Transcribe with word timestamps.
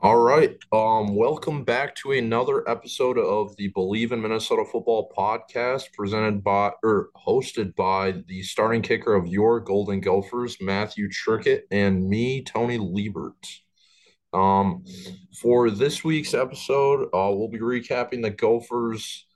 All 0.00 0.20
right. 0.20 0.56
Um, 0.70 1.16
welcome 1.16 1.64
back 1.64 1.96
to 1.96 2.12
another 2.12 2.68
episode 2.70 3.18
of 3.18 3.56
the 3.56 3.66
Believe 3.66 4.12
in 4.12 4.22
Minnesota 4.22 4.64
Football 4.64 5.12
podcast 5.18 5.92
presented 5.92 6.44
by 6.44 6.70
or 6.84 7.08
hosted 7.16 7.74
by 7.74 8.22
the 8.28 8.44
starting 8.44 8.80
kicker 8.80 9.12
of 9.16 9.26
your 9.26 9.58
Golden 9.58 10.00
Gophers, 10.00 10.56
Matthew 10.60 11.08
Trickett, 11.08 11.62
and 11.72 12.08
me, 12.08 12.44
Tony 12.44 12.78
Liebert. 12.78 13.44
Um, 14.32 14.84
for 15.42 15.68
this 15.68 16.04
week's 16.04 16.32
episode, 16.32 17.06
uh, 17.06 17.34
we'll 17.34 17.48
be 17.48 17.58
recapping 17.58 18.22
the 18.22 18.30
Gophers' 18.30 19.26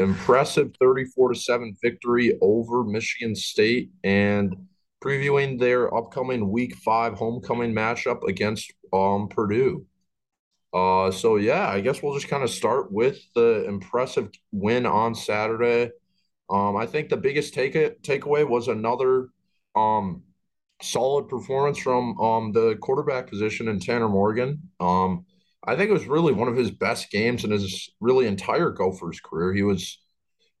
impressive 0.00 0.74
34 0.80 1.34
to 1.34 1.38
7 1.38 1.76
victory 1.80 2.36
over 2.42 2.82
Michigan 2.82 3.36
State 3.36 3.92
and 4.02 4.66
previewing 5.00 5.60
their 5.60 5.94
upcoming 5.94 6.50
week 6.50 6.74
five 6.74 7.14
homecoming 7.14 7.72
matchup 7.72 8.26
against 8.26 8.72
um, 8.92 9.28
Purdue. 9.28 9.86
Uh, 10.72 11.10
so 11.10 11.36
yeah, 11.36 11.68
I 11.68 11.80
guess 11.80 12.02
we'll 12.02 12.14
just 12.14 12.28
kind 12.28 12.42
of 12.44 12.50
start 12.50 12.92
with 12.92 13.18
the 13.34 13.64
impressive 13.66 14.30
win 14.52 14.86
on 14.86 15.14
Saturday. 15.14 15.90
Um, 16.50 16.76
I 16.76 16.86
think 16.86 17.08
the 17.08 17.16
biggest 17.16 17.54
take 17.54 17.74
takeaway 18.02 18.48
was 18.48 18.68
another 18.68 19.28
um 19.74 20.22
solid 20.82 21.28
performance 21.28 21.78
from 21.78 22.18
um, 22.20 22.52
the 22.52 22.76
quarterback 22.76 23.28
position 23.28 23.68
in 23.68 23.80
Tanner 23.80 24.08
Morgan. 24.08 24.62
Um, 24.80 25.26
I 25.64 25.76
think 25.76 25.90
it 25.90 25.94
was 25.94 26.06
really 26.06 26.32
one 26.32 26.48
of 26.48 26.56
his 26.56 26.70
best 26.70 27.10
games 27.10 27.44
in 27.44 27.50
his 27.50 27.90
really 28.00 28.26
entire 28.26 28.70
Gophers 28.70 29.20
career. 29.20 29.52
He 29.52 29.62
was 29.62 29.98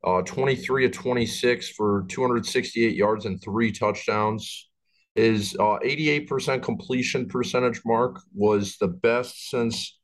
uh, 0.04 0.22
23 0.22 0.86
of 0.86 0.92
26 0.92 1.70
for 1.70 2.04
268 2.08 2.96
yards 2.96 3.26
and 3.26 3.42
three 3.42 3.72
touchdowns. 3.72 4.68
His 5.14 5.56
uh, 5.58 5.78
88% 5.84 6.62
completion 6.62 7.26
percentage 7.28 7.80
mark 7.84 8.20
was 8.34 8.76
the 8.78 8.88
best 8.88 9.50
since 9.50 9.97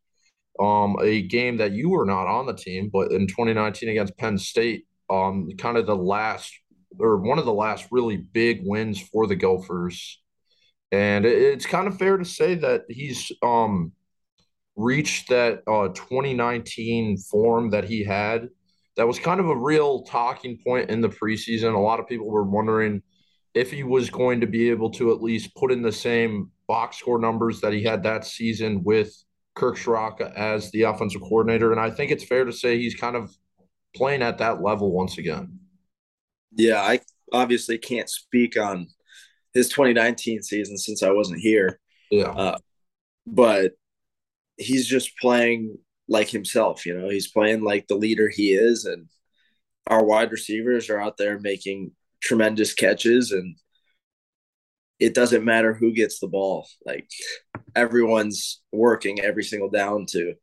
um, 0.60 0.96
a 1.02 1.22
game 1.22 1.56
that 1.58 1.72
you 1.72 1.90
were 1.90 2.04
not 2.04 2.26
on 2.26 2.46
the 2.46 2.54
team, 2.54 2.90
but 2.92 3.12
in 3.12 3.26
2019 3.26 3.88
against 3.88 4.16
Penn 4.16 4.38
State, 4.38 4.86
um, 5.10 5.48
kind 5.58 5.76
of 5.76 5.86
the 5.86 5.96
last 5.96 6.52
or 6.98 7.18
one 7.18 7.38
of 7.38 7.44
the 7.44 7.52
last 7.52 7.88
really 7.90 8.16
big 8.16 8.60
wins 8.62 9.00
for 9.00 9.26
the 9.26 9.34
Gophers. 9.34 10.20
And 10.92 11.24
it's 11.26 11.66
kind 11.66 11.88
of 11.88 11.98
fair 11.98 12.16
to 12.16 12.24
say 12.24 12.54
that 12.56 12.82
he's 12.88 13.32
um, 13.42 13.92
reached 14.76 15.28
that 15.30 15.62
uh, 15.66 15.88
2019 15.88 17.18
form 17.18 17.70
that 17.70 17.84
he 17.84 18.04
had. 18.04 18.48
That 18.96 19.08
was 19.08 19.18
kind 19.18 19.40
of 19.40 19.48
a 19.48 19.56
real 19.56 20.04
talking 20.04 20.58
point 20.64 20.90
in 20.90 21.00
the 21.00 21.08
preseason. 21.08 21.74
A 21.74 21.78
lot 21.78 21.98
of 21.98 22.06
people 22.06 22.30
were 22.30 22.44
wondering 22.44 23.02
if 23.54 23.72
he 23.72 23.82
was 23.82 24.08
going 24.08 24.40
to 24.40 24.46
be 24.46 24.70
able 24.70 24.90
to 24.90 25.12
at 25.12 25.22
least 25.22 25.54
put 25.56 25.72
in 25.72 25.82
the 25.82 25.92
same 25.92 26.50
box 26.68 26.98
score 26.98 27.18
numbers 27.18 27.60
that 27.60 27.72
he 27.72 27.82
had 27.82 28.04
that 28.04 28.24
season 28.24 28.84
with 28.84 29.23
Kirk 29.54 29.76
Ciarrocca 29.76 30.32
as 30.34 30.70
the 30.70 30.82
offensive 30.82 31.20
coordinator. 31.22 31.72
And 31.72 31.80
I 31.80 31.90
think 31.90 32.10
it's 32.10 32.24
fair 32.24 32.44
to 32.44 32.52
say 32.52 32.78
he's 32.78 32.94
kind 32.94 33.16
of 33.16 33.34
playing 33.94 34.22
at 34.22 34.38
that 34.38 34.62
level 34.62 34.92
once 34.92 35.18
again. 35.18 35.58
Yeah, 36.52 36.80
I 36.80 37.00
obviously 37.32 37.78
can't 37.78 38.08
speak 38.08 38.56
on 38.56 38.88
his 39.52 39.68
2019 39.68 40.42
season 40.42 40.76
since 40.76 41.02
I 41.02 41.10
wasn't 41.10 41.40
here. 41.40 41.80
Yeah. 42.10 42.30
Uh, 42.30 42.58
but 43.26 43.72
he's 44.56 44.86
just 44.86 45.16
playing 45.18 45.78
like 46.08 46.28
himself, 46.28 46.84
you 46.84 46.96
know, 46.96 47.08
he's 47.08 47.30
playing 47.30 47.62
like 47.62 47.86
the 47.86 47.94
leader 47.94 48.28
he 48.28 48.52
is. 48.52 48.84
And 48.84 49.08
our 49.86 50.04
wide 50.04 50.32
receivers 50.32 50.90
are 50.90 51.00
out 51.00 51.16
there 51.16 51.38
making 51.38 51.92
tremendous 52.20 52.74
catches. 52.74 53.32
And 53.32 53.56
it 54.98 55.14
doesn't 55.14 55.44
matter 55.44 55.74
who 55.74 55.92
gets 55.92 56.18
the 56.18 56.28
ball. 56.28 56.68
Like 56.84 57.08
everyone's 57.74 58.62
working 58.72 59.20
every 59.20 59.44
single 59.44 59.70
down 59.70 60.06
to 60.10 60.34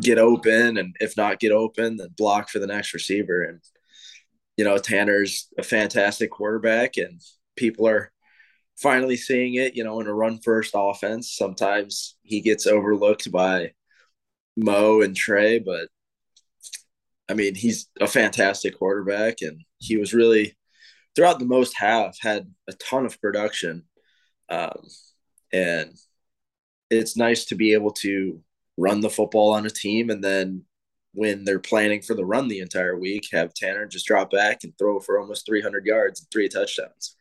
get 0.00 0.18
open. 0.18 0.76
And 0.76 0.96
if 1.00 1.16
not 1.16 1.40
get 1.40 1.52
open, 1.52 1.96
then 1.96 2.08
block 2.16 2.48
for 2.48 2.58
the 2.58 2.66
next 2.66 2.94
receiver. 2.94 3.42
And 3.42 3.60
you 4.56 4.64
know, 4.64 4.78
Tanner's 4.78 5.48
a 5.58 5.62
fantastic 5.62 6.30
quarterback 6.30 6.96
and 6.96 7.20
people 7.56 7.88
are 7.88 8.12
finally 8.76 9.16
seeing 9.16 9.54
it, 9.54 9.74
you 9.74 9.84
know, 9.84 10.00
in 10.00 10.06
a 10.06 10.14
run 10.14 10.38
first 10.42 10.72
offense. 10.76 11.34
Sometimes 11.34 12.16
he 12.22 12.40
gets 12.40 12.66
overlooked 12.66 13.30
by 13.32 13.72
Mo 14.56 15.00
and 15.02 15.16
Trey, 15.16 15.58
but 15.58 15.88
I 17.28 17.34
mean, 17.34 17.54
he's 17.54 17.88
a 18.00 18.06
fantastic 18.06 18.78
quarterback 18.78 19.40
and 19.40 19.62
he 19.78 19.96
was 19.96 20.14
really 20.14 20.56
throughout 21.14 21.38
the 21.38 21.44
most 21.44 21.76
half 21.76 22.16
had 22.20 22.52
a 22.68 22.72
ton 22.74 23.06
of 23.06 23.20
production. 23.20 23.84
Um, 24.48 24.82
and 25.52 25.90
it's 26.90 27.16
nice 27.16 27.46
to 27.46 27.54
be 27.54 27.72
able 27.72 27.92
to 27.92 28.40
run 28.76 29.00
the 29.00 29.10
football 29.10 29.52
on 29.52 29.66
a 29.66 29.70
team 29.70 30.10
and 30.10 30.22
then 30.22 30.64
when 31.14 31.44
they're 31.44 31.60
planning 31.60 32.02
for 32.02 32.14
the 32.14 32.24
run 32.24 32.48
the 32.48 32.58
entire 32.58 32.98
week, 32.98 33.28
have 33.32 33.54
Tanner 33.54 33.86
just 33.86 34.06
drop 34.06 34.30
back 34.30 34.64
and 34.64 34.76
throw 34.76 35.00
for 35.00 35.18
almost 35.18 35.46
300 35.46 35.86
yards 35.86 36.20
and 36.20 36.28
three 36.30 36.48
touchdowns. 36.48 37.16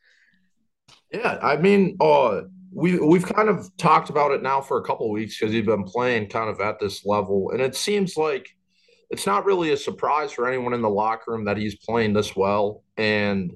Yeah, 1.12 1.38
I 1.42 1.58
mean, 1.58 1.96
uh, 2.02 2.42
we 2.72 3.00
we've 3.00 3.26
kind 3.26 3.50
of 3.50 3.70
talked 3.78 4.10
about 4.10 4.32
it 4.32 4.42
now 4.42 4.62
for 4.62 4.80
a 4.80 4.84
couple 4.84 5.12
weeks 5.12 5.38
because 5.38 5.54
he's 5.54 5.66
been 5.66 5.84
playing 5.84 6.28
kind 6.28 6.50
of 6.50 6.60
at 6.60 6.80
this 6.80 7.06
level, 7.06 7.52
and 7.52 7.62
it 7.62 7.76
seems 7.76 8.18
like 8.18 8.50
it's 9.12 9.28
not 9.28 9.46
really 9.46 9.72
a 9.72 9.78
surprise 9.78 10.32
for 10.32 10.48
anyone 10.48 10.74
in 10.74 10.82
the 10.82 10.90
locker 10.90 11.32
room 11.32 11.46
that 11.46 11.58
he's 11.58 11.76
playing 11.76 12.14
this 12.14 12.36
well. 12.36 12.84
And 12.98 13.52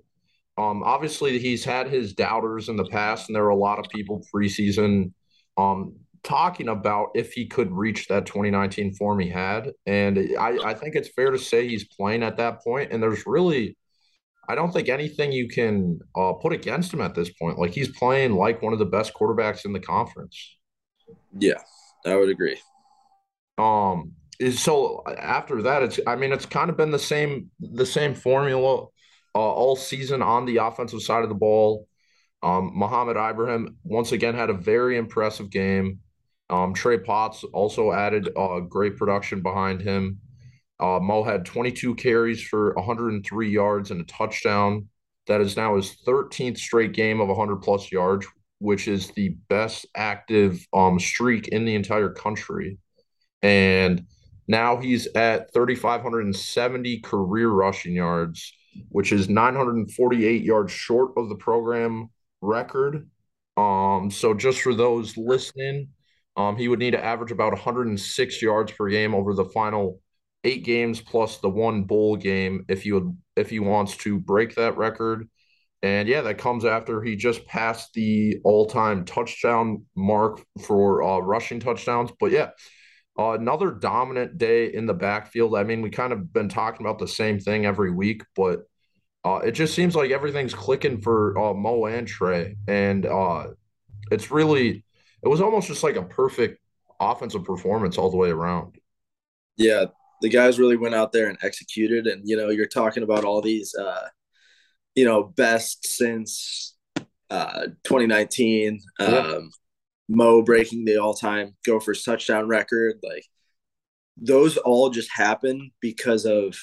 um, 0.58 0.82
obviously, 0.84 1.38
he's 1.38 1.64
had 1.64 1.88
his 1.88 2.14
doubters 2.14 2.68
in 2.68 2.78
the 2.78 2.86
past, 2.86 3.30
and 3.30 3.36
there 3.36 3.46
are 3.46 3.50
a 3.50 3.56
lot 3.56 3.78
of 3.78 3.86
people 3.90 4.26
preseason 4.34 5.12
um, 5.56 5.96
talking 6.24 6.68
about 6.68 7.10
if 7.14 7.32
he 7.34 7.46
could 7.46 7.72
reach 7.72 8.08
that 8.08 8.26
2019 8.26 8.96
form 8.96 9.20
he 9.20 9.30
had. 9.30 9.72
And 9.86 10.18
I, 10.40 10.58
I 10.64 10.74
think 10.74 10.96
it's 10.96 11.10
fair 11.10 11.30
to 11.30 11.38
say 11.38 11.68
he's 11.68 11.86
playing 11.86 12.24
at 12.24 12.38
that 12.38 12.64
point. 12.64 12.92
And 12.92 13.02
there's 13.02 13.28
really, 13.28 13.78
I 14.50 14.56
don't 14.56 14.72
think 14.72 14.90
anything 14.90 15.32
you 15.32 15.48
can 15.48 16.00
uh, 16.16 16.34
put 16.34 16.54
against 16.54 16.92
him 16.92 17.02
at 17.02 17.14
this 17.14 17.30
point. 17.30 17.60
Like 17.60 17.72
he's 17.72 17.96
playing 17.96 18.34
like 18.34 18.62
one 18.64 18.74
of 18.74 18.80
the 18.80 18.86
best 18.86 19.14
quarterbacks 19.14 19.64
in 19.64 19.74
the 19.74 19.80
conference. 19.80 20.58
Yeah, 21.38 21.62
I 22.04 22.16
would 22.16 22.30
agree. 22.30 22.58
Um, 23.60 24.14
so 24.56 25.04
after 25.18 25.62
that, 25.64 25.84
it's 25.84 26.00
I 26.06 26.16
mean 26.16 26.32
it's 26.32 26.46
kind 26.46 26.70
of 26.70 26.78
been 26.78 26.92
the 26.92 27.00
same 27.00 27.50
the 27.60 27.86
same 27.86 28.14
formula 28.14 28.86
uh, 29.38 29.40
all 29.40 29.76
season 29.76 30.24
on 30.24 30.46
the 30.46 30.58
offensive 30.58 31.04
side 31.04 31.22
of 31.22 31.30
the 31.30 31.36
ball. 31.36 31.88
Um, 32.42 32.72
Mohamed 32.74 33.18
Ibrahim 33.18 33.78
once 33.84 34.12
again 34.12 34.34
had 34.34 34.50
a 34.50 34.54
very 34.54 34.98
impressive 34.98 35.52
game. 35.52 36.00
Um, 36.50 36.74
Trey 36.74 36.98
Potts 36.98 37.44
also 37.44 37.92
added 37.92 38.30
uh, 38.36 38.62
great 38.62 38.98
production 38.98 39.42
behind 39.42 39.82
him. 39.82 40.20
Uh, 40.80 41.00
Mo 41.00 41.24
had 41.24 41.46
22 41.46 41.94
carries 41.96 42.42
for 42.42 42.74
103 42.74 43.50
yards 43.50 43.92
and 43.92 44.02
a 44.02 44.06
touchdown. 44.06 44.88
That 45.28 45.42
is 45.42 45.56
now 45.56 45.76
his 45.76 45.98
13th 46.08 46.58
straight 46.58 46.94
game 46.94 47.20
of 47.20 47.28
100 47.28 47.58
plus 47.58 47.92
yards, 47.92 48.26
which 48.58 48.88
is 48.88 49.12
the 49.12 49.30
best 49.50 49.86
active 49.96 50.66
um, 50.74 51.00
streak 51.00 51.50
in 51.50 51.66
the 51.66 51.76
entire 51.76 52.10
country. 52.10 52.80
And 53.44 54.06
now 54.48 54.78
he's 54.78 55.08
at 55.14 55.54
3,570 55.54 57.02
career 57.02 57.50
rushing 57.50 57.94
yards, 57.94 58.52
which 58.90 59.12
is 59.12 59.30
948 59.30 60.44
yards 60.44 60.72
short 60.72 61.12
of 61.18 61.30
the 61.30 61.36
program 61.36 62.10
record. 62.42 63.10
Um, 63.56 64.12
so 64.12 64.34
just 64.34 64.62
for 64.62 64.74
those 64.74 65.18
listening, 65.18 65.90
um, 66.36 66.56
he 66.56 66.68
would 66.68 66.80
need 66.80 66.92
to 66.92 67.04
average 67.04 67.32
about 67.32 67.54
106 67.54 68.42
yards 68.42 68.72
per 68.72 68.90
game 68.90 69.16
over 69.16 69.34
the 69.34 69.46
final 69.46 70.00
eight 70.44 70.64
games 70.64 71.02
plus 71.02 71.38
the 71.38 71.50
one 71.50 71.84
bowl 71.84 72.16
game 72.16 72.64
if 72.70 72.84
he 72.84 72.92
would 72.92 73.18
if 73.36 73.50
he 73.50 73.60
wants 73.60 73.98
to 73.98 74.20
break 74.20 74.56
that 74.56 74.78
record. 74.78 75.28
And 75.84 76.08
yeah, 76.08 76.22
that 76.22 76.38
comes 76.38 76.66
after 76.66 77.02
he 77.02 77.16
just 77.16 77.46
passed 77.46 77.94
the 77.94 78.40
all-time 78.44 79.06
touchdown 79.06 79.86
mark 79.96 80.44
for 80.66 81.04
uh, 81.04 81.20
rushing 81.20 81.60
touchdowns. 81.60 82.12
But 82.20 82.32
yeah, 82.32 82.50
uh, 83.20 83.32
another 83.32 83.72
dominant 83.72 84.38
day 84.38 84.74
in 84.74 84.86
the 84.86 84.94
backfield. 84.94 85.56
I 85.56 85.64
mean, 85.64 85.82
we 85.82 85.90
kind 85.90 86.14
of 86.14 86.32
been 86.32 86.50
talking 86.50 86.86
about 86.86 87.00
the 87.00 87.08
same 87.08 87.40
thing 87.40 87.66
every 87.66 87.92
week, 87.92 88.24
but 88.36 88.62
uh, 89.26 89.40
it 89.44 89.52
just 89.52 89.74
seems 89.74 89.96
like 89.96 90.12
everything's 90.12 90.54
clicking 90.54 91.02
for 91.02 91.38
uh, 91.38 91.54
Mo 91.54 91.86
and 91.86 92.08
Trey, 92.08 92.56
and 92.68 93.06
uh, 93.06 93.48
it's 94.12 94.32
really 94.32 94.86
it 95.24 95.28
was 95.28 95.42
almost 95.42 95.68
just 95.68 95.84
like 95.84 95.96
a 95.96 96.04
perfect 96.04 96.62
offensive 97.00 97.44
performance 97.44 97.98
all 97.98 98.12
the 98.12 98.18
way 98.18 98.30
around. 98.30 98.76
Yeah, 99.58 99.86
the 100.22 100.30
guys 100.30 100.60
really 100.60 100.78
went 100.78 100.96
out 100.96 101.12
there 101.12 101.28
and 101.28 101.38
executed, 101.42 102.08
and 102.08 102.22
you 102.28 102.38
know, 102.38 102.50
you're 102.50 102.68
talking 102.68 103.04
about 103.04 103.26
all 103.26 103.42
these, 103.42 103.74
uh, 103.76 104.08
you 104.96 105.06
know, 105.06 105.24
best 105.24 105.88
since 105.88 106.76
uh, 107.30 107.68
2019. 107.84 108.80
Yeah. 109.00 109.06
Um, 109.06 109.52
Mo 110.10 110.42
breaking 110.42 110.86
the 110.86 110.98
all-time 110.98 111.56
Gophers 111.66 112.04
touchdown 112.04 112.48
record, 112.48 112.96
like 113.04 113.26
those 114.18 114.58
all 114.58 114.90
just 114.90 115.12
happen 115.12 115.72
because 115.82 116.26
of 116.26 116.58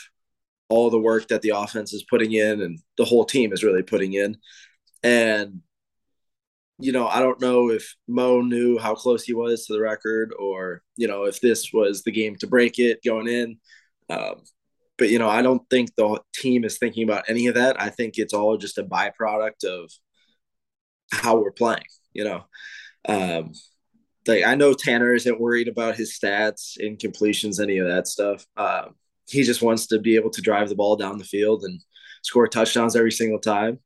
all 0.68 0.90
the 0.90 0.98
work 0.98 1.28
that 1.28 1.42
the 1.42 1.50
offense 1.50 1.92
is 1.92 2.04
putting 2.08 2.32
in 2.32 2.62
and 2.62 2.78
the 2.96 3.04
whole 3.04 3.24
team 3.24 3.52
is 3.52 3.62
really 3.62 3.82
putting 3.82 4.14
in. 4.14 4.36
And 5.02 5.60
you 6.78 6.92
know, 6.92 7.06
I 7.06 7.20
don't 7.20 7.40
know 7.40 7.70
if 7.70 7.94
Mo 8.08 8.40
knew 8.40 8.78
how 8.78 8.94
close 8.94 9.22
he 9.22 9.32
was 9.32 9.66
to 9.66 9.74
the 9.74 9.80
record 9.80 10.34
or, 10.38 10.82
you 10.96 11.06
know, 11.06 11.24
if 11.24 11.40
this 11.40 11.72
was 11.72 12.02
the 12.02 12.10
game 12.10 12.36
to 12.36 12.46
break 12.46 12.78
it 12.78 13.00
going 13.04 13.28
in. 13.28 13.58
Um, 14.10 14.42
but, 14.98 15.08
you 15.08 15.18
know, 15.18 15.28
I 15.28 15.42
don't 15.42 15.62
think 15.70 15.94
the 15.94 16.20
team 16.34 16.64
is 16.64 16.78
thinking 16.78 17.04
about 17.04 17.24
any 17.28 17.46
of 17.46 17.54
that. 17.54 17.80
I 17.80 17.90
think 17.90 18.14
it's 18.16 18.34
all 18.34 18.56
just 18.56 18.78
a 18.78 18.84
byproduct 18.84 19.64
of 19.64 19.90
how 21.12 21.36
we're 21.36 21.52
playing, 21.52 21.86
you 22.12 22.24
know. 22.24 22.44
Um, 23.08 23.52
like 24.26 24.44
I 24.44 24.54
know 24.54 24.72
Tanner 24.72 25.14
isn't 25.14 25.40
worried 25.40 25.68
about 25.68 25.96
his 25.96 26.18
stats, 26.18 26.78
incompletions, 26.80 27.62
any 27.62 27.78
of 27.78 27.88
that 27.88 28.08
stuff. 28.08 28.46
Um, 28.56 28.94
he 29.28 29.42
just 29.42 29.62
wants 29.62 29.86
to 29.88 29.98
be 29.98 30.16
able 30.16 30.30
to 30.30 30.42
drive 30.42 30.68
the 30.68 30.74
ball 30.74 30.96
down 30.96 31.18
the 31.18 31.24
field 31.24 31.64
and 31.64 31.80
score 32.22 32.48
touchdowns 32.48 32.96
every 32.96 33.12
single 33.12 33.38
time. 33.38 33.78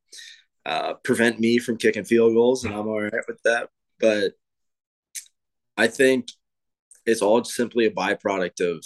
Uh, 0.65 0.95
prevent 1.03 1.41
me 1.41 1.59
from 1.59 1.77
kicking 1.77 2.05
field 2.05 2.35
goals, 2.35 2.65
and 2.65 2.75
I'm 2.75 2.87
all 2.87 3.01
right 3.01 3.13
with 3.27 3.41
that. 3.45 3.69
But 4.01 4.33
I 5.77 5.87
think 5.87 6.29
it's 7.07 7.23
all 7.23 7.43
simply 7.45 7.87
a 7.87 7.91
byproduct 7.91 8.61
of 8.61 8.85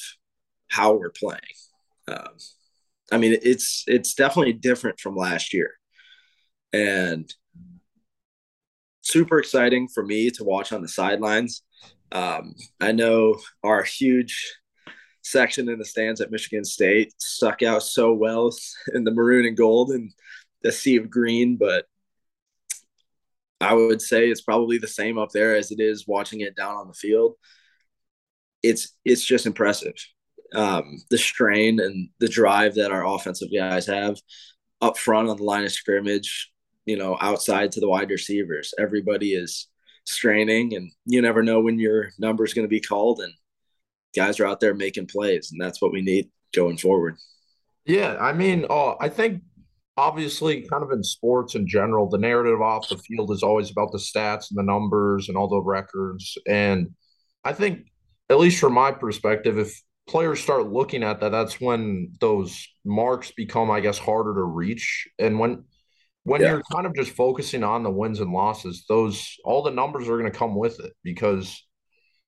how 0.68 0.94
we're 0.94 1.10
playing. 1.10 1.40
Um, 2.08 2.36
I 3.10 3.18
mean, 3.18 3.38
it's 3.42 3.84
it's 3.86 4.14
definitely 4.14 4.54
different 4.54 5.00
from 5.00 5.16
last 5.16 5.52
year, 5.52 5.72
and 6.72 7.32
super 9.02 9.38
exciting 9.38 9.88
for 9.88 10.04
me 10.04 10.30
to 10.30 10.44
watch 10.44 10.72
on 10.72 10.82
the 10.82 10.88
sidelines. 10.88 11.62
Um, 12.10 12.54
I 12.80 12.92
know 12.92 13.38
our 13.62 13.82
huge 13.82 14.54
section 15.22 15.68
in 15.68 15.78
the 15.78 15.84
stands 15.84 16.20
at 16.20 16.30
Michigan 16.30 16.64
State 16.64 17.12
stuck 17.18 17.62
out 17.62 17.82
so 17.82 18.12
well 18.12 18.50
in 18.94 19.04
the 19.04 19.12
maroon 19.12 19.46
and 19.46 19.56
gold 19.56 19.90
and 19.90 20.12
the 20.62 20.72
sea 20.72 20.96
of 20.96 21.10
green, 21.10 21.56
but 21.56 21.86
I 23.60 23.74
would 23.74 24.02
say 24.02 24.28
it's 24.28 24.40
probably 24.40 24.78
the 24.78 24.88
same 24.88 25.18
up 25.18 25.30
there 25.30 25.54
as 25.54 25.70
it 25.70 25.80
is 25.80 26.06
watching 26.06 26.40
it 26.40 26.56
down 26.56 26.74
on 26.74 26.88
the 26.88 26.94
field. 26.94 27.34
It's 28.62 28.96
it's 29.04 29.24
just 29.24 29.46
impressive. 29.46 29.94
Um, 30.54 30.98
the 31.10 31.18
strain 31.18 31.80
and 31.80 32.10
the 32.18 32.28
drive 32.28 32.74
that 32.74 32.92
our 32.92 33.06
offensive 33.06 33.48
guys 33.54 33.86
have 33.86 34.18
up 34.80 34.98
front 34.98 35.28
on 35.28 35.36
the 35.36 35.44
line 35.44 35.64
of 35.64 35.72
scrimmage, 35.72 36.51
you 36.86 36.96
know, 36.96 37.16
outside 37.20 37.72
to 37.72 37.80
the 37.80 37.88
wide 37.88 38.10
receivers. 38.10 38.74
Everybody 38.78 39.34
is 39.34 39.68
straining, 40.04 40.74
and 40.74 40.90
you 41.06 41.22
never 41.22 41.42
know 41.42 41.60
when 41.60 41.78
your 41.78 42.10
number 42.18 42.44
is 42.44 42.54
going 42.54 42.64
to 42.64 42.70
be 42.70 42.80
called. 42.80 43.20
And 43.20 43.32
guys 44.14 44.40
are 44.40 44.46
out 44.46 44.60
there 44.60 44.74
making 44.74 45.06
plays, 45.06 45.50
and 45.52 45.60
that's 45.60 45.80
what 45.80 45.92
we 45.92 46.02
need 46.02 46.30
going 46.54 46.76
forward. 46.76 47.16
Yeah, 47.84 48.16
I 48.20 48.32
mean, 48.32 48.66
uh, 48.68 48.94
I 49.00 49.08
think 49.08 49.42
obviously, 49.96 50.62
kind 50.62 50.82
of 50.82 50.90
in 50.90 51.02
sports 51.02 51.54
in 51.54 51.66
general, 51.66 52.08
the 52.08 52.18
narrative 52.18 52.60
off 52.60 52.88
the 52.88 52.96
field 52.96 53.30
is 53.30 53.42
always 53.42 53.70
about 53.70 53.92
the 53.92 53.98
stats 53.98 54.50
and 54.50 54.58
the 54.58 54.62
numbers 54.62 55.28
and 55.28 55.36
all 55.36 55.48
the 55.48 55.60
records. 55.60 56.36
And 56.48 56.90
I 57.44 57.52
think, 57.52 57.86
at 58.30 58.38
least 58.38 58.60
from 58.60 58.72
my 58.72 58.92
perspective, 58.92 59.58
if 59.58 59.80
players 60.08 60.40
start 60.40 60.68
looking 60.68 61.02
at 61.02 61.20
that, 61.20 61.30
that's 61.30 61.60
when 61.60 62.12
those 62.20 62.66
marks 62.84 63.32
become, 63.32 63.70
I 63.70 63.80
guess, 63.80 63.98
harder 63.98 64.34
to 64.34 64.44
reach. 64.44 65.08
And 65.18 65.38
when 65.38 65.64
when 66.24 66.40
yeah. 66.40 66.52
you're 66.52 66.62
kind 66.72 66.86
of 66.86 66.94
just 66.94 67.12
focusing 67.12 67.64
on 67.64 67.82
the 67.82 67.90
wins 67.90 68.20
and 68.20 68.32
losses, 68.32 68.84
those 68.88 69.36
all 69.44 69.62
the 69.62 69.70
numbers 69.70 70.08
are 70.08 70.18
going 70.18 70.30
to 70.30 70.38
come 70.38 70.54
with 70.54 70.80
it 70.80 70.92
because 71.02 71.64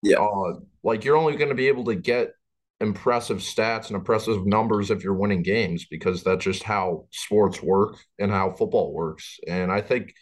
yeah. 0.03 0.19
Uh, 0.19 0.61
like 0.83 1.05
you're 1.05 1.17
only 1.17 1.37
going 1.37 1.49
to 1.49 1.55
be 1.55 1.69
able 1.69 1.85
to 1.85 1.95
get 1.95 2.33
impressive 2.81 3.39
stats 3.39 3.87
and 3.87 3.97
impressive 3.97 4.45
numbers 4.47 4.91
if 4.91 5.03
you're 5.03 5.15
winning 5.15 5.43
games 5.43 5.87
because 5.91 6.23
that's 6.23 6.45
just 6.45 6.63
how 6.63 7.07
sports 7.11 7.63
work 7.63 7.97
and 8.19 8.31
how 8.31 8.51
football 8.51 8.93
works. 8.93 9.39
And 9.49 9.73
I 9.73 9.81
think 9.81 10.13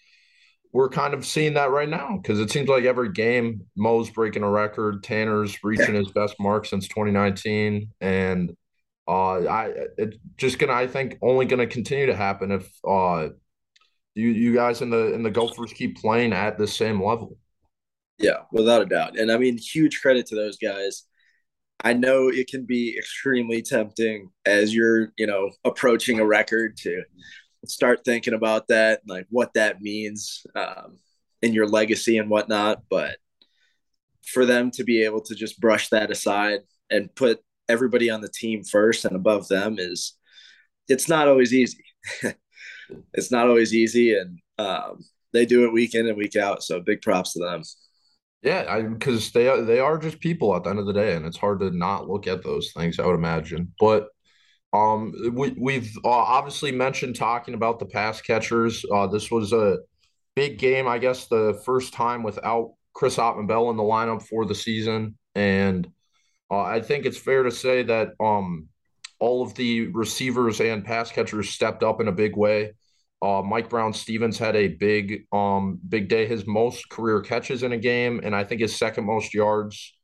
we're 0.72 0.88
kind 0.88 1.14
of 1.14 1.26
seeing 1.26 1.54
that 1.54 1.70
right 1.70 1.88
now 1.88 2.18
because 2.22 2.38
it 2.38 2.50
seems 2.50 2.68
like 2.68 2.84
every 2.84 3.10
game 3.10 3.66
Mo's 3.76 4.08
breaking 4.08 4.44
a 4.44 4.48
record, 4.48 5.02
Tanner's 5.02 5.58
reaching 5.64 5.94
his 5.94 6.12
best 6.12 6.36
mark 6.38 6.64
since 6.64 6.88
2019, 6.88 7.90
and 8.00 8.56
uh, 9.08 9.46
I 9.46 9.72
it's 9.98 10.16
just 10.36 10.58
gonna 10.58 10.72
I 10.72 10.86
think 10.86 11.18
only 11.20 11.44
gonna 11.44 11.66
continue 11.66 12.06
to 12.06 12.16
happen 12.16 12.52
if 12.52 12.70
uh 12.88 13.30
you 14.14 14.28
you 14.28 14.54
guys 14.54 14.82
in 14.82 14.90
the 14.90 15.12
in 15.14 15.22
the 15.22 15.30
Gophers 15.30 15.72
keep 15.72 16.00
playing 16.00 16.32
at 16.32 16.58
the 16.58 16.66
same 16.66 17.02
level. 17.02 17.36
Yeah, 18.18 18.42
without 18.52 18.82
a 18.82 18.86
doubt. 18.86 19.18
And 19.18 19.32
I 19.32 19.38
mean, 19.38 19.58
huge 19.58 20.00
credit 20.00 20.26
to 20.26 20.34
those 20.34 20.58
guys. 20.58 21.04
I 21.84 21.92
know 21.94 22.28
it 22.28 22.48
can 22.48 22.64
be 22.64 22.96
extremely 22.96 23.60
tempting 23.62 24.30
as 24.46 24.72
you're, 24.72 25.12
you 25.16 25.26
know, 25.26 25.50
approaching 25.64 26.20
a 26.20 26.24
record 26.24 26.76
to 26.78 27.02
start 27.66 28.04
thinking 28.04 28.34
about 28.34 28.68
that, 28.68 29.00
like 29.06 29.26
what 29.30 29.54
that 29.54 29.80
means 29.80 30.46
um, 30.54 30.98
in 31.42 31.52
your 31.52 31.66
legacy 31.66 32.18
and 32.18 32.30
whatnot. 32.30 32.82
But 32.88 33.16
for 34.24 34.46
them 34.46 34.70
to 34.72 34.84
be 34.84 35.04
able 35.04 35.22
to 35.22 35.34
just 35.34 35.60
brush 35.60 35.88
that 35.88 36.12
aside 36.12 36.60
and 36.90 37.12
put 37.14 37.40
everybody 37.68 38.10
on 38.10 38.20
the 38.20 38.28
team 38.28 38.62
first 38.62 39.04
and 39.04 39.16
above 39.16 39.48
them 39.48 39.76
is, 39.78 40.14
it's 40.88 41.08
not 41.08 41.26
always 41.26 41.52
easy. 41.52 41.84
it's 43.14 43.30
not 43.30 43.48
always 43.48 43.74
easy. 43.74 44.14
And 44.14 44.38
um, 44.58 45.04
they 45.32 45.46
do 45.46 45.64
it 45.64 45.72
week 45.72 45.94
in 45.94 46.06
and 46.06 46.16
week 46.16 46.36
out. 46.36 46.62
So 46.62 46.80
big 46.80 47.02
props 47.02 47.32
to 47.34 47.40
them. 47.40 47.62
Yeah, 48.42 48.80
because 48.80 49.30
they 49.30 49.48
are, 49.48 49.62
they 49.62 49.78
are 49.78 49.98
just 49.98 50.18
people 50.18 50.54
at 50.56 50.64
the 50.64 50.70
end 50.70 50.80
of 50.80 50.86
the 50.86 50.92
day, 50.92 51.14
and 51.14 51.24
it's 51.24 51.36
hard 51.36 51.60
to 51.60 51.70
not 51.70 52.08
look 52.08 52.26
at 52.26 52.42
those 52.42 52.72
things. 52.72 52.98
I 52.98 53.06
would 53.06 53.14
imagine, 53.14 53.72
but 53.78 54.08
um, 54.72 55.14
we 55.34 55.54
we've 55.56 55.96
uh, 56.04 56.08
obviously 56.08 56.72
mentioned 56.72 57.14
talking 57.14 57.54
about 57.54 57.78
the 57.78 57.86
pass 57.86 58.20
catchers. 58.20 58.84
Uh, 58.92 59.06
this 59.06 59.30
was 59.30 59.52
a 59.52 59.78
big 60.34 60.58
game, 60.58 60.88
I 60.88 60.98
guess, 60.98 61.26
the 61.26 61.62
first 61.64 61.92
time 61.92 62.24
without 62.24 62.72
Chris 62.94 63.16
Autman-Bell 63.16 63.70
in 63.70 63.76
the 63.76 63.82
lineup 63.84 64.26
for 64.26 64.44
the 64.44 64.56
season, 64.56 65.16
and 65.36 65.88
uh, 66.50 66.62
I 66.62 66.80
think 66.80 67.06
it's 67.06 67.18
fair 67.18 67.44
to 67.44 67.50
say 67.52 67.84
that 67.84 68.08
um, 68.18 68.68
all 69.22 69.40
of 69.40 69.54
the 69.54 69.86
receivers 69.92 70.60
and 70.60 70.84
pass 70.84 71.12
catchers 71.12 71.48
stepped 71.48 71.84
up 71.84 72.00
in 72.00 72.08
a 72.08 72.12
big 72.12 72.36
way. 72.36 72.72
Uh, 73.22 73.40
Mike 73.40 73.70
Brown-Stephens 73.70 74.36
had 74.36 74.56
a 74.56 74.66
big, 74.66 75.26
um, 75.30 75.78
big 75.88 76.08
day. 76.08 76.26
His 76.26 76.44
most 76.44 76.88
career 76.88 77.20
catches 77.20 77.62
in 77.62 77.70
a 77.70 77.78
game, 77.78 78.20
and 78.24 78.34
I 78.34 78.42
think 78.42 78.60
his 78.60 78.74
second 78.74 79.06
most 79.06 79.32
yards. 79.32 79.96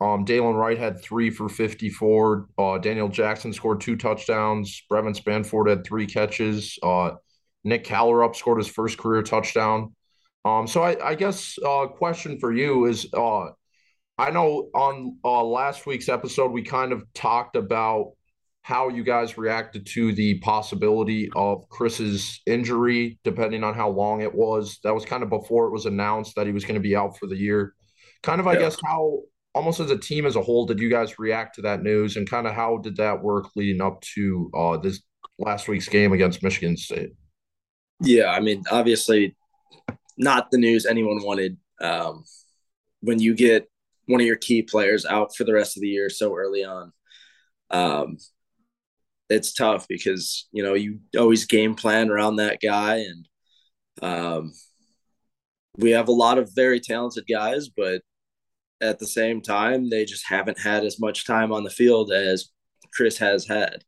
Um, 0.00 0.24
Dylan 0.24 0.54
Wright 0.54 0.78
had 0.78 1.02
three 1.02 1.28
for 1.28 1.48
54. 1.48 2.46
Uh, 2.56 2.78
Daniel 2.78 3.08
Jackson 3.08 3.52
scored 3.52 3.80
two 3.80 3.96
touchdowns. 3.96 4.80
Brevin 4.88 5.20
Spann-Ford 5.20 5.68
had 5.68 5.84
three 5.84 6.06
catches. 6.06 6.78
Uh, 6.84 7.14
Nick 7.64 7.84
Kallerup 7.84 8.36
scored 8.36 8.58
his 8.58 8.68
first 8.68 8.96
career 8.96 9.24
touchdown. 9.24 9.92
Um, 10.44 10.68
so 10.68 10.84
I, 10.84 11.04
I 11.04 11.14
guess 11.16 11.58
uh, 11.66 11.86
question 11.88 12.38
for 12.38 12.52
you 12.52 12.84
is, 12.84 13.08
uh, 13.12 13.46
I 14.18 14.30
know 14.30 14.68
on 14.72 15.18
uh, 15.24 15.42
last 15.42 15.84
week's 15.84 16.08
episode 16.08 16.52
we 16.52 16.62
kind 16.62 16.92
of 16.92 17.04
talked 17.12 17.56
about 17.56 18.12
how 18.62 18.88
you 18.88 19.02
guys 19.02 19.36
reacted 19.36 19.84
to 19.86 20.12
the 20.12 20.38
possibility 20.38 21.28
of 21.34 21.68
Chris's 21.68 22.40
injury, 22.46 23.18
depending 23.24 23.64
on 23.64 23.74
how 23.74 23.88
long 23.88 24.22
it 24.22 24.32
was. 24.32 24.78
That 24.84 24.94
was 24.94 25.04
kind 25.04 25.24
of 25.24 25.30
before 25.30 25.66
it 25.66 25.72
was 25.72 25.86
announced 25.86 26.36
that 26.36 26.46
he 26.46 26.52
was 26.52 26.64
going 26.64 26.76
to 26.76 26.80
be 26.80 26.94
out 26.94 27.18
for 27.18 27.26
the 27.26 27.36
year. 27.36 27.74
Kind 28.22 28.40
of, 28.40 28.46
I 28.46 28.54
yeah. 28.54 28.60
guess, 28.60 28.76
how 28.84 29.22
almost 29.54 29.80
as 29.80 29.90
a 29.90 29.98
team 29.98 30.26
as 30.26 30.36
a 30.36 30.42
whole 30.42 30.64
did 30.64 30.78
you 30.78 30.88
guys 30.88 31.18
react 31.18 31.56
to 31.56 31.62
that 31.62 31.82
news, 31.82 32.16
and 32.16 32.28
kind 32.28 32.46
of 32.46 32.54
how 32.54 32.78
did 32.78 32.96
that 32.96 33.20
work 33.20 33.46
leading 33.56 33.82
up 33.82 34.00
to 34.14 34.50
uh, 34.54 34.76
this 34.76 35.02
last 35.38 35.66
week's 35.66 35.88
game 35.88 36.12
against 36.12 36.42
Michigan 36.42 36.76
State? 36.76 37.10
Yeah, 38.00 38.30
I 38.30 38.38
mean, 38.38 38.62
obviously, 38.70 39.36
not 40.16 40.52
the 40.52 40.58
news 40.58 40.86
anyone 40.86 41.22
wanted. 41.22 41.56
Um, 41.80 42.22
when 43.00 43.18
you 43.18 43.34
get 43.34 43.68
one 44.06 44.20
of 44.20 44.26
your 44.26 44.36
key 44.36 44.62
players 44.62 45.04
out 45.04 45.34
for 45.34 45.42
the 45.42 45.52
rest 45.52 45.76
of 45.76 45.80
the 45.80 45.88
year 45.88 46.08
so 46.10 46.36
early 46.36 46.64
on. 46.64 46.92
Um, 47.70 48.18
it's 49.32 49.52
tough 49.52 49.86
because 49.88 50.48
you 50.52 50.62
know 50.62 50.74
you 50.74 51.00
always 51.18 51.46
game 51.46 51.74
plan 51.74 52.10
around 52.10 52.36
that 52.36 52.60
guy, 52.60 52.96
and 52.98 53.28
um, 54.02 54.52
we 55.76 55.92
have 55.92 56.08
a 56.08 56.12
lot 56.12 56.38
of 56.38 56.54
very 56.54 56.80
talented 56.80 57.24
guys, 57.28 57.68
but 57.68 58.02
at 58.80 58.98
the 58.98 59.06
same 59.06 59.40
time, 59.40 59.88
they 59.88 60.04
just 60.04 60.26
haven't 60.26 60.60
had 60.60 60.84
as 60.84 61.00
much 61.00 61.26
time 61.26 61.52
on 61.52 61.64
the 61.64 61.70
field 61.70 62.12
as 62.12 62.50
Chris 62.94 63.18
has 63.18 63.46
had, 63.46 63.84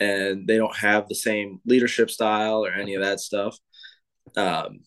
and 0.00 0.46
they 0.46 0.56
don't 0.58 0.76
have 0.76 1.08
the 1.08 1.14
same 1.14 1.60
leadership 1.66 2.10
style 2.10 2.64
or 2.64 2.72
any 2.72 2.94
of 2.94 3.02
that 3.02 3.20
stuff. 3.20 3.56
Um, 4.36 4.80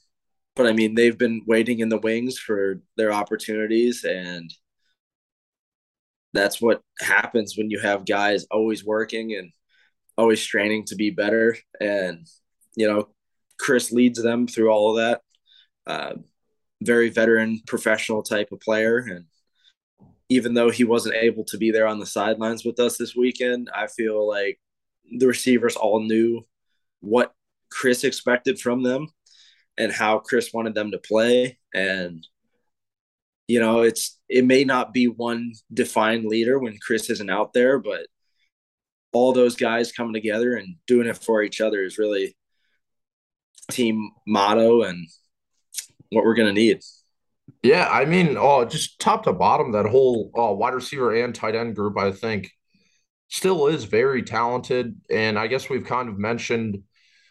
but 0.55 0.67
I 0.67 0.73
mean, 0.73 0.95
they've 0.95 1.17
been 1.17 1.43
waiting 1.47 1.79
in 1.79 1.89
the 1.89 1.99
wings 1.99 2.37
for 2.37 2.81
their 2.97 3.11
opportunities, 3.13 4.03
and 4.03 4.53
that's 6.33 6.61
what 6.61 6.81
happens 6.99 7.57
when 7.57 7.71
you 7.71 7.79
have 7.79 8.05
guys 8.05 8.45
always 8.51 8.85
working 8.85 9.33
and 9.33 9.51
always 10.17 10.41
straining 10.41 10.85
to 10.85 10.95
be 10.95 11.11
better. 11.11 11.57
And, 11.79 12.27
you 12.75 12.87
know, 12.87 13.09
Chris 13.59 13.91
leads 13.91 14.21
them 14.21 14.47
through 14.47 14.69
all 14.69 14.91
of 14.91 14.97
that. 14.97 15.21
Uh, 15.85 16.13
very 16.81 17.09
veteran, 17.09 17.61
professional 17.65 18.23
type 18.23 18.51
of 18.51 18.59
player. 18.59 18.97
And 18.97 19.25
even 20.29 20.53
though 20.53 20.69
he 20.69 20.83
wasn't 20.83 21.15
able 21.15 21.43
to 21.45 21.57
be 21.57 21.71
there 21.71 21.87
on 21.87 21.99
the 21.99 22.05
sidelines 22.05 22.65
with 22.65 22.79
us 22.79 22.97
this 22.97 23.15
weekend, 23.15 23.69
I 23.73 23.87
feel 23.87 24.27
like 24.27 24.59
the 25.17 25.27
receivers 25.27 25.75
all 25.75 26.01
knew 26.01 26.45
what 26.99 27.33
Chris 27.71 28.03
expected 28.03 28.59
from 28.59 28.83
them 28.83 29.07
and 29.77 29.91
how 29.91 30.19
Chris 30.19 30.51
wanted 30.53 30.75
them 30.75 30.91
to 30.91 30.97
play. 30.97 31.57
And, 31.73 32.27
you 33.47 33.59
know, 33.59 33.81
it's, 33.81 34.19
it 34.27 34.45
may 34.45 34.63
not 34.63 34.93
be 34.93 35.07
one 35.07 35.53
defined 35.73 36.25
leader 36.25 36.59
when 36.59 36.77
Chris 36.79 37.09
isn't 37.09 37.29
out 37.29 37.53
there, 37.53 37.79
but 37.79 38.07
all 39.17 39.33
those 39.33 39.55
guys 39.55 39.91
coming 39.91 40.13
together 40.13 40.55
and 40.55 40.75
doing 40.85 41.07
it 41.07 41.17
for 41.17 41.41
each 41.41 41.59
other 41.59 41.83
is 41.83 41.97
really 41.97 42.35
team 43.71 44.11
motto 44.27 44.83
and 44.83 45.07
what 46.11 46.23
we're 46.23 46.35
going 46.35 46.53
to 46.53 46.61
need. 46.61 46.81
Yeah, 47.63 47.87
I 47.89 48.05
mean, 48.05 48.37
oh, 48.37 48.65
just 48.65 48.99
top 48.99 49.23
to 49.23 49.33
bottom, 49.33 49.71
that 49.71 49.87
whole 49.87 50.31
uh, 50.37 50.53
wide 50.53 50.75
receiver 50.75 51.15
and 51.15 51.33
tight 51.33 51.55
end 51.55 51.75
group, 51.75 51.97
I 51.97 52.11
think, 52.11 52.51
still 53.29 53.67
is 53.67 53.85
very 53.85 54.21
talented. 54.21 54.95
And 55.09 55.39
I 55.39 55.47
guess 55.47 55.69
we've 55.69 55.85
kind 55.85 56.09
of 56.09 56.19
mentioned 56.19 56.83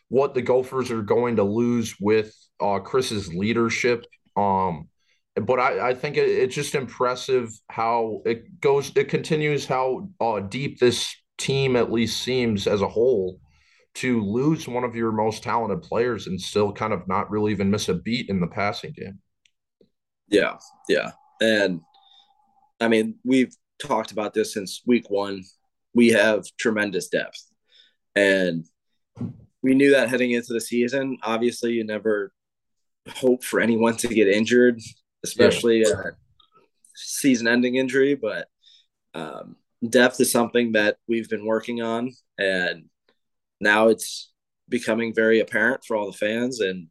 what 0.09 0.35
the 0.35 0.43
Gophers 0.43 0.91
are 0.91 1.03
going 1.03 1.37
to 1.37 1.45
lose 1.45 1.95
with 2.01 2.35
uh, 2.61 2.81
Chris's 2.81 3.33
leadership. 3.33 4.05
Um, 4.37 4.89
but 5.37 5.61
I, 5.61 5.91
I 5.91 5.95
think 5.95 6.17
it, 6.17 6.29
it's 6.29 6.55
just 6.55 6.75
impressive 6.75 7.51
how 7.69 8.23
it 8.25 8.61
goes. 8.61 8.91
It 8.97 9.09
continues 9.09 9.67
how 9.67 10.09
uh, 10.21 10.41
deep 10.41 10.81
this 10.81 11.15
team 11.39 11.77
at 11.77 11.93
least 11.93 12.23
seems 12.23 12.67
as 12.67 12.83
a 12.83 12.89
whole 12.89 13.41
to 13.95 14.23
lose 14.23 14.69
one 14.69 14.85
of 14.85 14.95
your 14.95 15.11
most 15.11 15.43
talented 15.43 15.83
players 15.83 16.27
and 16.27 16.41
still 16.41 16.73
kind 16.73 16.93
of 16.93 17.09
not 17.09 17.31
really 17.31 17.53
even 17.53 17.71
miss 17.71 17.89
a 17.89 17.95
beat 17.95 18.29
in 18.29 18.41
the 18.41 18.47
passing 18.47 18.93
game. 18.93 19.19
Yeah, 20.29 20.57
yeah. 20.89 21.13
And 21.41 21.81
I 22.81 22.89
mean, 22.89 23.17
we've 23.25 23.55
talked 23.79 24.13
about 24.13 24.35
this 24.35 24.53
since 24.53 24.83
week 24.87 25.09
one. 25.09 25.45
We 25.95 26.09
have 26.09 26.45
tremendous 26.59 27.09
depth. 27.09 27.43
And 28.15 28.67
we 29.63 29.75
knew 29.75 29.91
that 29.93 30.11
heading 30.11 30.33
into 30.33 30.53
the 30.53 30.61
season. 30.61 31.19
Obviously, 31.23 31.73
you 31.73 31.85
never 31.85 32.33
hope 33.09 33.45
for 33.45 33.61
anyone 33.61 33.97
to 33.97 34.09
get 34.09 34.29
injured, 34.29 34.81
especially 35.25 35.81
yeah. 35.81 35.93
a 35.93 36.11
season 36.95 37.49
ending 37.49 37.77
injury. 37.77 38.15
But 38.15 38.49
um, 39.15 39.57
depth 39.89 40.21
is 40.21 40.33
something 40.33 40.73
that 40.73 40.97
we've 41.09 41.29
been 41.29 41.45
working 41.45 41.83
on 41.83 42.13
and 42.39 42.87
now 43.61 43.89
it's 43.89 44.33
becoming 44.69 45.15
very 45.15 45.41
apparent 45.41 45.85
for 45.85 45.97
all 45.97 46.11
the 46.11 46.17
fans 46.17 46.61
and 46.61 46.89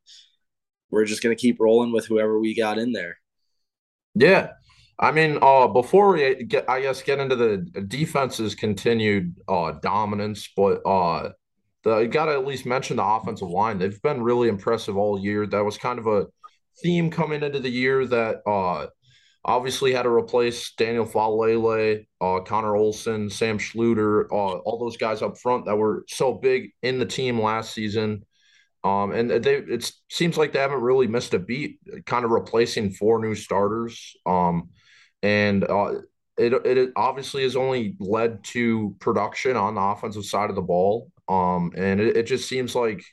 we're 0.89 1.05
just 1.05 1.21
going 1.21 1.35
to 1.35 1.41
keep 1.41 1.59
rolling 1.59 1.91
with 1.91 2.05
whoever 2.05 2.39
we 2.39 2.55
got 2.55 2.77
in 2.77 2.91
there. 2.91 3.17
Yeah. 4.13 4.51
I 4.97 5.11
mean 5.11 5.39
uh 5.41 5.67
before 5.67 6.13
we 6.13 6.45
get 6.45 6.69
i 6.69 6.79
guess 6.79 7.01
get 7.01 7.19
into 7.19 7.35
the 7.35 7.57
defense's 7.81 8.55
continued 8.55 9.35
uh 9.45 9.73
dominance 9.81 10.47
but 10.55 10.79
uh 10.85 11.31
the, 11.83 11.99
you 11.99 12.07
got 12.07 12.25
to 12.25 12.31
at 12.31 12.47
least 12.47 12.65
mention 12.65 12.97
the 12.97 13.03
offensive 13.03 13.49
line. 13.49 13.77
They've 13.77 14.01
been 14.01 14.23
really 14.23 14.49
impressive 14.49 14.97
all 14.97 15.19
year. 15.19 15.45
That 15.45 15.63
was 15.63 15.77
kind 15.77 15.99
of 15.99 16.07
a 16.07 16.27
theme 16.81 17.09
coming 17.11 17.43
into 17.43 17.59
the 17.59 17.69
year 17.69 18.05
that 18.07 18.37
uh 18.47 18.87
obviously 19.45 19.93
had 19.93 20.03
to 20.03 20.09
replace 20.09 20.73
Daniel 20.73 21.05
Faalele, 21.05 22.05
uh, 22.19 22.39
Conor 22.41 22.75
Olson, 22.75 23.29
Sam 23.29 23.59
Schlueter, 23.59 24.25
uh, 24.31 24.57
all 24.57 24.79
those 24.79 24.97
guys 24.97 25.21
up 25.21 25.37
front 25.37 25.65
that 25.65 25.75
were 25.75 26.03
so 26.07 26.33
big 26.33 26.71
in 26.81 26.97
the 26.97 27.05
team 27.05 27.39
last 27.39 27.73
season. 27.73 28.25
Um, 28.83 29.11
and 29.11 29.29
they 29.29 29.55
it 29.55 29.91
seems 30.09 30.37
like 30.37 30.51
they 30.51 30.59
haven't 30.59 30.81
really 30.81 31.07
missed 31.07 31.33
a 31.33 31.39
beat, 31.39 31.79
kind 32.05 32.25
of 32.25 32.31
replacing 32.31 32.91
four 32.91 33.19
new 33.19 33.33
starters. 33.33 34.15
Um, 34.25 34.69
and 35.23 35.63
uh, 35.63 36.01
it 36.37 36.53
it 36.65 36.91
obviously 36.95 37.43
has 37.43 37.55
only 37.55 37.95
led 37.99 38.43
to 38.45 38.95
production 38.99 39.55
on 39.55 39.75
the 39.75 39.81
offensive 39.81 40.25
side 40.25 40.49
of 40.49 40.55
the 40.55 40.61
ball. 40.61 41.11
Um, 41.27 41.71
and 41.75 41.99
it, 41.99 42.17
it 42.17 42.23
just 42.23 42.47
seems 42.47 42.75
like 42.75 43.03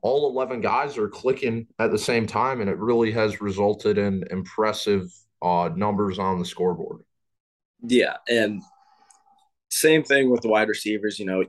all 0.00 0.30
11 0.30 0.60
guys 0.60 0.96
are 0.98 1.08
clicking 1.08 1.66
at 1.78 1.90
the 1.90 1.98
same 1.98 2.26
time, 2.26 2.60
and 2.60 2.68
it 2.70 2.78
really 2.78 3.10
has 3.12 3.40
resulted 3.40 3.98
in 3.98 4.24
impressive 4.30 5.10
uh, 5.44 5.68
numbers 5.76 6.18
on 6.18 6.38
the 6.38 6.44
scoreboard. 6.44 7.02
Yeah, 7.82 8.16
and 8.28 8.62
same 9.70 10.02
thing 10.02 10.30
with 10.30 10.40
the 10.40 10.48
wide 10.48 10.68
receivers. 10.68 11.18
You 11.18 11.26
know, 11.26 11.44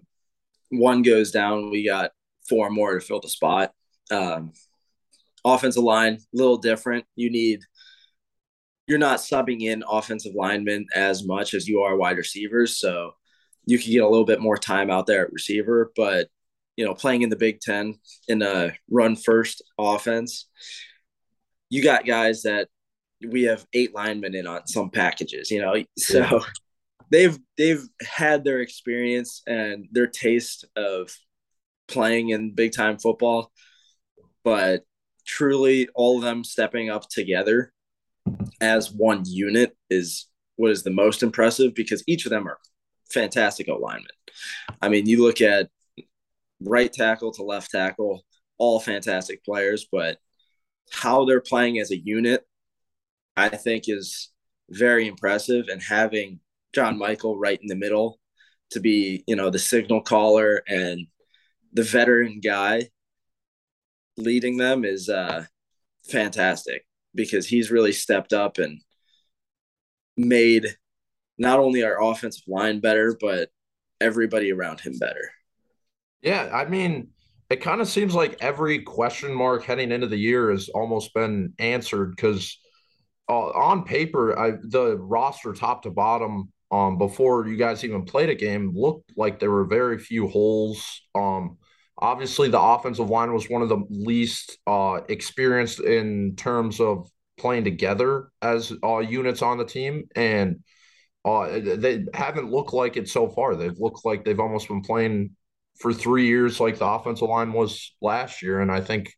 one 0.70 1.02
goes 1.02 1.32
down, 1.32 1.72
we 1.72 1.86
got 1.86 2.12
four 2.48 2.70
more 2.70 2.94
to 2.94 3.00
fill 3.00 3.22
the 3.22 3.30
spot. 3.30 3.72
Um, 4.12 4.52
offensive 5.46 5.84
line, 5.84 6.16
a 6.16 6.38
little 6.38 6.58
different. 6.58 7.06
You 7.16 7.32
need 7.32 7.62
you're 8.88 9.00
not 9.00 9.20
subbing 9.20 9.62
in 9.62 9.84
offensive 9.90 10.36
linemen 10.36 10.86
as 10.94 11.26
much 11.26 11.56
as 11.56 11.68
you 11.68 11.82
are 11.82 11.96
wide 11.96 12.18
receivers, 12.18 12.78
so 12.78 13.12
you 13.66 13.80
can 13.80 13.92
get 13.92 14.04
a 14.04 14.10
little 14.10 14.26
bit 14.26 14.42
more 14.42 14.58
time 14.58 14.92
out 14.92 15.08
there 15.08 15.26
at 15.26 15.34
receiver. 15.34 15.92
But 15.96 16.28
you 16.76 16.84
know, 16.86 16.94
playing 16.94 17.22
in 17.22 17.30
the 17.30 17.38
Big 17.38 17.62
Ten 17.62 17.96
in 18.28 18.42
a 18.42 18.74
run 18.90 19.16
first 19.16 19.64
offense, 19.80 20.50
you 21.70 21.82
got 21.82 22.06
guys 22.06 22.44
that 22.44 22.68
we 23.28 23.44
have 23.44 23.66
eight 23.74 23.94
linemen 23.94 24.36
in 24.36 24.48
on 24.48 24.68
some 24.68 24.90
packages, 24.90 25.52
you 25.52 25.62
know. 25.62 25.76
So 25.98 26.20
yeah. 26.20 26.40
they've 27.12 27.38
they've 27.58 27.84
had 28.02 28.44
their 28.44 28.62
experience 28.62 29.42
and 29.48 29.88
their 29.92 30.08
taste 30.08 30.66
of 30.76 31.10
playing 31.88 32.30
in 32.30 32.54
big 32.54 32.74
time 32.74 32.98
football, 32.98 33.52
but 34.44 34.84
truly 35.26 35.88
all 35.96 36.18
of 36.18 36.24
them 36.24 36.44
stepping 36.44 36.90
up 36.90 37.08
together 37.10 37.72
as 38.62 38.92
one 38.92 39.24
unit 39.26 39.76
is 39.90 40.28
what 40.56 40.72
is 40.72 40.84
the 40.84 40.92
most 40.92 41.24
impressive 41.24 41.74
because 41.76 42.04
each 42.08 42.26
of 42.26 42.30
them 42.30 42.48
are 42.48 42.60
fantastic 43.12 43.68
alignment. 43.68 44.12
I 44.82 44.90
mean, 44.90 45.08
you 45.08 45.24
look 45.24 45.42
at 45.42 45.70
right 46.62 46.92
tackle 46.92 47.32
to 47.34 47.44
left 47.44 47.72
tackle, 47.72 48.24
all 48.58 48.80
fantastic 48.80 49.44
players, 49.44 49.88
but 49.92 50.18
how 50.92 51.26
they're 51.26 51.42
playing 51.42 51.80
as 51.80 51.92
a 51.92 51.98
unit 51.98 52.46
I 53.38 53.50
think 53.50 53.86
is 53.88 54.30
very 54.70 55.08
impressive. 55.08 55.68
And 55.70 55.82
having 55.82 56.40
John 56.74 56.98
Michael 56.98 57.38
right 57.38 57.60
in 57.62 57.68
the 57.68 57.76
middle 57.76 58.20
to 58.72 58.80
be, 58.80 59.24
you 59.28 59.36
know, 59.36 59.50
the 59.50 59.60
signal 59.60 60.02
caller 60.02 60.64
and 60.68 61.08
the 61.74 61.84
veteran 61.84 62.40
guy 62.40 62.90
leading 64.18 64.58
them 64.58 64.86
is 64.86 65.10
uh, 65.10 65.46
fantastic 66.10 66.86
because 67.14 67.48
he's 67.48 67.72
really 67.72 67.92
stepped 67.92 68.34
up 68.34 68.58
and 68.58 68.82
made 70.18 70.76
not 71.38 71.60
only 71.60 71.84
our 71.84 72.02
offensive 72.02 72.44
line 72.48 72.80
better, 72.80 73.18
but 73.20 73.50
everybody 74.00 74.52
around 74.52 74.80
him 74.80 74.98
better. 74.98 75.32
Yeah, 76.22 76.50
I 76.52 76.66
mean, 76.66 77.10
it 77.50 77.62
kind 77.62 77.82
of 77.82 77.88
seems 77.88 78.16
like 78.16 78.38
every 78.42 78.80
question 78.80 79.34
mark 79.34 79.64
heading 79.64 79.92
into 79.92 80.08
the 80.08 80.18
year 80.18 80.52
has 80.52 80.70
almost 80.70 81.14
been 81.14 81.54
answered 81.60 82.16
because 82.16 82.58
uh, 83.28 83.50
on 83.50 83.84
paper, 83.84 84.38
I, 84.38 84.52
the 84.62 84.98
roster 84.98 85.54
top 85.54 85.84
to 85.84 85.90
bottom 85.90 86.52
um, 86.72 86.98
before 86.98 87.48
you 87.48 87.58
guys 87.58 87.84
even 87.84 88.06
played 88.06 88.30
a 88.30 88.36
game, 88.36 88.74
looked 88.76 89.12
like 89.16 89.40
there 89.40 89.52
were 89.52 89.66
very 89.66 89.98
few 89.98 90.28
holes. 90.28 91.02
Um, 91.14 91.58
obviously, 91.98 92.50
the 92.50 92.60
offensive 92.60 93.10
line 93.10 93.34
was 93.34 93.50
one 93.50 93.62
of 93.62 93.70
the 93.70 93.84
least 93.90 94.58
uh, 94.68 95.02
experienced 95.10 95.80
in 95.80 96.36
terms 96.36 96.80
of 96.80 97.10
playing 97.38 97.64
together 97.64 98.30
as 98.42 98.74
uh, 98.84 99.00
units 99.00 99.42
on 99.42 99.58
the 99.58 99.66
team, 99.66 100.04
and 100.16 100.64
uh, 101.24 101.60
they 101.60 102.06
haven't 102.14 102.52
looked 102.52 102.74
like 102.74 102.98
it 102.98 103.10
so 103.10 103.28
far. 103.28 103.56
They've 103.56 103.80
looked 103.80 104.06
like 104.06 104.24
they've 104.24 104.40
almost 104.40 104.68
been 104.68 104.82
playing 104.82 105.32
for 105.80 105.94
three 105.94 106.28
years 106.28 106.60
like 106.60 106.78
the 106.78 106.86
offensive 106.86 107.28
line 107.28 107.54
was 107.54 107.96
last 108.02 108.42
year, 108.42 108.62
and 108.62 108.72
I 108.72 108.82
think, 108.82 109.12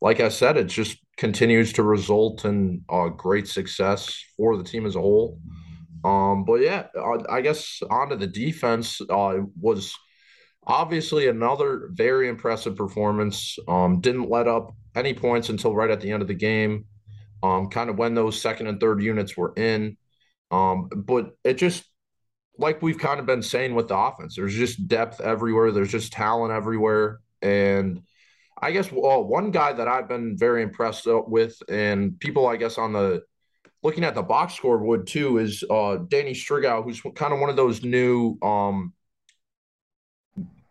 like 0.00 0.20
I 0.20 0.28
said, 0.28 0.56
it's 0.56 0.74
just 0.74 1.03
continues 1.16 1.72
to 1.74 1.82
result 1.82 2.44
in 2.44 2.84
uh, 2.88 3.08
great 3.08 3.48
success 3.48 4.22
for 4.36 4.56
the 4.56 4.64
team 4.64 4.86
as 4.86 4.96
a 4.96 5.00
whole. 5.00 5.38
Um, 6.04 6.44
but 6.44 6.60
yeah, 6.60 6.86
I, 6.96 7.36
I 7.36 7.40
guess 7.40 7.80
onto 7.90 8.16
the 8.16 8.26
defense 8.26 9.00
uh, 9.08 9.38
was 9.58 9.94
obviously 10.66 11.28
another 11.28 11.88
very 11.92 12.28
impressive 12.28 12.76
performance. 12.76 13.58
Um, 13.68 14.00
didn't 14.00 14.30
let 14.30 14.48
up 14.48 14.74
any 14.94 15.14
points 15.14 15.48
until 15.48 15.74
right 15.74 15.90
at 15.90 16.00
the 16.00 16.12
end 16.12 16.22
of 16.22 16.28
the 16.28 16.34
game. 16.34 16.86
Um, 17.42 17.68
kind 17.68 17.90
of 17.90 17.98
when 17.98 18.14
those 18.14 18.40
second 18.40 18.66
and 18.68 18.80
third 18.80 19.02
units 19.02 19.36
were 19.36 19.52
in. 19.56 19.96
Um, 20.50 20.88
but 20.94 21.36
it 21.44 21.54
just 21.54 21.84
like 22.58 22.82
we've 22.82 22.98
kind 22.98 23.20
of 23.20 23.26
been 23.26 23.42
saying 23.42 23.74
with 23.74 23.88
the 23.88 23.96
offense, 23.96 24.36
there's 24.36 24.54
just 24.54 24.86
depth 24.86 25.20
everywhere. 25.20 25.72
There's 25.72 25.90
just 25.90 26.12
talent 26.12 26.52
everywhere, 26.52 27.20
and 27.42 28.02
I 28.60 28.72
guess 28.72 28.88
one 28.88 29.50
guy 29.50 29.72
that 29.72 29.88
I've 29.88 30.08
been 30.08 30.36
very 30.38 30.62
impressed 30.62 31.06
with, 31.06 31.56
and 31.68 32.18
people 32.20 32.46
I 32.46 32.56
guess 32.56 32.78
on 32.78 32.92
the 32.92 33.22
looking 33.82 34.04
at 34.04 34.14
the 34.14 34.22
box 34.22 34.54
score 34.54 34.78
would 34.78 35.06
too 35.06 35.38
is 35.38 35.62
uh, 35.68 35.96
Danny 36.08 36.32
Striggow, 36.32 36.84
who's 36.84 37.00
kind 37.14 37.32
of 37.32 37.40
one 37.40 37.50
of 37.50 37.56
those 37.56 37.82
new 37.82 38.38
um, 38.42 38.92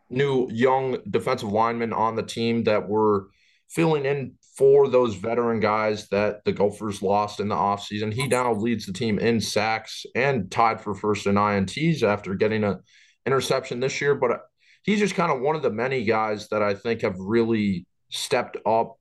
new 0.10 0.50
young 0.52 0.98
defensive 1.10 1.52
linemen 1.52 1.94
on 1.94 2.16
the 2.16 2.24
team 2.24 2.64
that 2.64 2.88
were 2.88 3.28
filling 3.70 4.06
in 4.06 4.36
for 4.58 4.88
those 4.88 5.16
veteran 5.16 5.60
guys 5.60 6.08
that 6.10 6.46
the 6.46 6.52
Gophers 6.52 7.02
lost 7.02 7.40
in 7.40 7.48
the 7.48 7.56
offseason. 7.56 8.14
He 8.14 8.28
now 8.28 8.54
leads 8.54 8.86
the 8.86 8.94
team 8.94 9.18
in 9.18 9.42
sacks 9.42 10.06
and 10.16 10.50
tied 10.52 10.80
for 10.80 10.94
first 10.94 11.26
in 11.26 11.36
INTs 11.36 12.04
after 12.04 12.36
getting 12.36 12.64
a 12.64 12.80
interception 13.26 13.80
this 13.80 14.00
year. 14.00 14.16
But 14.16 14.42
he's 14.84 15.00
just 15.00 15.16
kind 15.16 15.32
of 15.32 15.42
one 15.42 15.56
of 15.56 15.62
the 15.62 15.72
many 15.72 16.04
guys 16.04 16.50
that 16.50 16.62
I 16.62 16.74
think 16.76 17.02
have 17.02 17.18
really 17.18 17.86
stepped 18.10 18.58
up 18.66 18.98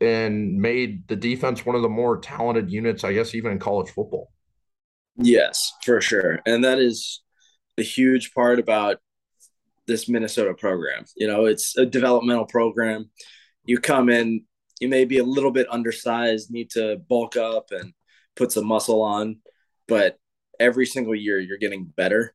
and 0.00 0.58
made 0.58 1.06
the 1.08 1.16
defense 1.16 1.64
one 1.64 1.76
of 1.76 1.82
the 1.82 1.88
more 1.88 2.18
talented 2.18 2.70
units, 2.70 3.04
I 3.04 3.12
guess, 3.12 3.34
even 3.34 3.52
in 3.52 3.58
college 3.58 3.90
football. 3.90 4.32
Yes, 5.16 5.72
for 5.84 6.00
sure. 6.00 6.40
And 6.46 6.64
that 6.64 6.78
is 6.78 7.22
a 7.78 7.82
huge 7.82 8.32
part 8.34 8.58
about 8.58 8.98
this 9.86 10.08
Minnesota 10.08 10.54
program. 10.54 11.04
You 11.16 11.26
know, 11.26 11.46
it's 11.46 11.76
a 11.76 11.86
developmental 11.86 12.46
program. 12.46 13.10
You 13.64 13.78
come 13.78 14.08
in, 14.08 14.44
you 14.80 14.88
may 14.88 15.04
be 15.04 15.18
a 15.18 15.24
little 15.24 15.50
bit 15.50 15.66
undersized, 15.70 16.50
need 16.50 16.70
to 16.70 16.96
bulk 17.08 17.36
up 17.36 17.70
and 17.70 17.92
put 18.34 18.52
some 18.52 18.66
muscle 18.66 19.02
on, 19.02 19.38
but 19.86 20.18
every 20.58 20.86
single 20.86 21.14
year 21.14 21.38
you're 21.38 21.58
getting 21.58 21.84
better. 21.84 22.34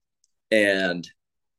And, 0.51 1.07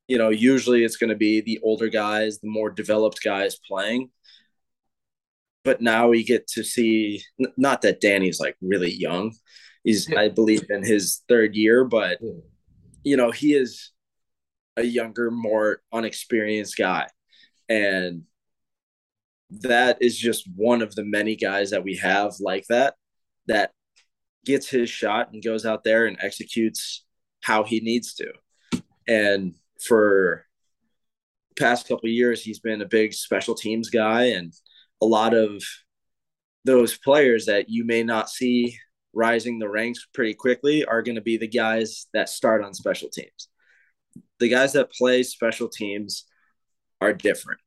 you 0.09 0.19
know, 0.19 0.31
usually 0.31 0.85
it's 0.85 0.97
going 0.97 1.11
to 1.11 1.17
be 1.17 1.41
the 1.41 1.61
older 1.63 1.89
guys, 1.89 2.39
the 2.41 2.49
more 2.49 2.71
developed 2.71 3.23
guys 3.23 3.57
playing 3.69 4.11
but 5.69 5.83
now 5.83 6.09
we 6.09 6.25
get 6.25 6.47
to 6.47 6.65
see 6.65 7.23
not 7.59 7.83
that 7.83 8.01
Danny's 8.01 8.41
like 8.41 8.57
really 8.63 8.91
young. 8.91 9.35
He's. 9.85 10.11
I 10.11 10.31
believe 10.31 10.63
in 10.71 10.83
his 10.83 11.23
third 11.29 11.55
year, 11.55 11.85
but 11.85 12.19
you 13.05 13.19
know, 13.19 13.31
he 13.31 13.53
is 13.53 13.91
a 14.79 14.83
younger, 14.83 15.31
more 15.31 15.83
unexperienced 15.93 16.79
guy. 16.79 17.09
And 17.69 18.23
that 19.51 19.99
is 20.01 20.17
just 20.17 20.49
one 20.57 20.81
of 20.81 20.95
the 20.95 21.05
many 21.05 21.37
guys 21.37 21.71
that 21.71 21.85
we 21.85 21.97
have 21.97 22.33
like 22.41 22.65
that 22.71 22.95
that 23.47 23.73
gets 24.47 24.71
his 24.71 24.89
shot 24.89 25.35
and 25.35 25.45
goes 25.45 25.67
out 25.67 25.85
there 25.85 26.07
and 26.07 26.17
executes 26.19 27.05
how 27.43 27.63
he 27.65 27.81
needs 27.81 28.15
to. 28.15 28.33
And 29.07 29.55
for 29.81 30.45
past 31.59 31.89
couple 31.89 32.09
years 32.09 32.41
he's 32.43 32.61
been 32.61 32.83
a 32.83 32.87
big 32.87 33.13
special 33.13 33.55
teams 33.55 33.91
guy 33.91 34.25
and 34.27 34.53
a 35.03 35.07
lot 35.07 35.35
of 35.35 35.63
those 36.65 36.99
players 36.99 37.47
that 37.47 37.69
you 37.69 37.85
may 37.85 38.03
not 38.03 38.29
see 38.29 38.79
rising 39.13 39.59
the 39.59 39.69
ranks 39.69 40.07
pretty 40.13 40.35
quickly 40.35 40.85
are 40.85 41.03
going 41.03 41.15
to 41.15 41.21
be 41.21 41.37
the 41.37 41.49
guys 41.49 42.07
that 42.13 42.29
start 42.29 42.63
on 42.63 42.75
special 42.75 43.09
teams. 43.09 43.49
The 44.39 44.49
guys 44.49 44.75
that 44.75 44.93
play 44.93 45.23
special 45.23 45.69
teams 45.69 46.25
are 47.01 47.13
different. 47.13 47.61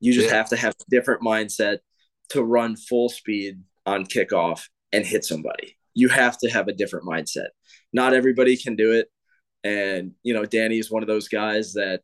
You 0.00 0.12
just 0.12 0.28
yeah. 0.28 0.36
have 0.36 0.48
to 0.50 0.56
have 0.56 0.74
a 0.80 0.90
different 0.90 1.22
mindset 1.22 1.78
to 2.30 2.42
run 2.42 2.76
full 2.76 3.08
speed 3.08 3.60
on 3.86 4.04
kickoff 4.06 4.66
and 4.92 5.04
hit 5.04 5.24
somebody. 5.24 5.76
You 5.92 6.08
have 6.08 6.38
to 6.38 6.50
have 6.50 6.68
a 6.68 6.72
different 6.72 7.06
mindset. 7.06 7.48
Not 7.92 8.14
everybody 8.14 8.56
can 8.56 8.76
do 8.76 8.92
it. 8.92 9.08
And, 9.64 10.12
you 10.22 10.34
know, 10.34 10.44
Danny 10.44 10.78
is 10.78 10.90
one 10.90 11.02
of 11.02 11.08
those 11.08 11.28
guys 11.28 11.72
that 11.72 12.02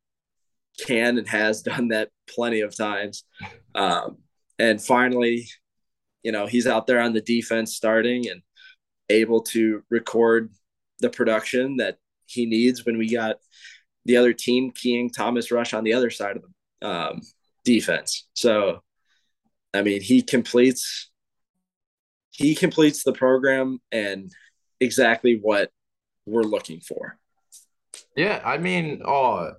can 0.84 1.18
and 1.18 1.28
has 1.28 1.62
done 1.62 1.88
that 1.88 2.08
plenty 2.28 2.60
of 2.60 2.76
times. 2.76 3.24
Um, 3.74 4.18
and 4.58 4.82
finally, 4.82 5.46
you 6.22 6.32
know, 6.32 6.46
he's 6.46 6.66
out 6.66 6.86
there 6.86 7.00
on 7.00 7.12
the 7.12 7.20
defense 7.20 7.74
starting 7.74 8.28
and 8.28 8.42
able 9.08 9.42
to 9.42 9.82
record 9.90 10.50
the 11.00 11.10
production 11.10 11.76
that 11.76 11.98
he 12.26 12.46
needs 12.46 12.84
when 12.84 12.98
we 12.98 13.10
got 13.10 13.36
the 14.04 14.16
other 14.16 14.32
team 14.32 14.70
keying 14.74 15.10
Thomas 15.10 15.50
Rush 15.50 15.74
on 15.74 15.84
the 15.84 15.94
other 15.94 16.10
side 16.10 16.36
of 16.36 16.44
the 16.80 16.88
um, 16.88 17.20
defense. 17.64 18.28
So, 18.34 18.82
I 19.74 19.82
mean, 19.82 20.00
he 20.00 20.22
completes 20.22 21.10
he 22.30 22.54
completes 22.54 23.02
the 23.02 23.12
program 23.12 23.80
and 23.92 24.32
exactly 24.80 25.38
what 25.42 25.70
we're 26.24 26.42
looking 26.42 26.80
for. 26.80 27.18
Yeah, 28.20 28.42
I 28.44 28.58
mean, 28.58 29.00
uh, 29.02 29.52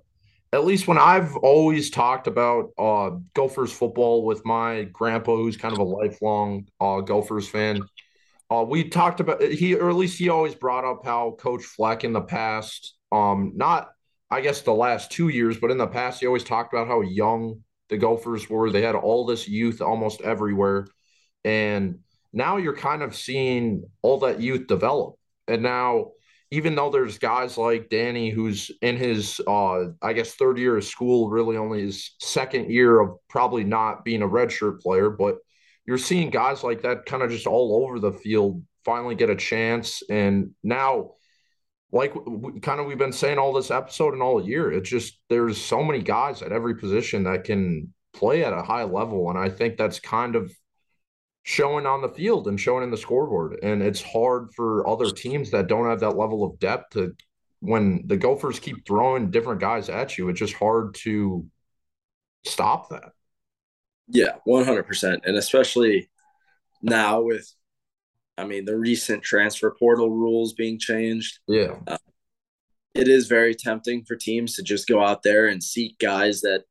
at 0.52 0.64
least 0.64 0.86
when 0.86 0.96
I've 0.96 1.34
always 1.38 1.90
talked 1.90 2.28
about 2.28 2.70
uh, 2.78 3.10
Gophers 3.34 3.72
football 3.72 4.24
with 4.24 4.44
my 4.44 4.84
grandpa, 4.84 5.34
who's 5.34 5.56
kind 5.56 5.72
of 5.72 5.80
a 5.80 5.82
lifelong 5.82 6.68
uh, 6.80 7.00
Gophers 7.00 7.48
fan, 7.48 7.82
uh, 8.52 8.62
we 8.62 8.88
talked 8.88 9.18
about 9.18 9.42
he, 9.42 9.74
or 9.74 9.90
at 9.90 9.96
least 9.96 10.16
he 10.16 10.28
always 10.28 10.54
brought 10.54 10.84
up 10.84 11.04
how 11.04 11.32
Coach 11.40 11.64
Fleck 11.64 12.04
in 12.04 12.12
the 12.12 12.20
past, 12.20 12.94
um, 13.10 13.50
not 13.56 13.88
I 14.30 14.40
guess 14.40 14.60
the 14.60 14.72
last 14.72 15.10
two 15.10 15.28
years, 15.28 15.58
but 15.58 15.72
in 15.72 15.78
the 15.78 15.88
past, 15.88 16.20
he 16.20 16.28
always 16.28 16.44
talked 16.44 16.72
about 16.72 16.86
how 16.86 17.00
young 17.00 17.64
the 17.88 17.98
Gophers 17.98 18.48
were. 18.48 18.70
They 18.70 18.82
had 18.82 18.94
all 18.94 19.26
this 19.26 19.48
youth 19.48 19.82
almost 19.82 20.20
everywhere, 20.20 20.86
and 21.44 21.98
now 22.32 22.58
you're 22.58 22.76
kind 22.76 23.02
of 23.02 23.16
seeing 23.16 23.90
all 24.02 24.20
that 24.20 24.40
youth 24.40 24.68
develop, 24.68 25.16
and 25.48 25.64
now 25.64 26.12
even 26.52 26.74
though 26.74 26.90
there's 26.90 27.16
guys 27.16 27.56
like 27.56 27.88
Danny 27.88 28.28
who's 28.28 28.70
in 28.82 28.98
his 28.98 29.40
uh 29.46 29.86
I 30.02 30.12
guess 30.12 30.34
third 30.34 30.58
year 30.58 30.76
of 30.76 30.84
school, 30.84 31.30
really 31.30 31.56
only 31.56 31.80
his 31.80 32.14
second 32.20 32.70
year 32.70 33.00
of 33.00 33.16
probably 33.28 33.64
not 33.64 34.04
being 34.04 34.20
a 34.20 34.28
redshirt 34.28 34.80
player, 34.80 35.08
but 35.08 35.38
you're 35.86 35.96
seeing 35.96 36.28
guys 36.28 36.62
like 36.62 36.82
that 36.82 37.06
kind 37.06 37.22
of 37.22 37.30
just 37.30 37.46
all 37.46 37.82
over 37.82 37.98
the 37.98 38.12
field 38.12 38.62
finally 38.84 39.14
get 39.14 39.30
a 39.30 39.36
chance. 39.36 40.02
And 40.10 40.50
now 40.62 41.12
like 41.90 42.12
kind 42.60 42.80
of 42.80 42.86
we've 42.86 42.98
been 42.98 43.12
saying 43.12 43.38
all 43.38 43.54
this 43.54 43.70
episode 43.70 44.12
and 44.12 44.22
all 44.22 44.46
year 44.46 44.72
it's 44.72 44.88
just 44.88 45.18
there's 45.28 45.60
so 45.60 45.82
many 45.82 46.02
guys 46.02 46.42
at 46.42 46.50
every 46.50 46.74
position 46.74 47.24
that 47.24 47.44
can 47.44 47.92
play 48.14 48.44
at 48.44 48.54
a 48.54 48.62
high 48.62 48.84
level 48.84 49.28
and 49.28 49.38
i 49.38 49.48
think 49.48 49.76
that's 49.76 50.00
kind 50.00 50.34
of 50.34 50.50
showing 51.42 51.86
on 51.86 52.02
the 52.02 52.08
field 52.08 52.48
and 52.48 52.60
showing 52.60 52.84
in 52.84 52.90
the 52.90 52.96
scoreboard. 52.96 53.58
And 53.62 53.82
it's 53.82 54.02
hard 54.02 54.52
for 54.54 54.86
other 54.88 55.10
teams 55.10 55.50
that 55.50 55.66
don't 55.66 55.88
have 55.88 56.00
that 56.00 56.16
level 56.16 56.44
of 56.44 56.58
depth 56.58 56.90
to 56.92 57.14
when 57.60 58.02
the 58.06 58.16
Gophers 58.16 58.58
keep 58.58 58.84
throwing 58.86 59.30
different 59.30 59.60
guys 59.60 59.88
at 59.88 60.18
you, 60.18 60.28
it's 60.28 60.40
just 60.40 60.54
hard 60.54 60.94
to 60.96 61.46
stop 62.44 62.90
that. 62.90 63.12
Yeah, 64.08 64.36
100%. 64.48 65.20
And 65.24 65.36
especially 65.36 66.10
now 66.82 67.20
with, 67.20 67.48
I 68.36 68.44
mean, 68.44 68.64
the 68.64 68.76
recent 68.76 69.22
transfer 69.22 69.74
portal 69.78 70.10
rules 70.10 70.54
being 70.54 70.78
changed. 70.78 71.38
Yeah. 71.46 71.76
Uh, 71.86 71.98
it 72.94 73.06
is 73.06 73.28
very 73.28 73.54
tempting 73.54 74.04
for 74.04 74.16
teams 74.16 74.56
to 74.56 74.62
just 74.64 74.88
go 74.88 75.02
out 75.02 75.22
there 75.22 75.46
and 75.46 75.62
seek 75.62 75.98
guys 76.00 76.40
that 76.40 76.64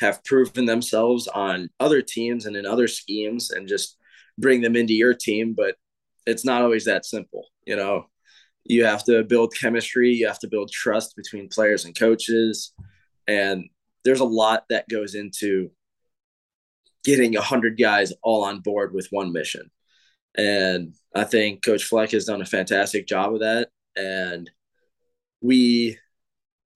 have 0.00 0.24
proven 0.24 0.64
themselves 0.64 1.28
on 1.28 1.68
other 1.78 2.02
teams 2.02 2.46
and 2.46 2.56
in 2.56 2.66
other 2.66 2.88
schemes 2.88 3.50
and 3.50 3.68
just 3.68 3.96
bring 4.38 4.62
them 4.62 4.74
into 4.74 4.94
your 4.94 5.14
team. 5.14 5.54
But 5.56 5.76
it's 6.26 6.44
not 6.44 6.62
always 6.62 6.86
that 6.86 7.04
simple. 7.04 7.46
You 7.66 7.76
know, 7.76 8.06
you 8.64 8.84
have 8.84 9.04
to 9.04 9.22
build 9.24 9.54
chemistry, 9.54 10.12
you 10.12 10.26
have 10.26 10.38
to 10.40 10.48
build 10.48 10.72
trust 10.72 11.16
between 11.16 11.48
players 11.48 11.84
and 11.84 11.98
coaches. 11.98 12.72
And 13.28 13.68
there's 14.04 14.20
a 14.20 14.24
lot 14.24 14.64
that 14.70 14.88
goes 14.88 15.14
into 15.14 15.70
getting 17.04 17.36
a 17.36 17.42
hundred 17.42 17.78
guys 17.78 18.12
all 18.22 18.44
on 18.44 18.60
board 18.60 18.92
with 18.94 19.08
one 19.10 19.32
mission. 19.32 19.70
And 20.36 20.94
I 21.14 21.24
think 21.24 21.64
Coach 21.64 21.84
Fleck 21.84 22.12
has 22.12 22.24
done 22.24 22.40
a 22.40 22.46
fantastic 22.46 23.06
job 23.06 23.34
of 23.34 23.40
that. 23.40 23.68
And 23.96 24.50
we, 25.40 25.98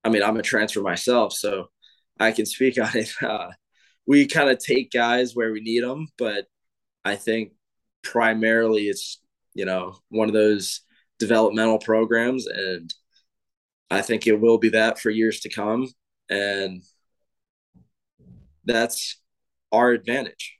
I 0.02 0.08
mean, 0.10 0.22
I'm 0.22 0.37
a 0.37 0.42
transfer 0.42 0.80
myself, 0.80 1.32
so 1.32 1.68
I 2.18 2.33
can 2.33 2.46
speak 2.46 2.79
on 2.83 2.90
it. 2.94 3.12
Uh, 3.22 3.50
we 4.07 4.27
kind 4.27 4.50
of 4.50 4.59
take 4.59 4.90
guys 4.90 5.35
where 5.35 5.53
we 5.53 5.61
need 5.61 5.83
them, 5.83 6.09
but 6.18 6.46
I 7.05 7.16
think 7.16 7.53
primarily 8.03 8.88
it's 8.88 9.20
you 9.55 9.64
know 9.64 9.96
one 10.09 10.29
of 10.29 10.35
those 10.35 10.81
developmental 11.18 11.79
programs, 11.79 12.46
and 12.46 12.92
I 13.90 14.03
think 14.03 14.27
it 14.27 14.40
will 14.40 14.59
be 14.59 14.70
that 14.70 14.98
for 14.98 15.11
years 15.11 15.40
to 15.40 15.48
come, 15.48 15.88
and 16.29 16.83
that's 18.64 19.20
our 19.72 19.90
advantage. 19.90 20.59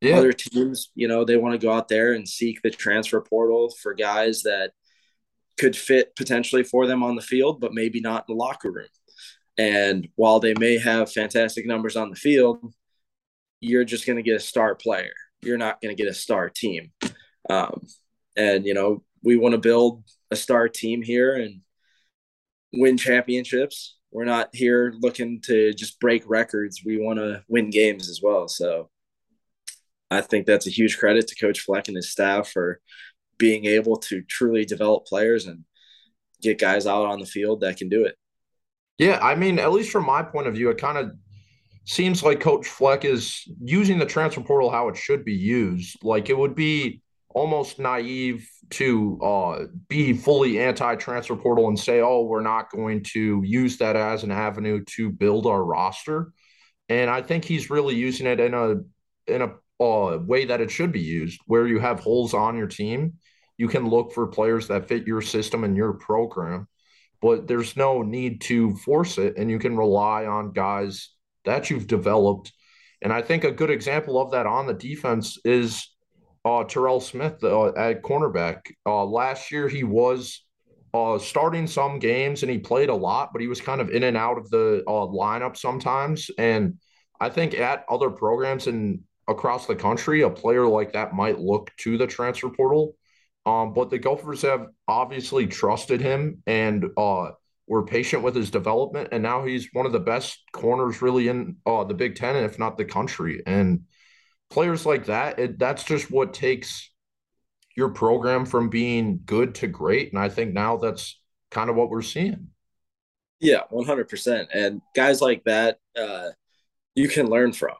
Yeah. 0.00 0.18
Other 0.18 0.32
teams, 0.32 0.90
you 0.94 1.08
know, 1.08 1.24
they 1.24 1.36
want 1.36 1.60
to 1.60 1.66
go 1.66 1.72
out 1.72 1.88
there 1.88 2.12
and 2.12 2.28
seek 2.28 2.62
the 2.62 2.70
transfer 2.70 3.20
portal 3.20 3.74
for 3.82 3.94
guys 3.94 4.42
that 4.42 4.72
could 5.58 5.76
fit 5.76 6.14
potentially 6.14 6.62
for 6.62 6.86
them 6.86 7.02
on 7.02 7.16
the 7.16 7.22
field, 7.22 7.60
but 7.60 7.74
maybe 7.74 8.00
not 8.00 8.24
in 8.28 8.34
the 8.34 8.38
locker 8.38 8.70
room. 8.70 8.86
And 9.58 10.08
while 10.14 10.38
they 10.38 10.54
may 10.54 10.78
have 10.78 11.12
fantastic 11.12 11.66
numbers 11.66 11.96
on 11.96 12.10
the 12.10 12.16
field, 12.16 12.72
you're 13.60 13.84
just 13.84 14.06
going 14.06 14.16
to 14.16 14.22
get 14.22 14.36
a 14.36 14.40
star 14.40 14.76
player. 14.76 15.12
You're 15.42 15.58
not 15.58 15.80
going 15.80 15.94
to 15.94 16.00
get 16.00 16.10
a 16.10 16.14
star 16.14 16.48
team. 16.48 16.92
Um, 17.50 17.86
and, 18.36 18.64
you 18.64 18.72
know, 18.72 19.02
we 19.24 19.36
want 19.36 19.52
to 19.52 19.60
build 19.60 20.04
a 20.30 20.36
star 20.36 20.68
team 20.68 21.02
here 21.02 21.34
and 21.34 21.60
win 22.72 22.96
championships. 22.96 23.96
We're 24.12 24.24
not 24.24 24.50
here 24.52 24.94
looking 25.00 25.40
to 25.46 25.74
just 25.74 25.98
break 25.98 26.22
records. 26.26 26.82
We 26.84 26.98
want 26.98 27.18
to 27.18 27.42
win 27.48 27.70
games 27.70 28.08
as 28.08 28.20
well. 28.22 28.46
So 28.46 28.90
I 30.10 30.20
think 30.20 30.46
that's 30.46 30.66
a 30.66 30.70
huge 30.70 30.98
credit 30.98 31.26
to 31.28 31.34
Coach 31.34 31.60
Fleck 31.60 31.88
and 31.88 31.96
his 31.96 32.10
staff 32.10 32.48
for 32.48 32.80
being 33.38 33.66
able 33.66 33.96
to 33.96 34.22
truly 34.22 34.64
develop 34.64 35.06
players 35.06 35.46
and 35.46 35.64
get 36.40 36.58
guys 36.58 36.86
out 36.86 37.06
on 37.06 37.18
the 37.18 37.26
field 37.26 37.60
that 37.60 37.76
can 37.76 37.88
do 37.88 38.04
it. 38.04 38.16
Yeah, 38.98 39.18
I 39.22 39.34
mean, 39.36 39.58
at 39.58 39.72
least 39.72 39.90
from 39.92 40.06
my 40.06 40.22
point 40.22 40.48
of 40.48 40.54
view, 40.54 40.70
it 40.70 40.78
kind 40.78 40.98
of 40.98 41.12
seems 41.84 42.22
like 42.22 42.40
Coach 42.40 42.66
Fleck 42.66 43.04
is 43.04 43.48
using 43.62 43.98
the 43.98 44.06
transfer 44.06 44.40
portal 44.40 44.70
how 44.70 44.88
it 44.88 44.96
should 44.96 45.24
be 45.24 45.34
used. 45.34 45.96
Like 46.02 46.28
it 46.28 46.36
would 46.36 46.54
be 46.54 47.00
almost 47.30 47.78
naive 47.78 48.48
to 48.70 49.18
uh, 49.22 49.64
be 49.88 50.12
fully 50.12 50.58
anti-transfer 50.58 51.36
portal 51.36 51.68
and 51.68 51.78
say, 51.78 52.00
"Oh, 52.00 52.24
we're 52.24 52.42
not 52.42 52.70
going 52.70 53.04
to 53.14 53.42
use 53.44 53.78
that 53.78 53.96
as 53.96 54.24
an 54.24 54.30
avenue 54.30 54.84
to 54.96 55.10
build 55.10 55.46
our 55.46 55.64
roster." 55.64 56.32
And 56.88 57.08
I 57.08 57.22
think 57.22 57.44
he's 57.44 57.70
really 57.70 57.94
using 57.94 58.26
it 58.26 58.40
in 58.40 58.54
a 58.54 58.76
in 59.26 59.42
a 59.42 59.54
uh, 59.82 60.18
way 60.18 60.46
that 60.46 60.60
it 60.60 60.70
should 60.70 60.90
be 60.92 61.00
used, 61.00 61.40
where 61.46 61.66
you 61.66 61.78
have 61.78 62.00
holes 62.00 62.34
on 62.34 62.56
your 62.56 62.66
team. 62.66 63.14
You 63.56 63.68
can 63.68 63.88
look 63.88 64.12
for 64.12 64.26
players 64.26 64.68
that 64.68 64.88
fit 64.88 65.06
your 65.06 65.22
system 65.22 65.64
and 65.64 65.76
your 65.76 65.94
program, 65.94 66.68
but 67.20 67.46
there's 67.46 67.76
no 67.76 68.02
need 68.02 68.40
to 68.42 68.74
force 68.76 69.18
it. 69.18 69.34
And 69.36 69.50
you 69.50 69.58
can 69.58 69.76
rely 69.76 70.26
on 70.26 70.52
guys 70.52 71.10
that 71.44 71.70
you've 71.70 71.86
developed. 71.86 72.52
And 73.02 73.12
I 73.12 73.22
think 73.22 73.44
a 73.44 73.52
good 73.52 73.70
example 73.70 74.20
of 74.20 74.32
that 74.32 74.46
on 74.46 74.66
the 74.66 74.74
defense 74.74 75.38
is 75.44 75.88
uh, 76.44 76.64
Terrell 76.64 77.00
Smith 77.00 77.42
uh, 77.42 77.68
at 77.74 78.02
cornerback. 78.02 78.60
Uh, 78.86 79.04
last 79.04 79.50
year, 79.50 79.68
he 79.68 79.84
was 79.84 80.44
uh, 80.94 81.18
starting 81.18 81.66
some 81.66 81.98
games 81.98 82.42
and 82.42 82.50
he 82.50 82.58
played 82.58 82.88
a 82.88 82.94
lot, 82.94 83.30
but 83.32 83.40
he 83.40 83.48
was 83.48 83.60
kind 83.60 83.80
of 83.80 83.90
in 83.90 84.04
and 84.04 84.16
out 84.16 84.38
of 84.38 84.48
the 84.50 84.82
uh, 84.86 85.06
lineup 85.06 85.56
sometimes. 85.56 86.30
And 86.38 86.78
I 87.20 87.28
think 87.28 87.54
at 87.54 87.84
other 87.88 88.10
programs 88.10 88.66
and 88.66 89.00
across 89.28 89.66
the 89.66 89.76
country, 89.76 90.22
a 90.22 90.30
player 90.30 90.66
like 90.66 90.92
that 90.92 91.14
might 91.14 91.38
look 91.38 91.70
to 91.78 91.98
the 91.98 92.06
transfer 92.06 92.48
portal. 92.48 92.96
Um, 93.46 93.72
but 93.72 93.90
the 93.90 93.98
Gophers 93.98 94.42
have 94.42 94.66
obviously 94.86 95.46
trusted 95.46 96.00
him 96.00 96.42
and 96.46 96.86
uh, 96.96 97.30
were 97.66 97.84
patient 97.84 98.22
with 98.22 98.34
his 98.34 98.50
development. 98.50 99.08
And 99.12 99.22
now 99.22 99.44
he's 99.44 99.68
one 99.72 99.86
of 99.86 99.92
the 99.92 100.00
best 100.00 100.42
corners 100.52 101.00
really 101.00 101.28
in 101.28 101.56
uh, 101.64 101.84
the 101.84 101.94
Big 101.94 102.16
Ten, 102.16 102.36
if 102.36 102.58
not 102.58 102.76
the 102.76 102.84
country. 102.84 103.42
And 103.46 103.82
players 104.50 104.84
like 104.84 105.06
that, 105.06 105.38
it, 105.38 105.58
that's 105.58 105.84
just 105.84 106.10
what 106.10 106.34
takes 106.34 106.90
your 107.76 107.90
program 107.90 108.44
from 108.44 108.68
being 108.68 109.20
good 109.24 109.54
to 109.56 109.66
great. 109.66 110.12
And 110.12 110.20
I 110.20 110.28
think 110.28 110.52
now 110.52 110.76
that's 110.76 111.20
kind 111.50 111.70
of 111.70 111.76
what 111.76 111.90
we're 111.90 112.02
seeing. 112.02 112.48
Yeah, 113.40 113.62
100%. 113.72 114.46
And 114.52 114.82
guys 114.96 115.20
like 115.20 115.44
that, 115.44 115.78
uh, 115.96 116.30
you 116.94 117.08
can 117.08 117.26
learn 117.26 117.52
from. 117.52 117.76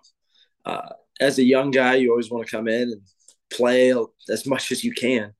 Uh, 0.65 0.91
as 1.21 1.39
a 1.39 1.43
young 1.43 1.71
guy, 1.71 1.97
you 1.97 2.11
always 2.11 2.31
want 2.31 2.47
to 2.47 2.51
come 2.51 2.69
in 2.69 2.93
and 2.93 3.03
play 3.53 3.93
as 4.29 4.47
much 4.47 4.71
as 4.71 4.85
you 4.85 4.93
can. 4.93 5.35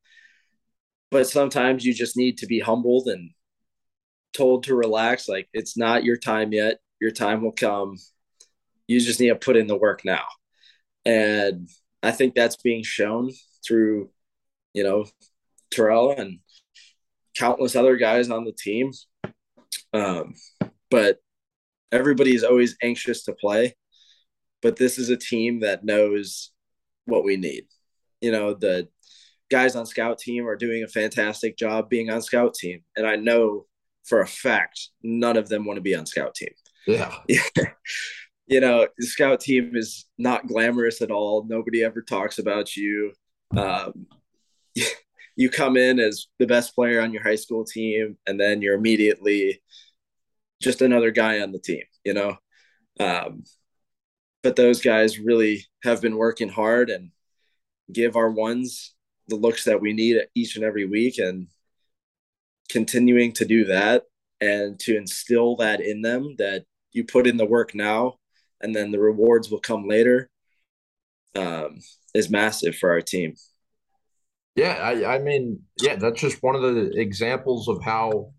But 1.11 1.29
sometimes 1.29 1.85
you 1.85 1.95
just 1.95 2.17
need 2.17 2.39
to 2.39 2.47
be 2.47 2.61
humbled 2.61 3.09
and 3.09 3.31
told 4.33 4.65
to 4.65 4.75
relax. 4.75 5.29
Like 5.29 5.49
it's 5.53 5.77
not 5.77 6.05
your 6.05 6.17
time 6.17 6.53
yet. 6.53 6.79
Your 7.01 7.11
time 7.11 7.43
will 7.43 7.53
come. 7.53 7.97
You 8.87 9.01
just 9.01 9.21
need 9.21 9.29
to 9.29 9.37
put 9.37 9.57
in 9.57 9.67
the 9.67 9.77
work 9.77 10.05
now. 10.05 10.25
And 11.05 11.69
I 12.03 12.11
think 12.11 12.35
that's 12.35 12.57
being 12.57 12.83
shown 12.83 13.31
through, 13.67 14.11
you 14.75 14.85
know, 14.85 15.07
Terrell 15.71 16.13
and 16.13 16.41
countless 17.37 17.77
other 17.77 17.97
guys 17.97 18.31
on 18.31 18.45
the 18.45 18.53
team. 18.53 18.93
Um, 19.93 20.35
but 20.91 21.19
everybody 21.93 22.35
is 22.35 22.45
always 22.45 22.77
anxious 22.83 23.25
to 23.25 23.33
play 23.33 23.75
but 24.63 24.77
this 24.77 24.99
is 24.99 25.11
a 25.11 25.17
team 25.17 25.61
that 25.61 25.85
knows 25.85 26.51
what 27.05 27.25
we 27.25 27.37
need. 27.37 27.67
You 28.21 28.33
know, 28.33 28.55
the 28.55 28.89
guys 29.51 29.77
on 29.77 29.87
scout 29.87 30.19
team 30.19 30.47
are 30.47 30.57
doing 30.57 30.83
a 30.83 30.89
fantastic 30.89 31.57
job 31.57 31.89
being 31.89 32.11
on 32.11 32.23
scout 32.23 32.55
team. 32.55 32.83
And 32.97 33.07
I 33.07 33.17
know 33.17 33.67
for 34.05 34.21
a 34.21 34.27
fact, 34.27 34.89
none 35.03 35.37
of 35.37 35.49
them 35.49 35.65
want 35.65 35.77
to 35.77 35.83
be 35.83 35.95
on 35.95 36.07
scout 36.07 36.35
team. 36.35 36.53
Yeah. 36.87 37.15
you 38.47 38.61
know, 38.61 38.87
the 38.97 39.07
scout 39.07 39.41
team 39.41 39.73
is 39.75 40.07
not 40.17 40.47
glamorous 40.47 41.03
at 41.03 41.11
all. 41.11 41.45
Nobody 41.45 41.85
ever 41.85 42.03
talks 42.03 42.39
about 42.39 42.77
you. 42.77 43.13
Um, 43.57 44.07
you 45.37 45.51
come 45.51 45.77
in 45.77 46.01
as 46.01 46.27
the 46.39 46.47
best 46.47 46.75
player 46.75 47.01
on 47.01 47.13
your 47.13 47.23
high 47.23 47.37
school 47.37 47.65
team, 47.65 48.17
and 48.27 48.41
then 48.41 48.63
you're 48.63 48.75
immediately 48.75 49.63
just 50.61 50.83
another 50.83 51.11
guy 51.11 51.41
on 51.41 51.53
the 51.53 51.59
team, 51.59 51.83
you 52.05 52.15
know? 52.15 52.37
Um, 52.99 53.45
but 54.43 54.57
those 54.57 54.81
guys 54.81 55.19
really 55.19 55.67
have 55.83 56.01
been 56.01 56.17
working 56.17 56.49
hard 56.49 56.91
and 56.91 57.11
give 57.93 58.17
our 58.17 58.31
ones 58.31 58.95
the 59.29 59.37
looks 59.37 59.65
that 59.65 59.81
we 59.81 59.93
need 59.93 60.21
each 60.35 60.57
and 60.57 60.65
every 60.65 60.87
week 60.87 61.19
and 61.19 61.49
continuing 62.71 63.33
to 63.33 63.45
do 63.45 63.65
that 63.65 64.05
and 64.41 64.79
to 64.81 64.97
instill 64.97 65.57
that 65.57 65.81
in 65.81 66.03
them 66.03 66.35
that 66.39 66.65
you 66.93 67.05
put 67.05 67.27
in 67.27 67.37
the 67.37 67.47
work 67.47 67.75
now 67.75 68.15
and 68.61 68.75
then 68.75 68.91
the 68.91 68.99
rewards 68.99 69.51
will 69.51 69.61
come 69.61 69.87
later 69.87 70.29
um, 71.37 71.79
is 72.15 72.31
massive 72.31 72.77
for 72.77 72.91
our 72.91 73.01
team. 73.01 73.35
Yeah, 74.57 74.73
I, 74.73 75.15
I 75.15 75.19
mean, 75.19 75.61
yeah, 75.81 75.97
that's 75.97 76.21
just 76.21 76.43
one 76.43 76.57
of 76.57 76.63
the 76.63 76.91
examples 76.99 77.69
of 77.69 77.83
how 77.83 78.33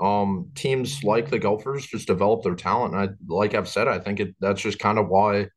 um, 0.00 0.50
teams 0.54 1.02
like 1.02 1.28
the 1.28 1.38
Gophers 1.38 1.86
just 1.86 2.06
develop 2.06 2.42
their 2.42 2.54
talent. 2.54 2.94
And 2.94 3.02
I, 3.02 3.14
like 3.26 3.54
I've 3.54 3.68
said, 3.68 3.88
I 3.88 3.98
think 3.98 4.20
it, 4.20 4.36
that's 4.40 4.60
just 4.60 4.78
kind 4.78 4.98
of 4.98 5.08
why 5.08 5.48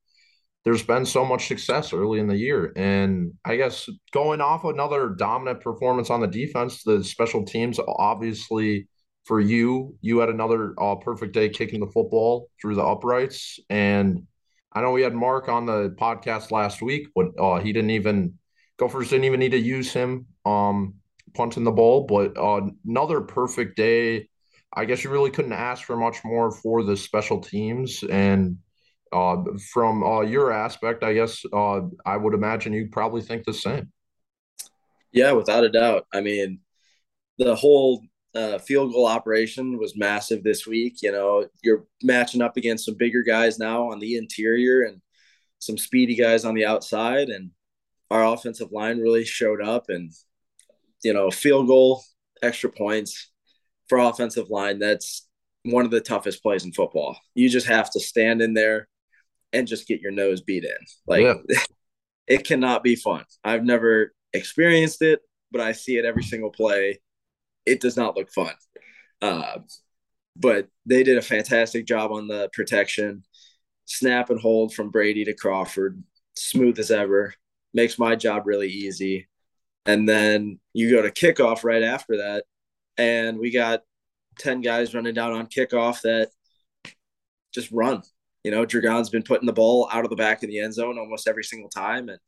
there's 0.69 0.83
been 0.83 1.03
so 1.03 1.25
much 1.25 1.47
success 1.47 1.93
early 1.93 2.19
in 2.19 2.27
the 2.27 2.37
year. 2.37 2.71
And 2.75 3.33
I 3.43 3.55
guess 3.55 3.89
going 4.11 4.39
off 4.39 4.65
another 4.65 5.09
dominant 5.09 5.61
performance 5.61 6.11
on 6.11 6.21
the 6.21 6.27
defense, 6.27 6.83
the 6.83 7.03
special 7.03 7.43
teams 7.43 7.79
obviously 7.87 8.87
for 9.25 9.39
you, 9.39 9.95
you 10.01 10.19
had 10.19 10.29
another 10.29 10.75
uh, 10.79 10.93
perfect 10.97 11.33
day 11.33 11.49
kicking 11.49 11.79
the 11.79 11.87
football 11.87 12.51
through 12.61 12.75
the 12.75 12.83
uprights. 12.83 13.59
And 13.71 14.27
I 14.71 14.81
know 14.81 14.91
we 14.91 15.01
had 15.01 15.15
Mark 15.15 15.49
on 15.49 15.65
the 15.65 15.95
podcast 15.99 16.51
last 16.51 16.83
week, 16.83 17.07
but 17.15 17.29
uh, 17.39 17.59
he 17.59 17.73
didn't 17.73 17.89
even 17.89 18.35
Gophers 18.77 19.09
didn't 19.09 19.25
even 19.25 19.39
need 19.39 19.53
to 19.53 19.57
use 19.57 19.91
him 19.91 20.27
um, 20.45 20.97
punting 21.33 21.63
the 21.63 21.71
ball. 21.71 22.05
But 22.05 22.37
uh, 22.37 22.69
another 22.85 23.21
perfect 23.21 23.75
day 23.75 24.29
I 24.71 24.85
guess 24.85 25.03
you 25.03 25.09
really 25.09 25.31
couldn't 25.31 25.53
ask 25.53 25.83
for 25.83 25.97
much 25.97 26.23
more 26.23 26.51
for 26.51 26.83
the 26.83 26.95
special 26.95 27.41
teams. 27.41 28.03
And 28.03 28.59
uh, 29.11 29.43
from 29.71 30.03
uh, 30.03 30.21
your 30.21 30.51
aspect, 30.51 31.03
I 31.03 31.13
guess 31.13 31.43
uh, 31.51 31.81
I 32.05 32.17
would 32.17 32.33
imagine 32.33 32.73
you 32.73 32.89
probably 32.91 33.21
think 33.21 33.43
the 33.43 33.53
same. 33.53 33.91
Yeah, 35.11 35.31
without 35.31 35.63
a 35.63 35.69
doubt. 35.69 36.05
I 36.13 36.21
mean, 36.21 36.59
the 37.37 37.55
whole 37.55 38.03
uh, 38.35 38.59
field 38.59 38.93
goal 38.93 39.07
operation 39.07 39.77
was 39.77 39.97
massive 39.97 40.43
this 40.43 40.67
week. 40.67 41.01
You 41.01 41.11
know, 41.11 41.47
you're 41.63 41.85
matching 42.03 42.41
up 42.41 42.57
against 42.57 42.85
some 42.85 42.95
bigger 42.95 43.23
guys 43.23 43.57
now 43.57 43.91
on 43.91 43.99
the 43.99 44.15
interior 44.17 44.83
and 44.83 45.01
some 45.59 45.77
speedy 45.77 46.15
guys 46.15 46.45
on 46.45 46.53
the 46.53 46.65
outside. 46.65 47.29
And 47.29 47.51
our 48.11 48.25
offensive 48.25 48.71
line 48.71 48.99
really 48.99 49.25
showed 49.25 49.61
up 49.61 49.85
and, 49.89 50.11
you 51.03 51.13
know, 51.13 51.31
field 51.31 51.67
goal, 51.67 52.03
extra 52.41 52.69
points 52.71 53.31
for 53.87 53.97
offensive 53.97 54.49
line, 54.49 54.79
that's 54.79 55.27
one 55.63 55.85
of 55.85 55.91
the 55.91 55.99
toughest 55.99 56.41
plays 56.41 56.63
in 56.63 56.71
football. 56.71 57.17
You 57.33 57.49
just 57.49 57.67
have 57.67 57.91
to 57.91 57.99
stand 57.99 58.41
in 58.41 58.53
there 58.53 58.87
and 59.53 59.67
just 59.67 59.87
get 59.87 60.01
your 60.01 60.11
nose 60.11 60.41
beat 60.41 60.63
in. 60.63 60.77
Like 61.07 61.23
yeah. 61.23 61.35
it 62.27 62.45
cannot 62.45 62.83
be 62.83 62.95
fun. 62.95 63.23
I've 63.43 63.63
never 63.63 64.13
experienced 64.33 65.01
it, 65.01 65.21
but 65.51 65.61
I 65.61 65.71
see 65.71 65.97
it 65.97 66.05
every 66.05 66.23
single 66.23 66.51
play. 66.51 66.99
It 67.65 67.81
does 67.81 67.97
not 67.97 68.15
look 68.15 68.31
fun. 68.31 68.53
Uh, 69.21 69.59
but 70.35 70.67
they 70.85 71.03
did 71.03 71.17
a 71.17 71.21
fantastic 71.21 71.85
job 71.85 72.11
on 72.11 72.27
the 72.27 72.49
protection. 72.53 73.23
Snap 73.85 74.29
and 74.29 74.39
hold 74.39 74.73
from 74.73 74.91
Brady 74.91 75.25
to 75.25 75.33
Crawford, 75.33 76.01
smooth 76.35 76.79
as 76.79 76.91
ever. 76.91 77.33
Makes 77.73 77.99
my 77.99 78.15
job 78.15 78.43
really 78.45 78.69
easy. 78.69 79.27
And 79.85 80.07
then 80.07 80.59
you 80.73 80.91
go 80.91 81.01
to 81.01 81.11
kickoff 81.11 81.63
right 81.63 81.83
after 81.83 82.17
that, 82.17 82.45
and 82.97 83.39
we 83.39 83.51
got 83.51 83.81
10 84.39 84.61
guys 84.61 84.93
running 84.93 85.13
down 85.13 85.33
on 85.33 85.47
kickoff 85.47 86.01
that 86.01 86.29
just 87.53 87.71
run. 87.71 88.03
You 88.43 88.51
know, 88.51 88.65
Dragan's 88.65 89.09
been 89.09 89.23
putting 89.23 89.45
the 89.45 89.53
ball 89.53 89.89
out 89.91 90.03
of 90.03 90.09
the 90.09 90.15
back 90.15 90.43
of 90.43 90.49
the 90.49 90.59
end 90.59 90.73
zone 90.73 90.97
almost 90.97 91.27
every 91.27 91.43
single 91.43 91.69
time. 91.69 92.09
And 92.09 92.19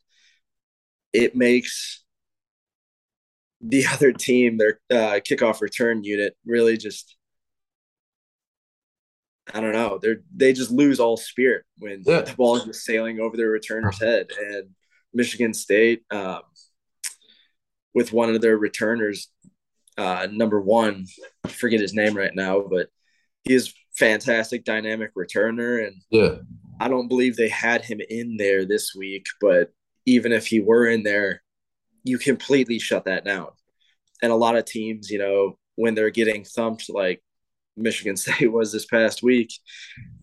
it 1.14 1.36
makes 1.36 2.04
the 3.62 3.86
other 3.92 4.12
team, 4.12 4.58
their 4.58 4.80
uh, 4.90 5.20
kickoff 5.20 5.62
return 5.62 6.04
unit, 6.04 6.36
really 6.46 6.78
just 6.78 7.16
I 9.54 9.60
don't 9.60 9.74
know. 9.74 10.00
They're 10.02 10.22
they 10.36 10.54
just 10.54 10.72
lose 10.72 11.00
all 11.00 11.18
spirit 11.18 11.66
when 11.78 12.04
yeah. 12.06 12.22
the 12.22 12.36
ball 12.36 12.58
is 12.58 12.64
just 12.64 12.86
sailing 12.86 13.20
over 13.20 13.36
their 13.36 13.50
returner's 13.50 14.00
head. 14.00 14.28
And 14.40 14.70
Michigan 15.14 15.54
State, 15.54 16.04
um, 16.12 16.42
with 17.94 18.14
one 18.14 18.34
of 18.34 18.42
their 18.42 18.58
returners, 18.58 19.30
uh, 19.98 20.28
number 20.32 20.62
one, 20.62 21.06
I 21.44 21.50
forget 21.50 21.82
his 21.82 21.94
name 21.94 22.16
right 22.16 22.34
now, 22.34 22.62
but 22.62 22.88
he 23.44 23.54
is 23.54 23.74
fantastic 23.98 24.64
dynamic 24.64 25.14
returner. 25.16 25.86
And 25.86 26.02
yeah, 26.10 26.38
I 26.80 26.88
don't 26.88 27.08
believe 27.08 27.36
they 27.36 27.50
had 27.50 27.84
him 27.84 28.02
in 28.10 28.38
there 28.38 28.66
this 28.66 28.96
week, 28.96 29.26
but 29.40 29.72
even 30.06 30.32
if 30.32 30.48
he 30.48 30.60
were 30.60 30.88
in 30.88 31.04
there, 31.04 31.44
you 32.04 32.18
completely 32.18 32.80
shut 32.80 33.06
that 33.06 33.26
down. 33.26 33.50
And 34.22 34.32
a 34.32 34.36
lot 34.36 34.56
of 34.56 34.66
teams, 34.66 35.10
you 35.10 35.20
know, 35.20 35.58
when 35.76 35.96
they're 35.96 36.10
getting 36.10 36.44
thumped 36.44 36.90
like 36.90 37.22
Michigan 37.78 38.18
State 38.18 38.52
was 38.52 38.72
this 38.72 38.86
past 38.86 39.24
week, 39.24 39.52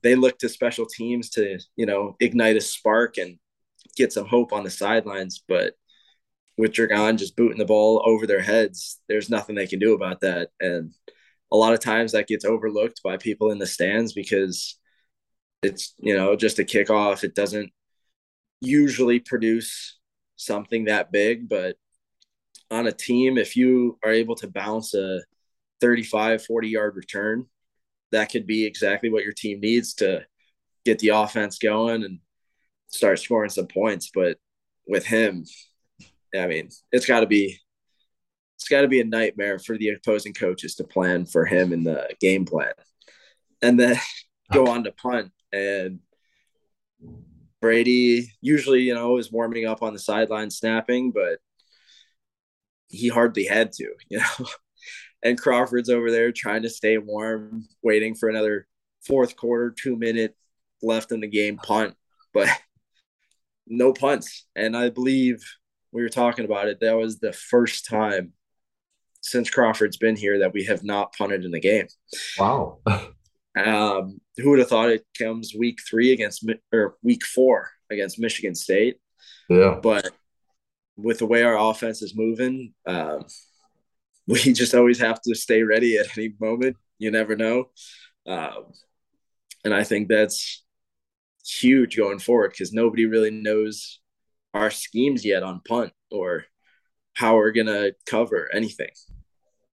they 0.02 0.14
look 0.14 0.38
to 0.38 0.48
special 0.48 0.87
teams 0.87 1.31
to, 1.31 1.59
you 1.76 1.87
know, 1.87 2.16
ignite 2.20 2.57
a 2.57 2.61
spark 2.61 3.18
and 3.18 3.38
get 3.96 4.12
some 4.12 4.26
hope 4.26 4.52
on 4.52 4.64
the 4.64 4.70
sidelines. 4.70 5.42
But 5.46 5.74
with 6.57 6.72
Dragan 6.72 7.16
just 7.16 7.37
booting 7.37 7.59
the 7.59 7.64
ball 7.64 8.02
over 8.04 8.26
their 8.26 8.42
heads, 8.42 9.00
there's 9.09 9.31
nothing 9.31 9.54
they 9.54 9.66
can 9.66 9.78
do 9.78 9.94
about 9.94 10.20
that. 10.20 10.50
And 10.61 10.92
a 11.51 11.57
lot 11.57 11.75
of 11.75 11.81
times 11.81 12.13
that 12.13 12.29
gets 12.29 12.45
overlooked 12.45 13.03
by 13.03 13.17
people 13.17 13.51
in 13.51 13.59
the 13.59 13.67
stands 13.67 14.13
because 14.13 14.79
it's, 15.63 15.95
you 15.99 16.17
know, 16.17 16.37
just 16.37 16.59
a 16.59 16.65
kickoff. 16.65 17.25
It 17.25 17.35
doesn't 17.35 17.73
usually 18.61 19.19
produce 19.21 19.99
something 20.37 20.85
that 20.85 21.11
big, 21.11 21.49
but 21.49 21.77
on 22.71 22.87
a 22.87 22.93
team, 22.93 23.39
if 23.39 23.57
you 23.57 23.99
are 24.05 24.13
able 24.13 24.35
to 24.37 24.49
bounce 24.49 24.95
a 24.95 25.21
35, 25.81 26.45
40 26.45 26.69
yard 26.69 26.97
return, 26.97 27.47
that 28.13 28.31
could 28.31 28.47
be 28.47 28.65
exactly 28.65 29.11
what 29.11 29.25
your 29.25 29.33
team 29.33 29.61
needs 29.61 29.95
to 29.95 30.25
get 30.85 30.99
the 30.99 31.09
offense 31.09 31.59
going 31.59 32.05
and 32.05 32.21
start 32.89 33.19
scoring 33.19 33.51
some 33.51 33.67
points. 33.67 34.11
But 34.15 34.39
with 34.87 35.07
him, 35.07 35.45
I 36.39 36.47
mean, 36.47 36.71
it's 36.93 37.07
got 37.07 37.21
to 37.21 37.27
be 37.27 37.59
it's 38.59 38.68
got 38.68 38.83
to 38.83 38.88
be 38.88 39.01
a 39.01 39.05
nightmare 39.05 39.59
for 39.59 39.79
the 39.79 39.90
opposing 39.90 40.35
coaches 40.35 40.75
to 40.75 40.85
plan 40.85 41.27
for 41.27 41.44
him 41.44 41.73
in 41.73 41.85
the 41.85 42.09
game 42.21 42.44
plan, 42.44 42.73
and 43.62 43.79
then 43.79 43.97
go 44.53 44.66
on 44.66 44.85
to 44.85 44.92
punt. 44.92 45.33
And 45.53 46.01
Brady 47.61 48.33
usually, 48.40 48.83
you 48.83 48.94
know, 48.94 49.16
is 49.16 49.33
warming 49.33 49.66
up 49.66 49.83
on 49.83 49.92
the 49.92 49.99
sideline 49.99 50.51
snapping, 50.51 51.12
but 51.12 51.38
he 52.88 53.09
hardly 53.09 53.44
had 53.44 53.73
to, 53.73 53.92
you 54.09 54.18
know 54.18 54.47
and 55.23 55.40
Crawford's 55.40 55.88
over 55.88 56.11
there 56.11 56.33
trying 56.33 56.62
to 56.62 56.71
stay 56.71 56.99
warm, 56.99 57.66
waiting 57.83 58.14
for 58.14 58.29
another 58.29 58.66
fourth 59.07 59.37
quarter, 59.37 59.75
two 59.77 59.97
minute 59.97 60.37
left 60.83 61.12
in 61.12 61.21
the 61.21 61.27
game 61.27 61.57
punt, 61.57 61.94
but 62.33 62.49
no 63.66 63.92
punts. 63.92 64.47
And 64.55 64.77
I 64.77 64.90
believe 64.90 65.42
we 65.92 66.03
were 66.03 66.09
talking 66.09 66.44
about 66.44 66.68
it. 66.68 66.81
That 66.81 66.97
was 66.97 67.18
the 67.18 67.33
first 67.33 67.87
time 67.87 68.33
since 69.20 69.50
Crawford's 69.50 69.96
been 69.96 70.16
here 70.16 70.38
that 70.40 70.52
we 70.52 70.64
have 70.64 70.85
not 70.85 71.14
punted 71.16 71.44
in 71.44 71.50
the 71.50 71.61
game. 71.61 71.87
Wow. 72.38 72.78
um, 73.57 74.20
who 74.37 74.50
would 74.50 74.59
have 74.59 74.68
thought 74.68 74.90
it 74.90 75.07
comes 75.18 75.54
week 75.54 75.78
three 75.88 76.12
against 76.12 76.48
or 76.72 76.96
week 77.02 77.24
four 77.24 77.70
against 77.90 78.20
Michigan 78.20 78.54
State? 78.54 78.96
Yeah. 79.48 79.78
But 79.83 80.11
with 80.96 81.18
the 81.18 81.26
way 81.26 81.42
our 81.42 81.59
offense 81.59 82.02
is 82.02 82.16
moving, 82.16 82.74
um, 82.87 83.24
we 84.26 84.52
just 84.52 84.74
always 84.74 84.98
have 85.00 85.20
to 85.22 85.35
stay 85.35 85.62
ready 85.62 85.96
at 85.96 86.16
any 86.16 86.35
moment. 86.40 86.76
You 86.98 87.11
never 87.11 87.37
know. 87.37 87.70
Um, 88.26 88.72
and 89.64 89.72
I 89.72 89.85
think 89.85 90.09
that's 90.09 90.64
huge 91.46 91.96
going 91.96 92.18
forward 92.18 92.50
because 92.50 92.72
nobody 92.72 93.07
really 93.07 93.31
knows 93.31 94.00
our 94.54 94.70
schemes 94.70 95.24
yet 95.24 95.42
on 95.42 95.62
punt 95.66 95.92
or 96.11 96.44
how 97.18 97.35
we're 97.35 97.50
gonna 97.50 97.90
cover 98.07 98.48
anything. 98.54 98.90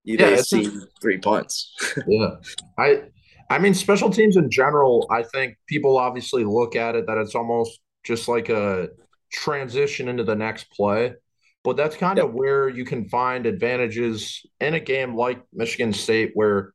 You 0.02 0.16
yeah, 0.18 0.42
see 0.42 0.68
three 1.00 1.18
punts. 1.18 1.72
yeah, 2.08 2.36
I, 2.76 3.02
I 3.48 3.58
mean, 3.58 3.72
special 3.72 4.10
teams 4.10 4.36
in 4.36 4.50
general. 4.50 5.06
I 5.10 5.22
think 5.22 5.56
people 5.68 5.96
obviously 5.96 6.44
look 6.44 6.74
at 6.74 6.96
it 6.96 7.06
that 7.06 7.18
it's 7.18 7.36
almost 7.36 7.78
just 8.04 8.26
like 8.26 8.48
a 8.48 8.88
transition 9.32 10.08
into 10.08 10.24
the 10.24 10.34
next 10.34 10.70
play. 10.72 11.14
But 11.62 11.76
that's 11.76 11.96
kind 11.96 12.18
of 12.18 12.34
where 12.34 12.68
you 12.68 12.84
can 12.84 13.08
find 13.08 13.46
advantages 13.46 14.44
in 14.60 14.74
a 14.74 14.80
game 14.80 15.16
like 15.16 15.42
Michigan 15.52 15.92
State, 15.92 16.32
where 16.34 16.72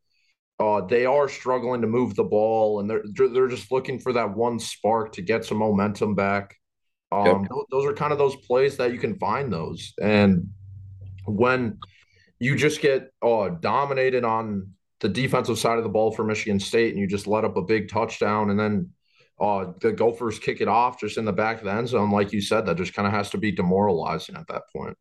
uh, 0.60 0.82
they 0.82 1.06
are 1.06 1.28
struggling 1.28 1.82
to 1.82 1.88
move 1.88 2.16
the 2.16 2.24
ball 2.24 2.80
and 2.80 2.90
they're 2.90 3.04
they're 3.30 3.48
just 3.48 3.72
looking 3.72 4.00
for 4.00 4.14
that 4.14 4.36
one 4.36 4.60
spark 4.60 5.12
to 5.14 5.22
get 5.22 5.44
some 5.44 5.58
momentum 5.58 6.16
back. 6.16 6.56
Um, 7.12 7.44
yep. 7.44 7.52
Those 7.72 7.86
are 7.86 7.94
kind 7.94 8.14
of 8.14 8.20
those 8.20 8.38
plays 8.38 8.78
that 8.78 8.94
you 8.94 9.00
can 9.00 9.18
find 9.20 9.52
those, 9.52 9.94
and 10.02 10.48
when 11.26 11.80
you 12.40 12.56
just 12.56 12.82
get 12.82 13.12
uh, 13.22 13.50
dominated 13.50 14.24
on 14.24 14.74
the 15.00 15.10
defensive 15.10 15.60
side 15.60 15.78
of 15.78 15.84
the 15.84 15.90
ball 15.90 16.12
for 16.12 16.24
Michigan 16.24 16.60
State, 16.60 16.92
and 16.92 17.00
you 17.00 17.08
just 17.08 17.28
let 17.28 17.46
up 17.46 17.58
a 17.58 17.62
big 17.62 17.90
touchdown, 17.90 18.50
and 18.50 18.60
then 18.60 18.90
uh, 19.40 19.74
the 19.80 19.92
Gophers 19.92 20.40
kick 20.40 20.62
it 20.62 20.68
off 20.68 21.00
just 21.00 21.18
in 21.18 21.26
the 21.26 21.34
back 21.34 21.58
of 21.58 21.66
the 21.66 21.72
end 21.72 21.88
zone, 21.88 22.12
like 22.12 22.32
you 22.32 22.42
said, 22.42 22.66
that 22.66 22.78
just 22.78 22.94
kind 22.94 23.08
of 23.08 23.14
has 23.14 23.30
to 23.32 23.38
be 23.38 23.52
demoralizing 23.52 24.36
at 24.36 24.48
that 24.48 24.64
point. 24.76 24.98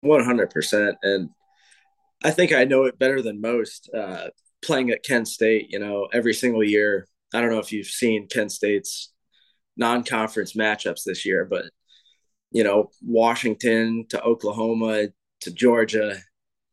One 0.00 0.24
hundred 0.24 0.50
percent, 0.50 0.96
and 1.02 1.30
I 2.22 2.30
think 2.30 2.52
I 2.52 2.64
know 2.64 2.84
it 2.84 2.98
better 2.98 3.22
than 3.22 3.40
most. 3.40 3.90
Uh, 3.92 4.28
playing 4.64 4.90
at 4.90 5.02
Kent 5.02 5.26
State, 5.26 5.70
you 5.70 5.78
know, 5.78 6.08
every 6.12 6.34
single 6.34 6.62
year. 6.62 7.06
I 7.34 7.40
don't 7.40 7.50
know 7.50 7.58
if 7.58 7.72
you've 7.72 7.86
seen 7.86 8.28
Kent 8.28 8.52
State's 8.52 9.12
non-conference 9.76 10.52
matchups 10.52 11.02
this 11.04 11.24
year, 11.24 11.44
but 11.44 11.64
you 12.52 12.62
know, 12.62 12.90
Washington 13.02 14.04
to 14.10 14.22
Oklahoma 14.22 15.08
to 15.42 15.50
Georgia. 15.52 16.16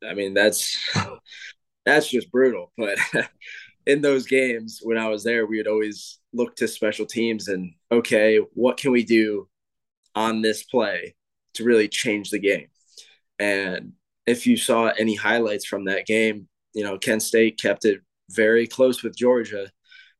I 0.07 0.13
mean, 0.13 0.33
that's 0.33 0.77
that's 1.85 2.09
just 2.09 2.31
brutal. 2.31 2.71
But 2.77 2.97
in 3.85 4.01
those 4.01 4.25
games 4.25 4.79
when 4.83 4.97
I 4.97 5.09
was 5.09 5.23
there, 5.23 5.45
we 5.45 5.57
would 5.57 5.67
always 5.67 6.19
look 6.33 6.55
to 6.57 6.67
special 6.67 7.05
teams 7.05 7.47
and 7.47 7.73
okay, 7.91 8.37
what 8.53 8.77
can 8.77 8.91
we 8.91 9.03
do 9.03 9.47
on 10.15 10.41
this 10.41 10.63
play 10.63 11.15
to 11.55 11.63
really 11.63 11.87
change 11.87 12.29
the 12.29 12.39
game? 12.39 12.67
And 13.39 13.93
if 14.27 14.45
you 14.45 14.57
saw 14.57 14.87
any 14.87 15.15
highlights 15.15 15.65
from 15.65 15.85
that 15.85 16.05
game, 16.05 16.47
you 16.73 16.83
know, 16.83 16.97
Kent 16.97 17.23
State 17.23 17.59
kept 17.59 17.85
it 17.85 18.01
very 18.29 18.67
close 18.67 19.01
with 19.01 19.17
Georgia 19.17 19.71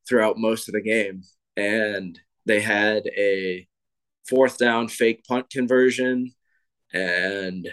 throughout 0.08 0.38
most 0.38 0.68
of 0.68 0.74
the 0.74 0.82
game. 0.82 1.22
And 1.56 2.20
they 2.46 2.60
had 2.60 3.04
a 3.16 3.68
fourth 4.28 4.58
down 4.58 4.88
fake 4.88 5.24
punt 5.28 5.50
conversion 5.50 6.32
and 6.94 7.68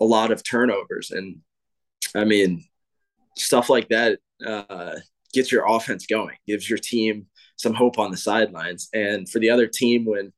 a 0.00 0.04
lot 0.04 0.30
of 0.30 0.42
turnovers. 0.42 1.10
And 1.10 1.40
I 2.14 2.24
mean, 2.24 2.64
stuff 3.36 3.68
like 3.68 3.88
that 3.88 4.18
uh, 4.46 4.96
gets 5.32 5.52
your 5.52 5.66
offense 5.66 6.06
going, 6.06 6.36
gives 6.46 6.68
your 6.68 6.78
team 6.78 7.26
some 7.56 7.74
hope 7.74 7.98
on 7.98 8.10
the 8.10 8.16
sidelines. 8.16 8.88
And 8.92 9.28
for 9.28 9.38
the 9.38 9.50
other 9.50 9.66
team, 9.66 10.04
when 10.04 10.32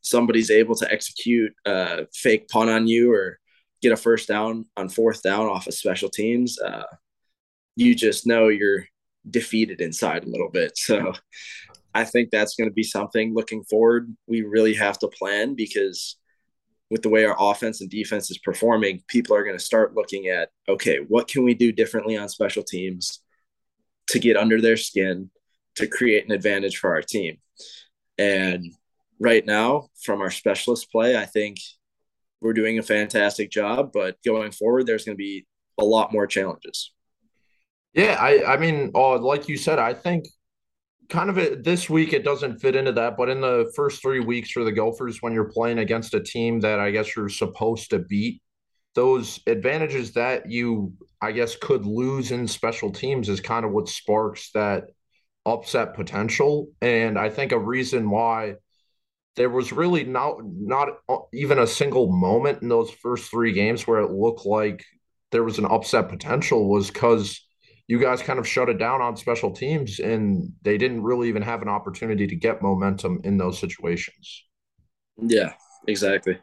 somebody's 0.00 0.50
able 0.50 0.74
to 0.76 0.92
execute 0.92 1.52
a 1.64 2.06
fake 2.14 2.48
punt 2.48 2.70
on 2.70 2.86
you 2.86 3.12
or 3.12 3.38
get 3.82 3.92
a 3.92 3.96
first 3.96 4.28
down 4.28 4.66
on 4.76 4.88
fourth 4.88 5.22
down 5.22 5.46
off 5.46 5.66
of 5.66 5.74
special 5.74 6.08
teams, 6.08 6.58
uh, 6.60 6.84
you 7.76 7.94
just 7.94 8.26
know 8.26 8.48
you're 8.48 8.86
defeated 9.28 9.80
inside 9.80 10.24
a 10.24 10.30
little 10.30 10.50
bit. 10.50 10.76
So 10.76 11.12
I 11.94 12.04
think 12.04 12.30
that's 12.30 12.56
going 12.56 12.68
to 12.68 12.74
be 12.74 12.82
something 12.82 13.34
looking 13.34 13.64
forward. 13.64 14.14
We 14.26 14.42
really 14.42 14.74
have 14.74 14.98
to 14.98 15.08
plan 15.08 15.54
because 15.54 16.16
with 16.90 17.02
the 17.02 17.08
way 17.08 17.24
our 17.24 17.36
offense 17.38 17.80
and 17.80 17.90
defense 17.90 18.30
is 18.30 18.38
performing, 18.38 19.02
people 19.08 19.34
are 19.34 19.44
going 19.44 19.58
to 19.58 19.64
start 19.64 19.94
looking 19.94 20.28
at 20.28 20.50
okay, 20.68 20.98
what 21.08 21.28
can 21.28 21.44
we 21.44 21.54
do 21.54 21.72
differently 21.72 22.16
on 22.16 22.28
special 22.28 22.62
teams 22.62 23.20
to 24.08 24.18
get 24.18 24.36
under 24.36 24.60
their 24.60 24.76
skin 24.76 25.30
to 25.76 25.86
create 25.86 26.24
an 26.24 26.32
advantage 26.32 26.78
for 26.78 26.90
our 26.94 27.02
team. 27.02 27.38
And 28.18 28.72
right 29.20 29.44
now, 29.44 29.88
from 30.02 30.20
our 30.20 30.30
specialist 30.30 30.90
play, 30.90 31.16
I 31.16 31.26
think 31.26 31.58
we're 32.40 32.54
doing 32.54 32.78
a 32.78 32.82
fantastic 32.82 33.50
job. 33.50 33.90
But 33.92 34.16
going 34.24 34.52
forward, 34.52 34.86
there's 34.86 35.04
going 35.04 35.16
to 35.16 35.22
be 35.22 35.46
a 35.78 35.84
lot 35.84 36.12
more 36.12 36.26
challenges. 36.26 36.92
Yeah, 37.94 38.16
I 38.20 38.54
I 38.54 38.56
mean, 38.58 38.90
uh, 38.94 39.18
like 39.18 39.48
you 39.48 39.56
said, 39.56 39.78
I 39.78 39.94
think 39.94 40.26
kind 41.08 41.30
of 41.30 41.38
it, 41.38 41.64
this 41.64 41.88
week 41.88 42.12
it 42.12 42.24
doesn't 42.24 42.58
fit 42.58 42.76
into 42.76 42.92
that, 42.92 43.16
but 43.16 43.28
in 43.28 43.40
the 43.40 43.70
first 43.74 44.02
three 44.02 44.20
weeks 44.20 44.50
for 44.50 44.64
the 44.64 44.72
Gophers, 44.72 45.22
when 45.22 45.32
you're 45.32 45.50
playing 45.50 45.78
against 45.78 46.14
a 46.14 46.20
team 46.20 46.60
that 46.60 46.80
I 46.80 46.90
guess 46.90 47.14
you're 47.14 47.28
supposed 47.28 47.90
to 47.90 47.98
beat, 47.98 48.42
those 48.94 49.40
advantages 49.46 50.12
that 50.12 50.50
you 50.50 50.92
I 51.20 51.32
guess 51.32 51.56
could 51.56 51.86
lose 51.86 52.32
in 52.32 52.48
special 52.48 52.90
teams 52.90 53.28
is 53.28 53.40
kind 53.40 53.64
of 53.64 53.72
what 53.72 53.88
sparks 53.88 54.50
that 54.52 54.84
upset 55.44 55.94
potential. 55.94 56.68
And 56.80 57.18
I 57.18 57.30
think 57.30 57.52
a 57.52 57.58
reason 57.58 58.10
why 58.10 58.56
there 59.36 59.50
was 59.50 59.72
really 59.72 60.04
not 60.04 60.38
not 60.44 60.88
uh, 61.08 61.18
even 61.32 61.58
a 61.58 61.66
single 61.66 62.10
moment 62.10 62.62
in 62.62 62.68
those 62.68 62.90
first 62.90 63.30
three 63.30 63.52
games 63.52 63.86
where 63.86 64.00
it 64.00 64.10
looked 64.10 64.46
like 64.46 64.84
there 65.30 65.44
was 65.44 65.58
an 65.58 65.66
upset 65.66 66.08
potential 66.08 66.68
was 66.68 66.88
because 66.90 67.45
you 67.88 67.98
guys 68.00 68.22
kind 68.22 68.38
of 68.38 68.46
shut 68.46 68.68
it 68.68 68.78
down 68.78 69.00
on 69.00 69.16
special 69.16 69.50
teams 69.50 70.00
and 70.00 70.52
they 70.62 70.76
didn't 70.76 71.02
really 71.02 71.28
even 71.28 71.42
have 71.42 71.62
an 71.62 71.68
opportunity 71.68 72.26
to 72.26 72.34
get 72.34 72.62
momentum 72.62 73.20
in 73.24 73.38
those 73.38 73.58
situations. 73.58 74.44
Yeah, 75.18 75.52
exactly. 75.86 76.38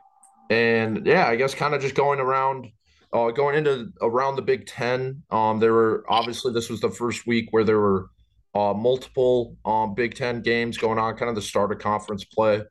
And 0.50 1.06
yeah, 1.06 1.28
I 1.28 1.36
guess 1.36 1.54
kind 1.54 1.74
of 1.74 1.82
just 1.82 1.96
going 1.96 2.20
around 2.20 2.68
uh, 3.12 3.30
going 3.30 3.56
into 3.56 3.92
around 4.02 4.36
the 4.36 4.42
Big 4.42 4.66
Ten, 4.66 5.22
um, 5.30 5.60
there 5.60 5.74
were 5.74 6.04
obviously 6.10 6.52
this 6.52 6.70
was 6.70 6.80
the 6.80 6.90
first 6.90 7.28
week 7.28 7.48
where 7.52 7.64
there 7.64 7.80
were 7.80 8.10
uh, 8.56 8.74
multiple 8.74 9.56
um, 9.66 9.94
Big 9.94 10.16
Ten 10.16 10.42
games 10.42 10.78
going 10.78 10.98
on, 10.98 11.16
kind 11.16 11.30
of 11.30 11.36
the 11.36 11.42
start 11.42 11.72
of 11.72 11.80
conference 11.80 12.26
play. 12.26 12.64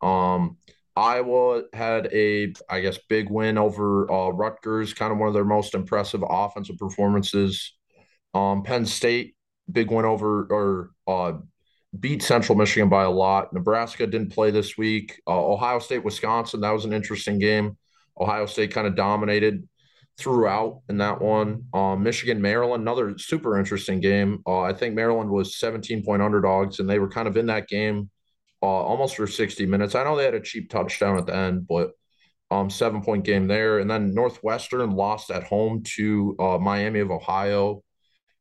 Um, 0.00 0.56
Iowa 0.96 1.62
had 1.72 2.08
a, 2.12 2.52
I 2.68 2.80
guess, 2.80 2.98
big 3.08 3.30
win 3.30 3.56
over 3.56 4.10
uh, 4.10 4.30
Rutgers, 4.30 4.94
kind 4.94 5.12
of 5.12 5.18
one 5.18 5.28
of 5.28 5.34
their 5.34 5.44
most 5.44 5.74
impressive 5.74 6.24
offensive 6.28 6.76
performances. 6.76 7.77
Um, 8.34 8.62
Penn 8.62 8.86
State, 8.86 9.34
big 9.70 9.90
win 9.90 10.04
over 10.04 10.46
or 10.50 10.90
uh, 11.06 11.38
beat 11.98 12.22
Central 12.22 12.56
Michigan 12.56 12.88
by 12.88 13.04
a 13.04 13.10
lot. 13.10 13.52
Nebraska 13.52 14.06
didn't 14.06 14.32
play 14.32 14.50
this 14.50 14.76
week. 14.76 15.20
Uh, 15.26 15.44
Ohio 15.44 15.78
State, 15.78 16.04
Wisconsin, 16.04 16.60
that 16.60 16.70
was 16.70 16.84
an 16.84 16.92
interesting 16.92 17.38
game. 17.38 17.76
Ohio 18.20 18.46
State 18.46 18.72
kind 18.72 18.86
of 18.86 18.96
dominated 18.96 19.68
throughout 20.18 20.80
in 20.88 20.98
that 20.98 21.20
one. 21.20 21.64
Um, 21.72 22.02
Michigan, 22.02 22.42
Maryland, 22.42 22.82
another 22.82 23.16
super 23.18 23.58
interesting 23.58 24.00
game. 24.00 24.42
Uh, 24.46 24.60
I 24.60 24.72
think 24.72 24.94
Maryland 24.94 25.30
was 25.30 25.58
17 25.58 26.04
point 26.04 26.22
underdogs, 26.22 26.80
and 26.80 26.90
they 26.90 26.98
were 26.98 27.08
kind 27.08 27.28
of 27.28 27.36
in 27.36 27.46
that 27.46 27.68
game 27.68 28.10
uh, 28.62 28.66
almost 28.66 29.16
for 29.16 29.26
60 29.26 29.66
minutes. 29.66 29.94
I 29.94 30.04
know 30.04 30.16
they 30.16 30.24
had 30.24 30.34
a 30.34 30.40
cheap 30.40 30.70
touchdown 30.70 31.16
at 31.18 31.26
the 31.26 31.34
end, 31.34 31.66
but 31.68 31.92
um, 32.50 32.70
seven 32.70 33.02
point 33.02 33.24
game 33.24 33.46
there. 33.46 33.78
And 33.78 33.90
then 33.90 34.14
Northwestern 34.14 34.90
lost 34.90 35.30
at 35.30 35.44
home 35.44 35.82
to 35.96 36.36
uh, 36.38 36.58
Miami 36.58 37.00
of 37.00 37.10
Ohio. 37.10 37.82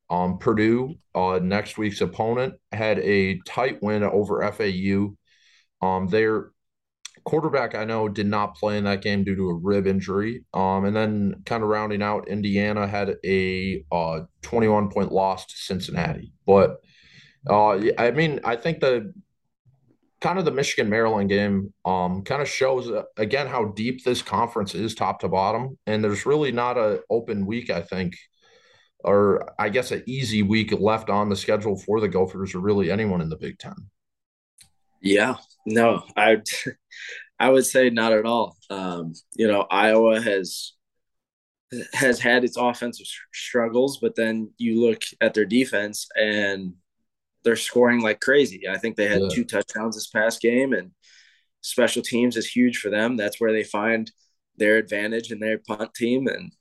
Um, 0.10 0.38
Purdue, 0.38 0.96
uh, 1.14 1.40
next 1.42 1.78
week's 1.78 2.02
opponent, 2.02 2.56
had 2.72 3.00
a 3.00 3.40
tight 3.40 3.82
win 3.82 4.04
over 4.04 4.50
FAU. 4.52 5.16
Um, 5.86 6.08
their 6.08 6.52
quarterback, 7.26 7.76
I 7.76 7.84
know, 7.84 8.08
did 8.08 8.28
not 8.28 8.56
play 8.56 8.78
in 8.78 8.86
that 8.86 9.02
game 9.02 9.24
due 9.24 9.36
to 9.36 9.50
a 9.50 9.54
rib 9.54 9.86
injury. 9.86 10.46
Um, 10.54 10.86
and 10.86 10.96
then 10.96 11.44
kind 11.46 11.62
of 11.62 11.70
rounding 11.70 12.02
out, 12.02 12.30
Indiana 12.30 12.88
had 12.88 13.18
a 13.26 13.84
uh, 13.92 14.22
21 14.44 14.90
point 14.90 15.12
loss 15.12 15.46
to 15.48 15.56
Cincinnati. 15.58 16.32
But 16.46 16.78
uh, 17.50 17.80
I 17.98 18.12
mean, 18.12 18.40
I 18.44 18.56
think 18.56 18.80
the 18.80 19.14
kind 20.22 20.40
of 20.40 20.46
the 20.46 20.52
Michigan 20.52 20.90
Maryland 20.90 21.30
game 21.30 21.74
um, 21.86 22.24
kind 22.24 22.42
of 22.42 22.48
shows 22.48 22.90
uh, 22.90 23.04
again 23.18 23.48
how 23.48 23.66
deep 23.66 24.04
this 24.04 24.22
conference 24.22 24.74
is 24.74 24.96
top 24.96 25.20
to 25.20 25.28
bottom, 25.28 25.78
and 25.86 26.04
there's 26.04 26.26
really 26.26 26.52
not 26.52 26.78
a 26.78 27.02
open 27.10 27.46
week. 27.46 27.70
I 27.70 27.82
think, 27.82 28.16
or 29.08 29.54
I 29.58 29.70
guess 29.70 29.92
an 29.92 30.04
easy 30.06 30.44
week 30.44 30.72
left 30.78 31.10
on 31.10 31.30
the 31.30 31.36
schedule 31.36 31.78
for 31.78 32.02
the 32.02 32.10
Gophers 32.10 32.54
or 32.54 32.60
really 32.60 32.92
anyone 32.92 33.22
in 33.22 33.30
the 33.30 33.38
Big 33.38 33.58
Ten. 33.58 33.76
Yeah, 35.02 35.36
no, 35.66 36.04
I 36.16 36.42
I 37.40 37.50
would 37.50 37.66
say 37.66 37.90
not 37.90 38.14
at 38.14 38.26
all. 38.26 38.58
Um, 38.70 39.14
you 39.36 39.48
know, 39.48 39.62
Iowa 39.72 40.22
has 40.22 40.74
has 41.94 42.20
had 42.20 42.44
its 42.44 42.58
offensive 42.58 43.06
struggles, 43.34 44.00
but 44.02 44.16
then 44.16 44.52
you 44.58 44.82
look 44.82 45.02
at 45.22 45.34
their 45.34 45.46
defense 45.46 46.08
and 46.16 46.74
they're 47.44 47.56
scoring 47.56 48.02
like 48.02 48.20
crazy. 48.20 48.68
I 48.70 48.78
think 48.78 48.96
they 48.96 49.08
had 49.08 49.22
yeah. 49.22 49.30
two 49.32 49.46
touchdowns 49.46 49.96
this 49.96 50.08
past 50.08 50.42
game, 50.42 50.74
and 50.74 50.92
special 51.62 52.02
teams 52.02 52.36
is 52.36 52.48
huge 52.48 52.78
for 52.78 52.90
them. 52.90 53.16
That's 53.16 53.40
where 53.40 53.54
they 53.54 53.64
find 53.64 54.12
their 54.58 54.78
advantage 54.78 55.32
in 55.32 55.40
their 55.40 55.60
punt 55.60 55.94
team, 55.94 56.28
and 56.28 56.52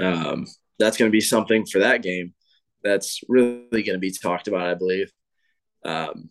um, 0.00 0.46
that's 0.78 0.96
going 0.96 1.10
to 1.10 1.16
be 1.16 1.20
something 1.20 1.66
for 1.66 1.80
that 1.80 2.02
game. 2.02 2.34
That's 2.82 3.20
really 3.28 3.68
going 3.70 3.94
to 3.94 3.98
be 3.98 4.12
talked 4.12 4.48
about, 4.48 4.66
I 4.66 4.74
believe. 4.74 5.12
Um, 5.84 6.30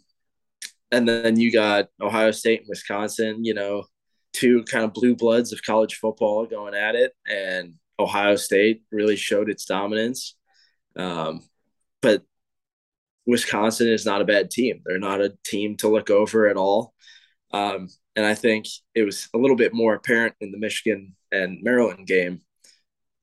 and 0.91 1.07
then 1.07 1.39
you 1.39 1.51
got 1.51 1.87
Ohio 2.01 2.31
State 2.31 2.61
and 2.61 2.69
Wisconsin. 2.69 3.45
You 3.45 3.53
know, 3.53 3.83
two 4.33 4.63
kind 4.63 4.83
of 4.83 4.93
blue 4.93 5.15
bloods 5.15 5.53
of 5.53 5.63
college 5.63 5.95
football 5.95 6.45
going 6.45 6.73
at 6.73 6.95
it, 6.95 7.13
and 7.27 7.75
Ohio 7.99 8.35
State 8.35 8.83
really 8.91 9.15
showed 9.15 9.49
its 9.49 9.65
dominance. 9.65 10.35
Um, 10.95 11.41
but 12.01 12.23
Wisconsin 13.25 13.87
is 13.87 14.05
not 14.05 14.21
a 14.21 14.25
bad 14.25 14.51
team. 14.51 14.81
They're 14.85 14.99
not 14.99 15.21
a 15.21 15.37
team 15.45 15.77
to 15.77 15.89
look 15.89 16.09
over 16.09 16.47
at 16.47 16.57
all. 16.57 16.93
Um, 17.53 17.87
and 18.15 18.25
I 18.25 18.35
think 18.35 18.65
it 18.95 19.03
was 19.03 19.29
a 19.33 19.37
little 19.37 19.55
bit 19.55 19.73
more 19.73 19.93
apparent 19.93 20.35
in 20.41 20.51
the 20.51 20.57
Michigan 20.57 21.15
and 21.31 21.61
Maryland 21.61 22.07
game 22.07 22.41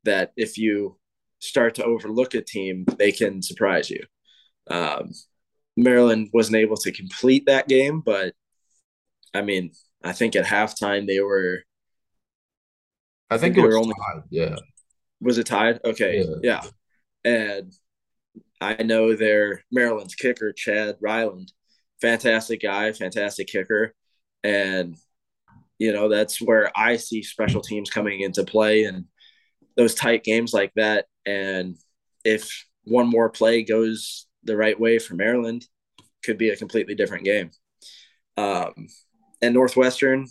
that 0.05 0.33
if 0.37 0.57
you 0.57 0.99
start 1.39 1.75
to 1.77 1.85
overlook 1.85 2.35
a 2.35 2.43
team, 2.43 2.85
they 2.99 3.13
can 3.13 3.43
surprise 3.43 3.91
you. 3.91 4.03
Um, 4.71 5.11
Maryland 5.77 6.31
wasn't 6.33 6.57
able 6.57 6.77
to 6.79 6.93
complete 6.93 7.47
that 7.47 7.69
game, 7.69 8.01
but 8.05 8.35
I 9.33 9.43
mean, 9.43 9.73
I 10.03 10.13
think 10.13 10.37
at 10.37 10.45
halftime 10.45 11.07
they 11.07 11.21
were. 11.21 11.63
I 13.31 13.37
think, 13.37 13.53
I 13.53 13.55
think 13.57 13.65
it 13.65 13.67
was 13.67 13.77
only 13.77 13.95
tied. 13.95 14.23
Yeah. 14.31 14.57
Was 15.21 15.39
it 15.39 15.47
tied? 15.47 15.81
Okay. 15.85 16.25
Yeah. 16.43 16.63
yeah. 17.25 17.31
And 17.31 17.73
I 18.61 18.83
know 18.83 19.15
their 19.15 19.65
Maryland's 19.71 20.15
kicker, 20.15 20.53
Chad 20.53 20.97
Ryland, 21.01 21.53
fantastic 22.01 22.63
guy, 22.63 22.93
fantastic 22.93 23.49
kicker. 23.49 23.95
And, 24.43 24.97
you 25.79 25.93
know, 25.93 26.09
that's 26.09 26.41
where 26.41 26.73
I 26.77 26.97
see 26.97 27.23
special 27.23 27.61
teams 27.61 27.91
coming 27.91 28.21
into 28.21 28.45
play 28.45 28.85
and 28.85 29.05
those 29.79 29.95
tight 29.95 30.25
games 30.25 30.53
like 30.53 30.73
that. 30.75 31.07
And 31.25 31.77
if 32.25 32.67
one 32.85 33.09
more 33.09 33.31
play 33.31 33.63
goes 33.63 34.27
the 34.43 34.57
right 34.57 34.79
way 34.79 34.99
for 34.99 35.15
Maryland, 35.15 35.65
could 36.25 36.37
be 36.37 36.51
a 36.51 36.57
completely 36.57 36.97
different 36.97 37.25
game. 37.25 37.53
Um, 38.37 38.89
and 39.41 39.55
Northwestern, 39.55 40.27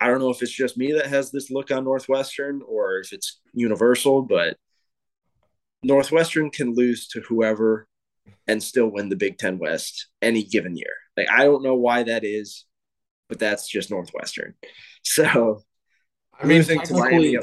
I 0.00 0.06
don't 0.06 0.20
know 0.20 0.30
if 0.30 0.42
it's 0.42 0.52
just 0.52 0.78
me 0.78 0.92
that 0.92 1.08
has 1.08 1.32
this 1.32 1.50
look 1.50 1.72
on 1.72 1.84
Northwestern 1.84 2.62
or 2.66 3.00
if 3.00 3.12
it's 3.12 3.40
universal, 3.52 4.22
but 4.22 4.56
Northwestern 5.82 6.50
can 6.50 6.74
lose 6.74 7.08
to 7.08 7.20
whoever 7.22 7.88
and 8.46 8.62
still 8.62 8.86
win 8.86 9.08
the 9.08 9.16
Big 9.16 9.38
Ten 9.38 9.58
West 9.58 10.06
any 10.22 10.44
given 10.44 10.76
year. 10.76 10.92
Like 11.16 11.28
I 11.28 11.44
don't 11.44 11.64
know 11.64 11.74
why 11.74 12.04
that 12.04 12.24
is, 12.24 12.64
but 13.28 13.40
that's 13.40 13.68
just 13.68 13.90
Northwestern. 13.90 14.54
So 15.04 15.62
I 16.38 16.44
mean, 16.44 16.62
technically, 16.64 17.38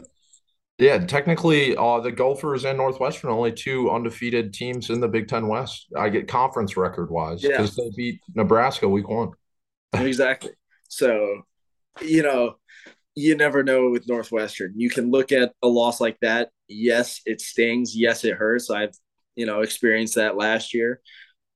yeah, 0.77 0.97
technically, 0.97 1.75
uh, 1.77 1.99
the 2.01 2.11
Gophers 2.11 2.65
and 2.65 2.77
Northwestern 2.77 3.31
only 3.31 3.51
two 3.51 3.89
undefeated 3.89 4.53
teams 4.53 4.89
in 4.89 4.99
the 4.99 5.07
Big 5.07 5.27
Ten 5.27 5.47
West. 5.47 5.87
I 5.95 6.09
get 6.09 6.27
conference 6.27 6.75
record 6.75 7.09
wise 7.09 7.41
because 7.41 7.77
yeah. 7.77 7.85
they 7.85 7.91
beat 7.95 8.21
Nebraska 8.33 8.87
week 8.87 9.07
one. 9.07 9.31
exactly. 9.93 10.51
So, 10.89 11.43
you 12.01 12.23
know, 12.23 12.55
you 13.15 13.37
never 13.37 13.63
know 13.63 13.89
with 13.89 14.07
Northwestern. 14.07 14.73
You 14.75 14.89
can 14.89 15.11
look 15.11 15.31
at 15.31 15.53
a 15.63 15.67
loss 15.67 16.01
like 16.01 16.19
that. 16.21 16.49
Yes, 16.67 17.21
it 17.25 17.39
stings. 17.39 17.95
Yes, 17.95 18.25
it 18.25 18.35
hurts. 18.35 18.69
I've, 18.69 18.93
you 19.35 19.45
know, 19.45 19.61
experienced 19.61 20.15
that 20.15 20.35
last 20.35 20.73
year, 20.73 20.99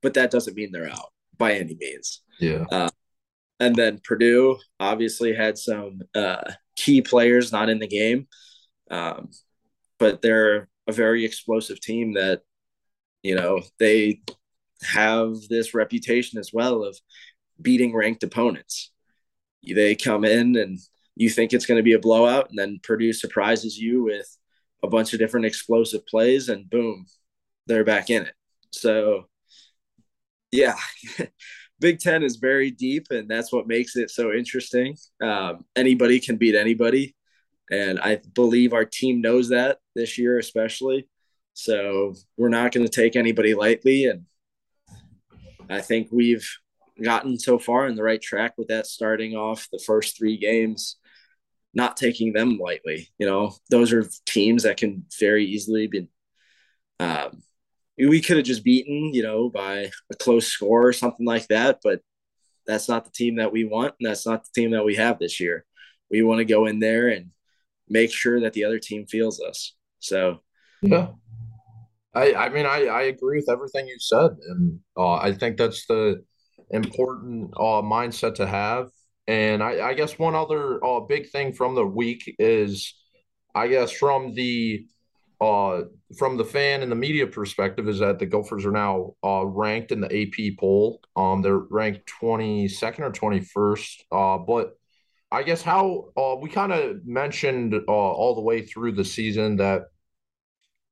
but 0.01 0.13
that 0.13 0.31
doesn't 0.31 0.55
mean 0.55 0.71
they're 0.71 0.89
out 0.89 1.11
by 1.37 1.53
any 1.55 1.75
means. 1.77 2.21
Yeah. 2.39 2.63
Uh, 2.71 2.89
and 3.59 3.75
then 3.75 3.99
Purdue 4.01 4.57
obviously 4.79 5.33
had 5.33 5.57
some 5.57 5.99
uh, 6.15 6.53
key 6.77 7.01
players 7.01 7.51
not 7.51 7.69
in 7.69 7.79
the 7.79 7.87
game, 7.87 8.27
um, 8.89 9.29
but 9.97 10.21
they're 10.21 10.67
a 10.87 10.91
very 10.91 11.25
explosive 11.25 11.79
team 11.79 12.13
that, 12.13 12.41
you 13.23 13.35
know, 13.35 13.61
they 13.79 14.21
have 14.81 15.35
this 15.49 15.73
reputation 15.73 16.39
as 16.39 16.51
well 16.53 16.83
of 16.83 16.97
beating 17.61 17.93
ranked 17.93 18.23
opponents. 18.23 18.91
They 19.63 19.95
come 19.95 20.23
in 20.23 20.55
and 20.55 20.79
you 21.15 21.29
think 21.29 21.51
it's 21.51 21.65
going 21.65 21.77
to 21.77 21.83
be 21.83 21.93
a 21.93 21.99
blowout, 21.99 22.49
and 22.49 22.57
then 22.57 22.79
Purdue 22.81 23.11
surprises 23.11 23.77
you 23.77 24.03
with 24.03 24.37
a 24.81 24.87
bunch 24.87 25.11
of 25.11 25.19
different 25.19 25.45
explosive 25.45 26.05
plays, 26.07 26.47
and 26.47 26.69
boom, 26.69 27.05
they're 27.67 27.83
back 27.83 28.09
in 28.09 28.23
it. 28.23 28.33
So, 28.71 29.25
yeah, 30.51 30.77
Big 31.79 31.99
Ten 31.99 32.23
is 32.23 32.37
very 32.37 32.71
deep, 32.71 33.07
and 33.09 33.27
that's 33.27 33.51
what 33.51 33.67
makes 33.67 33.97
it 33.97 34.11
so 34.11 34.31
interesting. 34.31 34.95
Um, 35.21 35.65
anybody 35.75 36.21
can 36.21 36.37
beat 36.37 36.55
anybody, 36.55 37.15
and 37.71 37.99
I 37.99 38.21
believe 38.33 38.73
our 38.73 38.85
team 38.85 39.21
knows 39.21 39.49
that 39.49 39.77
this 39.95 40.17
year, 40.17 40.37
especially. 40.37 41.07
So 41.53 42.15
we're 42.37 42.49
not 42.49 42.71
going 42.71 42.85
to 42.85 42.91
take 42.91 43.15
anybody 43.15 43.53
lightly. 43.53 44.05
And 44.05 44.25
I 45.69 45.81
think 45.81 46.07
we've 46.11 46.47
gotten 47.01 47.37
so 47.37 47.59
far 47.59 47.87
in 47.87 47.95
the 47.95 48.03
right 48.03 48.21
track 48.21 48.53
with 48.57 48.69
that 48.69 48.87
starting 48.87 49.35
off 49.35 49.67
the 49.71 49.81
first 49.85 50.17
three 50.17 50.37
games, 50.37 50.97
not 51.73 51.97
taking 51.97 52.33
them 52.33 52.57
lightly. 52.57 53.09
You 53.17 53.27
know, 53.27 53.55
those 53.69 53.93
are 53.93 54.09
teams 54.25 54.63
that 54.63 54.77
can 54.77 55.05
very 55.19 55.45
easily 55.45 55.87
be. 55.87 56.07
Um, 56.99 57.43
we 57.97 58.21
could 58.21 58.37
have 58.37 58.45
just 58.45 58.63
beaten, 58.63 59.13
you 59.13 59.23
know, 59.23 59.49
by 59.49 59.91
a 60.11 60.15
close 60.15 60.47
score 60.47 60.87
or 60.87 60.93
something 60.93 61.25
like 61.25 61.47
that, 61.49 61.79
but 61.83 62.01
that's 62.65 62.87
not 62.87 63.03
the 63.03 63.11
team 63.11 63.37
that 63.37 63.51
we 63.51 63.65
want, 63.65 63.95
and 63.99 64.09
that's 64.09 64.25
not 64.25 64.43
the 64.43 64.51
team 64.53 64.71
that 64.71 64.85
we 64.85 64.95
have 64.95 65.19
this 65.19 65.39
year. 65.39 65.65
We 66.09 66.21
want 66.21 66.39
to 66.39 66.45
go 66.45 66.65
in 66.65 66.79
there 66.79 67.09
and 67.09 67.31
make 67.89 68.11
sure 68.11 68.39
that 68.41 68.53
the 68.53 68.63
other 68.63 68.79
team 68.79 69.05
feels 69.07 69.41
us. 69.41 69.75
So, 69.99 70.41
yeah, 70.81 71.07
I 72.13 72.33
I 72.33 72.49
mean 72.49 72.65
I 72.65 72.85
I 72.85 73.01
agree 73.03 73.37
with 73.37 73.49
everything 73.49 73.87
you 73.87 73.97
said, 73.99 74.31
and 74.49 74.79
uh, 74.97 75.15
I 75.15 75.33
think 75.33 75.57
that's 75.57 75.85
the 75.85 76.23
important 76.71 77.53
uh, 77.55 77.81
mindset 77.81 78.35
to 78.35 78.47
have. 78.47 78.89
And 79.27 79.61
I, 79.61 79.89
I 79.89 79.93
guess 79.93 80.17
one 80.17 80.33
other 80.33 80.83
uh, 80.83 81.01
big 81.01 81.29
thing 81.29 81.53
from 81.53 81.75
the 81.75 81.85
week 81.85 82.35
is, 82.39 82.95
I 83.53 83.67
guess 83.67 83.91
from 83.91 84.33
the 84.33 84.87
uh, 85.41 85.83
from 86.17 86.37
the 86.37 86.43
fan 86.43 86.81
and 86.81 86.91
the 86.91 86.95
media 86.95 87.25
perspective 87.25 87.87
is 87.87 87.99
that 87.99 88.19
the 88.19 88.25
Gophers 88.25 88.65
are 88.65 88.71
now 88.71 89.13
uh, 89.23 89.45
ranked 89.45 89.91
in 89.91 90.01
the 90.01 90.07
AP 90.07 90.57
poll. 90.59 91.01
Um, 91.15 91.41
they're 91.41 91.59
ranked 91.59 92.11
22nd 92.21 92.99
or 92.99 93.11
21st. 93.11 94.01
Uh, 94.11 94.37
but 94.39 94.77
I 95.31 95.43
guess 95.43 95.61
how 95.61 96.09
uh, 96.17 96.35
we 96.41 96.49
kind 96.49 96.71
of 96.71 97.05
mentioned 97.05 97.75
uh, 97.75 97.91
all 97.91 98.35
the 98.35 98.41
way 98.41 98.63
through 98.63 98.93
the 98.93 99.05
season 99.05 99.57
that 99.57 99.83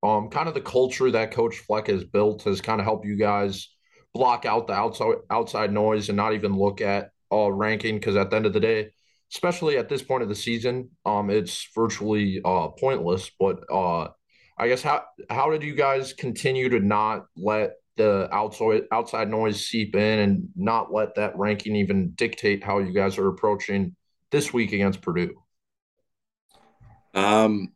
um, 0.04 0.30
kind 0.30 0.48
of 0.48 0.54
the 0.54 0.62
culture 0.62 1.10
that 1.12 1.32
Coach 1.32 1.58
Fleck 1.58 1.88
has 1.88 2.04
built 2.04 2.44
has 2.44 2.62
kind 2.62 2.80
of 2.80 2.86
helped 2.86 3.06
you 3.06 3.16
guys 3.16 3.70
block 4.14 4.46
out 4.46 4.68
the 4.68 4.74
outside 4.74 5.16
outside 5.30 5.74
noise 5.74 6.10
and 6.10 6.18
not 6.18 6.34
even 6.34 6.58
look 6.58 6.82
at 6.82 7.10
uh, 7.32 7.52
ranking 7.52 7.96
because 7.96 8.16
at 8.16 8.30
the 8.30 8.36
end 8.36 8.46
of 8.46 8.54
the 8.54 8.60
day, 8.60 8.90
especially 9.34 9.78
at 9.78 9.90
this 9.90 10.04
point 10.04 10.24
of 10.24 10.30
the 10.30 10.36
season, 10.36 10.90
um, 11.06 11.32
it's 11.32 11.68
virtually 11.76 12.40
uh, 12.46 12.68
pointless. 12.68 13.32
But 13.40 13.64
uh, 13.72 14.10
I 14.58 14.68
guess 14.68 14.84
how 14.84 15.04
how 15.32 15.50
did 15.50 15.64
you 15.64 15.74
guys 15.74 16.14
continue 16.14 16.70
to 16.70 16.80
not 16.80 17.26
let 17.36 17.72
the 17.98 18.30
outside 18.32 18.84
outside 18.92 19.30
noise 19.30 19.66
seep 19.66 19.96
in 19.96 20.20
and 20.20 20.50
not 20.56 20.94
let 20.94 21.16
that 21.16 21.36
ranking 21.38 21.76
even 21.76 22.12
dictate 22.12 22.64
how 22.64 22.78
you 22.78 22.94
guys 22.94 23.18
are 23.18 23.28
approaching 23.28 23.96
this 24.32 24.54
week 24.54 24.74
against 24.74 25.02
Purdue? 25.02 25.42
Um, 27.14 27.74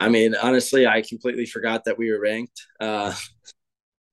I 0.00 0.08
mean, 0.08 0.34
honestly, 0.34 0.86
I 0.86 1.02
completely 1.02 1.46
forgot 1.46 1.84
that 1.84 1.98
we 1.98 2.10
were 2.10 2.20
ranked. 2.20 2.66
Uh, 2.80 3.14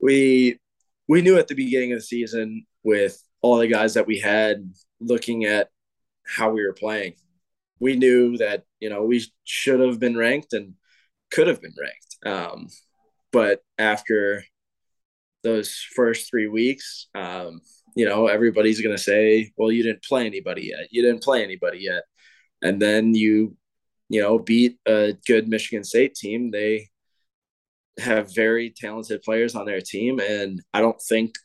we 0.01 0.59
we 1.07 1.21
knew 1.21 1.37
at 1.37 1.47
the 1.47 1.55
beginning 1.55 1.91
of 1.93 1.99
the 1.99 2.03
season 2.03 2.65
with 2.83 3.21
all 3.41 3.57
the 3.57 3.67
guys 3.67 3.95
that 3.95 4.07
we 4.07 4.19
had 4.19 4.71
looking 4.99 5.45
at 5.45 5.69
how 6.25 6.51
we 6.51 6.63
were 6.63 6.73
playing. 6.73 7.15
We 7.79 7.95
knew 7.95 8.37
that 8.37 8.63
you 8.79 8.89
know 8.89 9.03
we 9.03 9.25
should 9.43 9.79
have 9.79 9.99
been 9.99 10.17
ranked 10.17 10.53
and 10.53 10.75
could 11.31 11.47
have 11.47 11.61
been 11.61 11.75
ranked. 11.79 12.17
Um, 12.25 12.67
but 13.31 13.61
after 13.77 14.43
those 15.43 15.73
first 15.95 16.29
three 16.29 16.47
weeks, 16.47 17.07
um, 17.15 17.61
you 17.95 18.05
know, 18.05 18.27
everybody's 18.27 18.81
going 18.81 18.95
to 18.95 19.01
say, 19.01 19.51
well, 19.57 19.71
you 19.71 19.83
didn't 19.83 20.03
play 20.03 20.25
anybody 20.25 20.67
yet. 20.67 20.87
You 20.91 21.01
didn't 21.01 21.23
play 21.23 21.43
anybody 21.43 21.79
yet. 21.79 22.03
And 22.61 22.81
then 22.81 23.13
you, 23.15 23.55
you 24.09 24.21
know, 24.21 24.39
beat 24.39 24.77
a 24.85 25.15
good 25.25 25.47
Michigan 25.47 25.83
State 25.83 26.15
team. 26.15 26.51
They 26.51 26.89
have 27.99 28.33
very 28.33 28.73
talented 28.75 29.21
players 29.21 29.55
on 29.55 29.65
their 29.65 29.81
team. 29.81 30.19
And 30.19 30.61
I 30.73 30.81
don't 30.81 31.01
think 31.01 31.35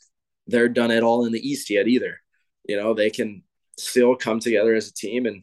they're 0.47 0.68
done 0.68 0.90
at 0.90 1.03
all 1.03 1.24
in 1.26 1.32
the 1.32 1.47
East 1.47 1.70
yet 1.70 1.88
either. 1.88 2.20
You 2.64 2.76
know, 2.76 2.95
they 2.95 3.11
can 3.11 3.42
still 3.78 4.16
come 4.16 4.40
together 4.40 4.74
as 4.74 4.88
a 4.88 4.95
team 4.95 5.26
and 5.26 5.42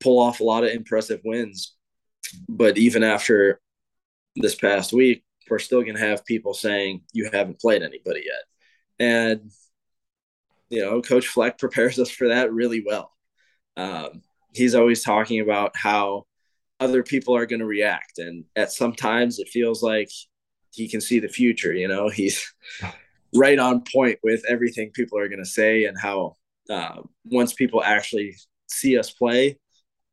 pull 0.00 0.18
off 0.18 0.40
a 0.40 0.44
lot 0.44 0.64
of 0.64 0.70
impressive 0.70 1.20
wins. 1.24 1.76
But 2.48 2.78
even 2.78 3.02
after 3.02 3.60
this 4.36 4.54
past 4.54 4.92
week, 4.92 5.24
we're 5.48 5.58
still 5.58 5.82
going 5.82 5.96
to 5.96 6.06
have 6.06 6.24
people 6.24 6.54
saying 6.54 7.02
you 7.12 7.28
haven't 7.32 7.60
played 7.60 7.82
anybody 7.82 8.24
yet. 8.26 8.44
And, 9.06 9.50
you 10.70 10.80
know, 10.80 11.02
Coach 11.02 11.26
Fleck 11.26 11.58
prepares 11.58 11.98
us 11.98 12.10
for 12.10 12.28
that 12.28 12.52
really 12.52 12.82
well. 12.86 13.12
Um, 13.76 14.22
he's 14.54 14.74
always 14.74 15.02
talking 15.02 15.40
about 15.40 15.76
how 15.76 16.24
other 16.78 17.02
people 17.02 17.36
are 17.36 17.46
going 17.46 17.60
to 17.60 17.66
react. 17.66 18.18
And 18.18 18.44
at 18.56 18.72
sometimes 18.72 19.38
it 19.38 19.48
feels 19.48 19.82
like 19.82 20.10
he 20.72 20.88
can 20.88 21.00
see 21.00 21.18
the 21.18 21.28
future, 21.28 21.72
you 21.74 21.88
know, 21.88 22.08
he's 22.08 22.52
right 23.34 23.58
on 23.58 23.84
point 23.92 24.18
with 24.22 24.44
everything 24.48 24.90
people 24.92 25.18
are 25.18 25.28
going 25.28 25.42
to 25.42 25.48
say 25.48 25.84
and 25.84 25.98
how 25.98 26.36
uh, 26.70 27.02
once 27.24 27.52
people 27.52 27.82
actually 27.82 28.36
see 28.68 28.96
us 28.96 29.10
play, 29.10 29.58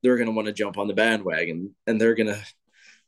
they're 0.01 0.17
going 0.17 0.27
to 0.27 0.33
want 0.33 0.47
to 0.47 0.53
jump 0.53 0.77
on 0.77 0.87
the 0.87 0.93
bandwagon 0.93 1.75
and 1.85 2.01
they're 2.01 2.15
going 2.15 2.27
to 2.27 2.43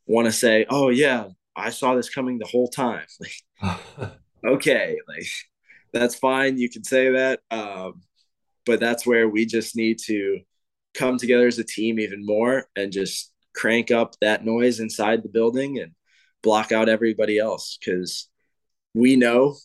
want 0.05 0.25
to 0.25 0.31
say, 0.31 0.65
"Oh 0.69 0.89
yeah, 0.89 1.27
I 1.55 1.69
saw 1.69 1.95
this 1.95 2.09
coming 2.09 2.39
the 2.39 2.47
whole 2.47 2.67
time." 2.67 3.05
Like, 3.61 4.11
okay, 4.45 4.97
like 5.07 5.27
that's 5.93 6.15
fine. 6.15 6.57
You 6.57 6.69
can 6.69 6.83
say 6.83 7.11
that, 7.11 7.41
um, 7.51 8.01
but 8.65 8.79
that's 8.79 9.05
where 9.05 9.27
we 9.27 9.45
just 9.45 9.75
need 9.75 9.99
to 10.05 10.39
come 10.93 11.17
together 11.17 11.47
as 11.47 11.59
a 11.59 11.63
team 11.63 11.99
even 11.99 12.25
more 12.25 12.65
and 12.75 12.91
just 12.91 13.31
crank 13.55 13.91
up 13.91 14.15
that 14.21 14.45
noise 14.45 14.79
inside 14.79 15.23
the 15.23 15.29
building 15.29 15.79
and 15.79 15.91
block 16.41 16.71
out 16.71 16.89
everybody 16.89 17.37
else 17.37 17.77
because 17.79 18.29
we 18.93 19.15
know 19.15 19.55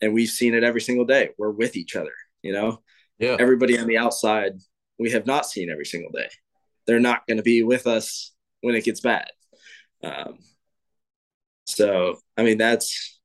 and 0.00 0.12
we've 0.12 0.28
seen 0.28 0.54
it 0.54 0.64
every 0.64 0.80
single 0.80 1.04
day. 1.04 1.30
We're 1.38 1.50
with 1.50 1.76
each 1.76 1.96
other, 1.96 2.12
you 2.42 2.52
know. 2.52 2.82
Yeah. 3.18 3.36
Everybody 3.38 3.78
on 3.78 3.86
the 3.86 3.98
outside, 3.98 4.52
we 4.98 5.10
have 5.12 5.26
not 5.26 5.46
seen 5.46 5.70
every 5.70 5.86
single 5.86 6.10
day. 6.10 6.28
They're 6.86 7.00
not 7.00 7.26
going 7.26 7.38
to 7.38 7.42
be 7.42 7.62
with 7.62 7.86
us 7.86 8.32
when 8.60 8.74
it 8.74 8.84
gets 8.84 9.00
bad. 9.00 9.26
Um, 10.02 10.38
so 11.64 12.18
I 12.36 12.42
mean 12.42 12.58
that's 12.58 13.15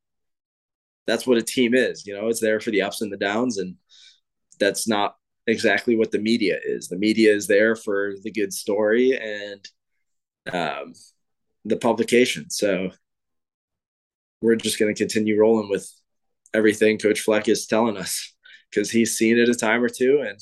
that's 1.06 1.26
what 1.26 1.38
a 1.38 1.42
team 1.42 1.74
is. 1.74 2.06
You 2.06 2.14
know, 2.14 2.28
it's 2.28 2.40
there 2.40 2.60
for 2.60 2.70
the 2.70 2.82
ups 2.82 3.00
and 3.00 3.12
the 3.12 3.16
downs, 3.16 3.58
and 3.58 3.76
that's 4.58 4.86
not 4.86 5.16
exactly 5.46 5.96
what 5.96 6.10
the 6.10 6.18
media 6.18 6.58
is. 6.64 6.88
The 6.88 6.98
media 6.98 7.34
is 7.34 7.46
there 7.46 7.74
for 7.74 8.14
the 8.22 8.30
good 8.30 8.52
story 8.52 9.18
and 9.18 9.68
um, 10.52 10.94
the 11.64 11.76
publication. 11.76 12.50
So 12.50 12.90
we're 14.40 14.56
just 14.56 14.78
going 14.78 14.92
to 14.94 14.98
continue 14.98 15.38
rolling 15.38 15.68
with 15.68 15.88
everything 16.54 16.98
Coach 16.98 17.20
Fleck 17.20 17.48
is 17.48 17.66
telling 17.66 17.96
us 17.96 18.34
because 18.70 18.90
he's 18.90 19.16
seen 19.16 19.38
it 19.38 19.48
a 19.48 19.54
time 19.54 19.82
or 19.82 19.88
two 19.88 20.24
and 20.26 20.38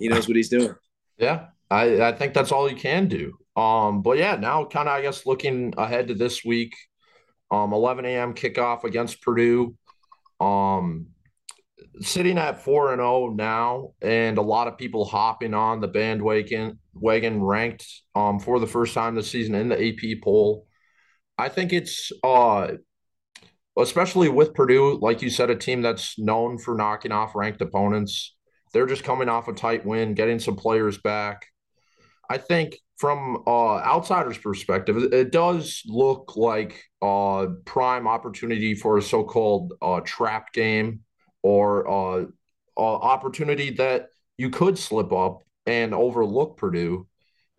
he 0.00 0.08
knows 0.08 0.28
what 0.28 0.36
he's 0.36 0.48
doing. 0.48 0.74
Yeah, 1.16 1.46
I, 1.70 2.00
I 2.02 2.12
think 2.12 2.34
that's 2.34 2.52
all 2.52 2.70
you 2.70 2.76
can 2.76 3.08
do. 3.08 3.34
Um, 3.60 4.02
but 4.02 4.18
yeah, 4.18 4.36
now 4.36 4.64
kind 4.64 4.88
of 4.88 4.94
I 4.94 5.02
guess 5.02 5.26
looking 5.26 5.74
ahead 5.76 6.08
to 6.08 6.14
this 6.14 6.44
week, 6.44 6.74
um, 7.50 7.72
11 7.72 8.04
a.m. 8.04 8.34
kickoff 8.34 8.84
against 8.84 9.22
Purdue. 9.22 9.74
Um, 10.40 11.08
sitting 12.00 12.38
at 12.38 12.62
four 12.62 12.92
and 12.92 13.00
zero 13.00 13.08
oh 13.08 13.34
now, 13.34 13.92
and 14.02 14.38
a 14.38 14.42
lot 14.42 14.68
of 14.68 14.78
people 14.78 15.04
hopping 15.04 15.54
on 15.54 15.80
the 15.80 15.88
bandwagon, 15.88 16.78
wagon 16.94 17.42
ranked 17.42 17.86
um 18.14 18.38
for 18.40 18.58
the 18.58 18.66
first 18.66 18.94
time 18.94 19.14
this 19.14 19.30
season 19.30 19.54
in 19.54 19.68
the 19.68 19.88
AP 19.88 20.22
poll. 20.22 20.66
I 21.36 21.48
think 21.48 21.72
it's 21.72 22.12
uh 22.22 22.72
especially 23.78 24.28
with 24.28 24.54
Purdue, 24.54 24.98
like 25.00 25.22
you 25.22 25.30
said, 25.30 25.50
a 25.50 25.56
team 25.56 25.82
that's 25.82 26.18
known 26.18 26.58
for 26.58 26.74
knocking 26.74 27.12
off 27.12 27.36
ranked 27.36 27.62
opponents. 27.62 28.34
They're 28.72 28.86
just 28.86 29.04
coming 29.04 29.28
off 29.28 29.48
a 29.48 29.52
tight 29.52 29.86
win, 29.86 30.14
getting 30.14 30.40
some 30.40 30.56
players 30.56 30.98
back. 30.98 31.46
I 32.28 32.38
think 32.38 32.78
from 32.98 33.42
uh, 33.46 33.76
outsiders' 33.76 34.38
perspective, 34.38 34.96
it, 35.12 35.30
does 35.30 35.82
look 35.86 36.36
like 36.36 36.82
a 37.00 37.46
prime 37.64 38.08
opportunity 38.08 38.74
for 38.74 38.98
a 38.98 39.02
so-called 39.02 39.72
uh, 39.80 40.00
trap 40.04 40.52
game 40.52 41.00
or 41.42 41.88
uh, 41.88 42.26
opportunity 42.76 43.70
that 43.70 44.08
you 44.36 44.50
could 44.50 44.78
slip 44.78 45.12
up 45.12 45.42
and 45.66 45.94
overlook 45.94 46.56
Purdue. 46.56 47.06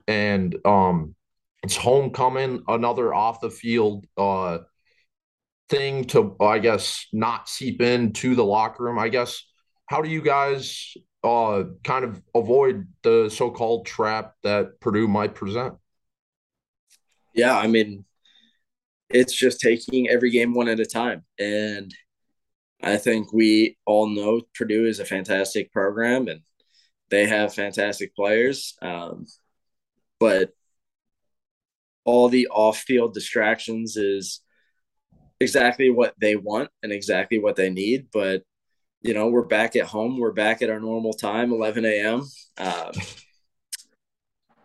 And 0.07 0.55
um, 0.65 1.15
it's 1.63 1.75
homecoming, 1.75 2.63
another 2.67 3.13
off 3.13 3.39
the 3.39 3.49
field 3.49 4.05
uh, 4.17 4.59
thing 5.69 6.05
to, 6.05 6.35
I 6.41 6.59
guess, 6.59 7.05
not 7.13 7.47
seep 7.47 7.81
into 7.81 8.35
the 8.35 8.45
locker 8.45 8.83
room. 8.83 8.99
I 8.99 9.09
guess, 9.09 9.43
how 9.85 10.01
do 10.01 10.09
you 10.09 10.21
guys 10.21 10.93
uh, 11.23 11.63
kind 11.83 12.05
of 12.05 12.21
avoid 12.33 12.87
the 13.03 13.29
so-called 13.29 13.85
trap 13.85 14.35
that 14.43 14.79
Purdue 14.79 15.07
might 15.07 15.35
present? 15.35 15.75
Yeah, 17.33 17.57
I 17.57 17.67
mean, 17.67 18.05
it's 19.09 19.33
just 19.33 19.59
taking 19.59 20.09
every 20.09 20.31
game 20.31 20.53
one 20.53 20.67
at 20.67 20.79
a 20.79 20.85
time, 20.85 21.25
and 21.37 21.93
I 22.81 22.97
think 22.97 23.33
we 23.33 23.77
all 23.85 24.07
know 24.07 24.41
Purdue 24.55 24.85
is 24.85 24.99
a 24.99 25.05
fantastic 25.05 25.71
program, 25.71 26.27
and 26.27 26.41
they 27.09 27.25
have 27.25 27.53
fantastic 27.53 28.15
players. 28.15 28.75
Um, 28.81 29.25
but 30.19 30.51
all 32.05 32.29
the 32.29 32.47
off-field 32.47 33.13
distractions 33.13 33.97
is 33.97 34.41
exactly 35.39 35.89
what 35.89 36.13
they 36.19 36.35
want 36.35 36.69
and 36.83 36.91
exactly 36.91 37.39
what 37.39 37.55
they 37.55 37.69
need. 37.69 38.07
But 38.11 38.43
you 39.01 39.13
know, 39.13 39.27
we're 39.27 39.45
back 39.45 39.75
at 39.75 39.85
home. 39.85 40.17
We're 40.17 40.31
back 40.31 40.61
at 40.61 40.69
our 40.69 40.79
normal 40.79 41.13
time, 41.13 41.51
11 41.53 41.85
a.m. 41.85 42.23
Um, 42.57 42.91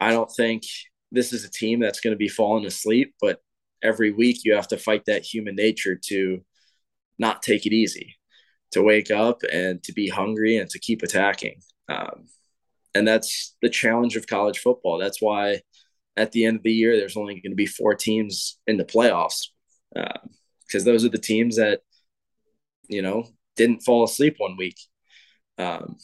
I 0.00 0.10
don't 0.10 0.30
think 0.30 0.64
this 1.12 1.32
is 1.32 1.44
a 1.44 1.50
team 1.50 1.80
that's 1.80 2.00
going 2.00 2.12
to 2.12 2.18
be 2.18 2.28
falling 2.28 2.66
asleep, 2.66 3.14
but 3.20 3.40
every 3.82 4.10
week 4.10 4.40
you 4.44 4.54
have 4.54 4.68
to 4.68 4.76
fight 4.76 5.04
that 5.06 5.24
human 5.24 5.54
nature 5.54 5.98
to 6.06 6.42
not 7.18 7.42
take 7.42 7.64
it 7.64 7.72
easy, 7.72 8.16
to 8.72 8.82
wake 8.82 9.10
up 9.10 9.42
and 9.52 9.82
to 9.84 9.92
be 9.92 10.08
hungry 10.08 10.56
and 10.56 10.68
to 10.70 10.80
keep 10.80 11.02
attacking. 11.02 11.60
Um, 11.88 12.26
and 12.94 13.06
that's 13.06 13.54
the 13.62 13.68
challenge 13.68 14.16
of 14.16 14.26
college 14.26 14.58
football. 14.58 14.98
That's 14.98 15.22
why 15.22 15.60
at 16.16 16.32
the 16.32 16.44
end 16.44 16.56
of 16.56 16.62
the 16.64 16.72
year, 16.72 16.96
there's 16.96 17.16
only 17.16 17.34
going 17.34 17.52
to 17.52 17.56
be 17.56 17.66
four 17.66 17.94
teams 17.94 18.58
in 18.66 18.78
the 18.78 18.84
playoffs 18.84 19.48
because 19.92 20.82
uh, 20.82 20.84
those 20.84 21.04
are 21.04 21.10
the 21.10 21.18
teams 21.18 21.56
that, 21.56 21.80
you 22.88 23.02
know, 23.02 23.28
didn't 23.56 23.82
fall 23.82 24.04
asleep 24.04 24.36
one 24.38 24.56
week. 24.56 24.78
Um, 25.58 25.96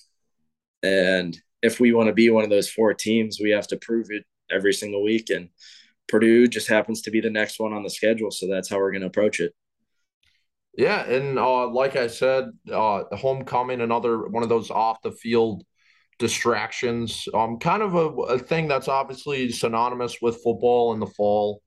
and 0.83 1.37
if 1.63 1.81
we 1.81 1.93
want 1.93 2.09
to 2.09 2.15
be 2.15 2.31
one 2.31 2.45
of 2.45 2.51
those 2.51 2.71
four 2.71 2.95
teams, 2.95 3.39
we 3.41 3.51
have 3.51 3.67
to 3.69 3.77
prove 3.77 4.07
it 4.11 4.25
every 4.51 4.73
single 4.73 5.03
week. 5.03 5.31
And 5.31 5.49
Purdue 6.09 6.49
just 6.49 6.69
happens 6.69 7.03
to 7.03 7.11
be 7.11 7.21
the 7.21 7.31
next 7.31 7.61
one 7.61 7.73
on 7.73 7.83
the 7.83 7.91
schedule. 7.91 8.31
So 8.31 8.49
that's 8.49 8.69
how 8.69 8.79
we're 8.79 8.93
going 8.93 9.03
to 9.03 9.07
approach 9.09 9.41
it. 9.41 9.55
Yeah. 10.77 11.05
And 11.05 11.39
uh, 11.39 11.69
like 11.69 11.97
I 11.97 12.07
said, 12.07 12.51
uh, 12.73 13.05
homecoming, 13.13 13.81
another 13.81 14.29
one 14.29 14.43
of 14.43 14.49
those 14.49 14.71
off 14.71 15.03
the 15.03 15.13
field 15.13 15.65
distractions. 16.19 17.27
Um, 17.35 17.59
kind 17.59 17.83
of 17.83 17.95
a, 17.95 18.07
a 18.35 18.39
thing 18.39 18.69
that's 18.69 18.89
obviously 18.89 19.51
synonymous 19.51 20.19
with 20.23 20.43
football 20.43 20.93
in 20.95 21.01
the 21.01 21.07
fall. 21.07 21.63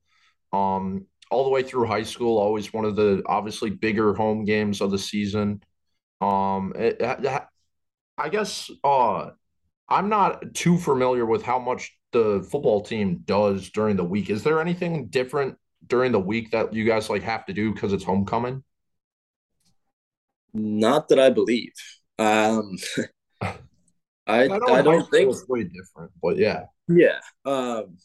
Um, 0.52 1.08
all 1.30 1.44
the 1.44 1.50
way 1.50 1.64
through 1.64 1.88
high 1.88 2.04
school, 2.04 2.38
always 2.38 2.72
one 2.72 2.86
of 2.86 2.96
the 2.96 3.24
obviously 3.26 3.72
bigger 3.72 4.14
home 4.14 4.46
games 4.46 4.82
of 4.82 4.92
the 4.92 5.00
season. 5.00 5.62
Um, 6.24 6.74
it, 6.76 7.02
I 8.18 8.30
guess 8.30 8.72
uh, 8.84 9.32
I'm 9.90 10.10
not 10.10 10.54
too 10.54 10.78
familiar 10.78 11.26
with 11.26 11.44
how 11.44 11.60
much 11.60 11.98
the 12.12 12.48
football 12.50 12.82
team 12.82 13.24
does 13.26 13.70
during 13.70 13.98
the 13.98 14.04
week. 14.04 14.30
Is 14.30 14.44
there 14.44 14.62
anything 14.62 15.08
different 15.08 15.58
during 15.86 16.12
the 16.12 16.20
week 16.20 16.52
that 16.52 16.74
you 16.74 16.86
guys 16.86 17.10
like 17.10 17.24
have 17.24 17.46
to 17.48 17.54
do 17.54 17.74
because 17.74 17.92
it's 17.92 18.04
homecoming? 18.04 18.64
Not 20.54 21.10
that 21.10 21.20
I 21.20 21.30
believe. 21.30 21.74
Um, 22.20 22.78
I 23.42 23.56
I 24.26 24.48
don't, 24.48 24.72
I 24.72 24.82
don't 24.82 25.10
think 25.12 25.30
it's 25.30 25.48
way 25.50 25.64
different, 25.64 26.12
but 26.22 26.38
yeah, 26.38 26.66
yeah. 26.88 27.20
Um, 27.44 27.98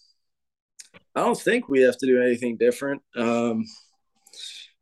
I 1.15 1.21
don't 1.21 1.39
think 1.39 1.69
we 1.69 1.83
have 1.83 1.97
to 1.99 2.07
do 2.07 2.21
anything 2.21 2.57
different. 2.57 3.03
Um, 3.15 3.65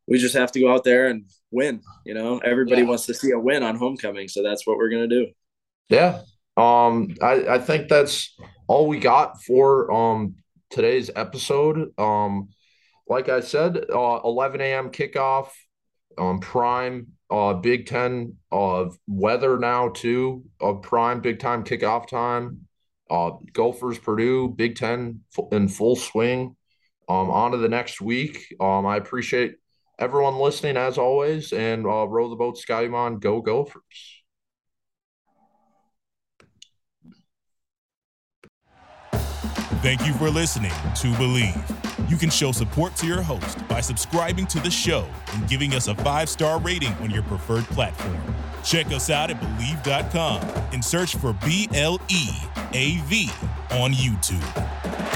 we 0.07 0.19
just 0.19 0.35
have 0.37 0.53
to 0.53 0.61
go 0.61 0.73
out 0.73 0.85
there 0.85 1.09
and 1.09 1.27
win. 1.57 1.81
You 2.05 2.15
know, 2.15 2.39
everybody 2.39 2.83
yeah. 2.83 2.89
wants 2.89 3.07
to 3.07 3.15
see 3.15 3.33
a 3.33 3.39
win 3.39 3.63
on 3.63 3.77
homecoming, 3.77 4.29
so 4.29 4.43
that's 4.43 4.67
what 4.67 4.77
we're 4.77 4.91
gonna 4.91 5.09
do. 5.09 5.27
Yeah, 5.89 6.21
um, 6.57 7.17
I, 7.23 7.47
I 7.49 7.59
think 7.59 7.89
that's 7.89 8.37
all 8.69 8.87
we 8.87 9.01
got 9.01 9.43
for 9.43 9.91
um 9.91 10.37
today's 10.71 11.11
episode. 11.17 11.99
Um, 11.99 12.51
like 13.09 13.29
I 13.29 13.41
said, 13.41 13.79
uh, 13.93 14.21
11 14.25 14.61
a.m. 14.61 14.91
kickoff 14.91 15.51
on 16.19 16.31
um, 16.31 16.41
Prime, 16.41 17.09
uh, 17.31 17.55
Big 17.55 17.87
Ten, 17.87 18.35
uh, 18.51 18.87
weather 19.07 19.59
now 19.59 19.91
too, 19.91 20.45
uh, 20.61 20.75
Prime 20.75 21.21
Big 21.21 21.39
Time 21.39 21.65
kickoff 21.65 22.09
time. 22.09 22.67
Uh, 23.09 23.31
Gophers, 23.53 23.99
Purdue, 23.99 24.49
Big 24.49 24.75
Ten 24.75 25.21
in 25.53 25.69
full 25.69 25.97
swing. 25.97 26.57
Um, 27.09 27.31
on 27.31 27.53
to 27.53 27.59
the 27.59 27.69
next 27.69 28.01
week. 28.01 28.53
Um, 28.59 28.85
I 28.85 28.97
appreciate 28.97 29.55
everyone 29.99 30.37
listening 30.37 30.77
as 30.77 30.99
always, 30.99 31.53
and 31.53 31.87
uh, 31.87 32.07
row 32.07 32.29
the 32.29 32.37
boat, 32.37 32.59
Ski-U-Mah, 32.59 33.11
go 33.11 33.41
Gophers. 33.41 33.83
Thank 39.83 40.05
you 40.05 40.15
for 40.15 40.31
listening 40.31 40.71
to 40.71 41.07
Bleav. 41.13 42.11
You 42.11 42.17
can 42.17 42.29
show 42.29 42.51
support 42.51 42.97
to 42.97 43.07
your 43.07 43.23
host 43.23 43.67
by 43.69 43.81
subscribing 43.81 44.47
to 44.49 44.59
the 44.59 44.71
show 44.71 45.07
and 45.33 45.49
giving 45.49 45.75
us 45.75 45.87
a 45.87 45.95
five 45.97 46.29
star 46.29 46.59
rating 46.61 46.93
on 46.95 47.11
your 47.11 47.23
preferred 47.23 47.65
platform. 47.67 48.19
Check 48.65 48.87
us 48.87 49.11
out 49.11 49.31
at 49.31 49.41
Bleav.com 49.41 50.43
and 50.73 50.85
search 50.85 51.15
for 51.15 51.35
B 51.45 51.69
L 51.73 52.01
E 52.09 52.31
A 52.73 52.97
V 53.03 53.31
on 53.71 53.93
YouTube. 53.93 55.16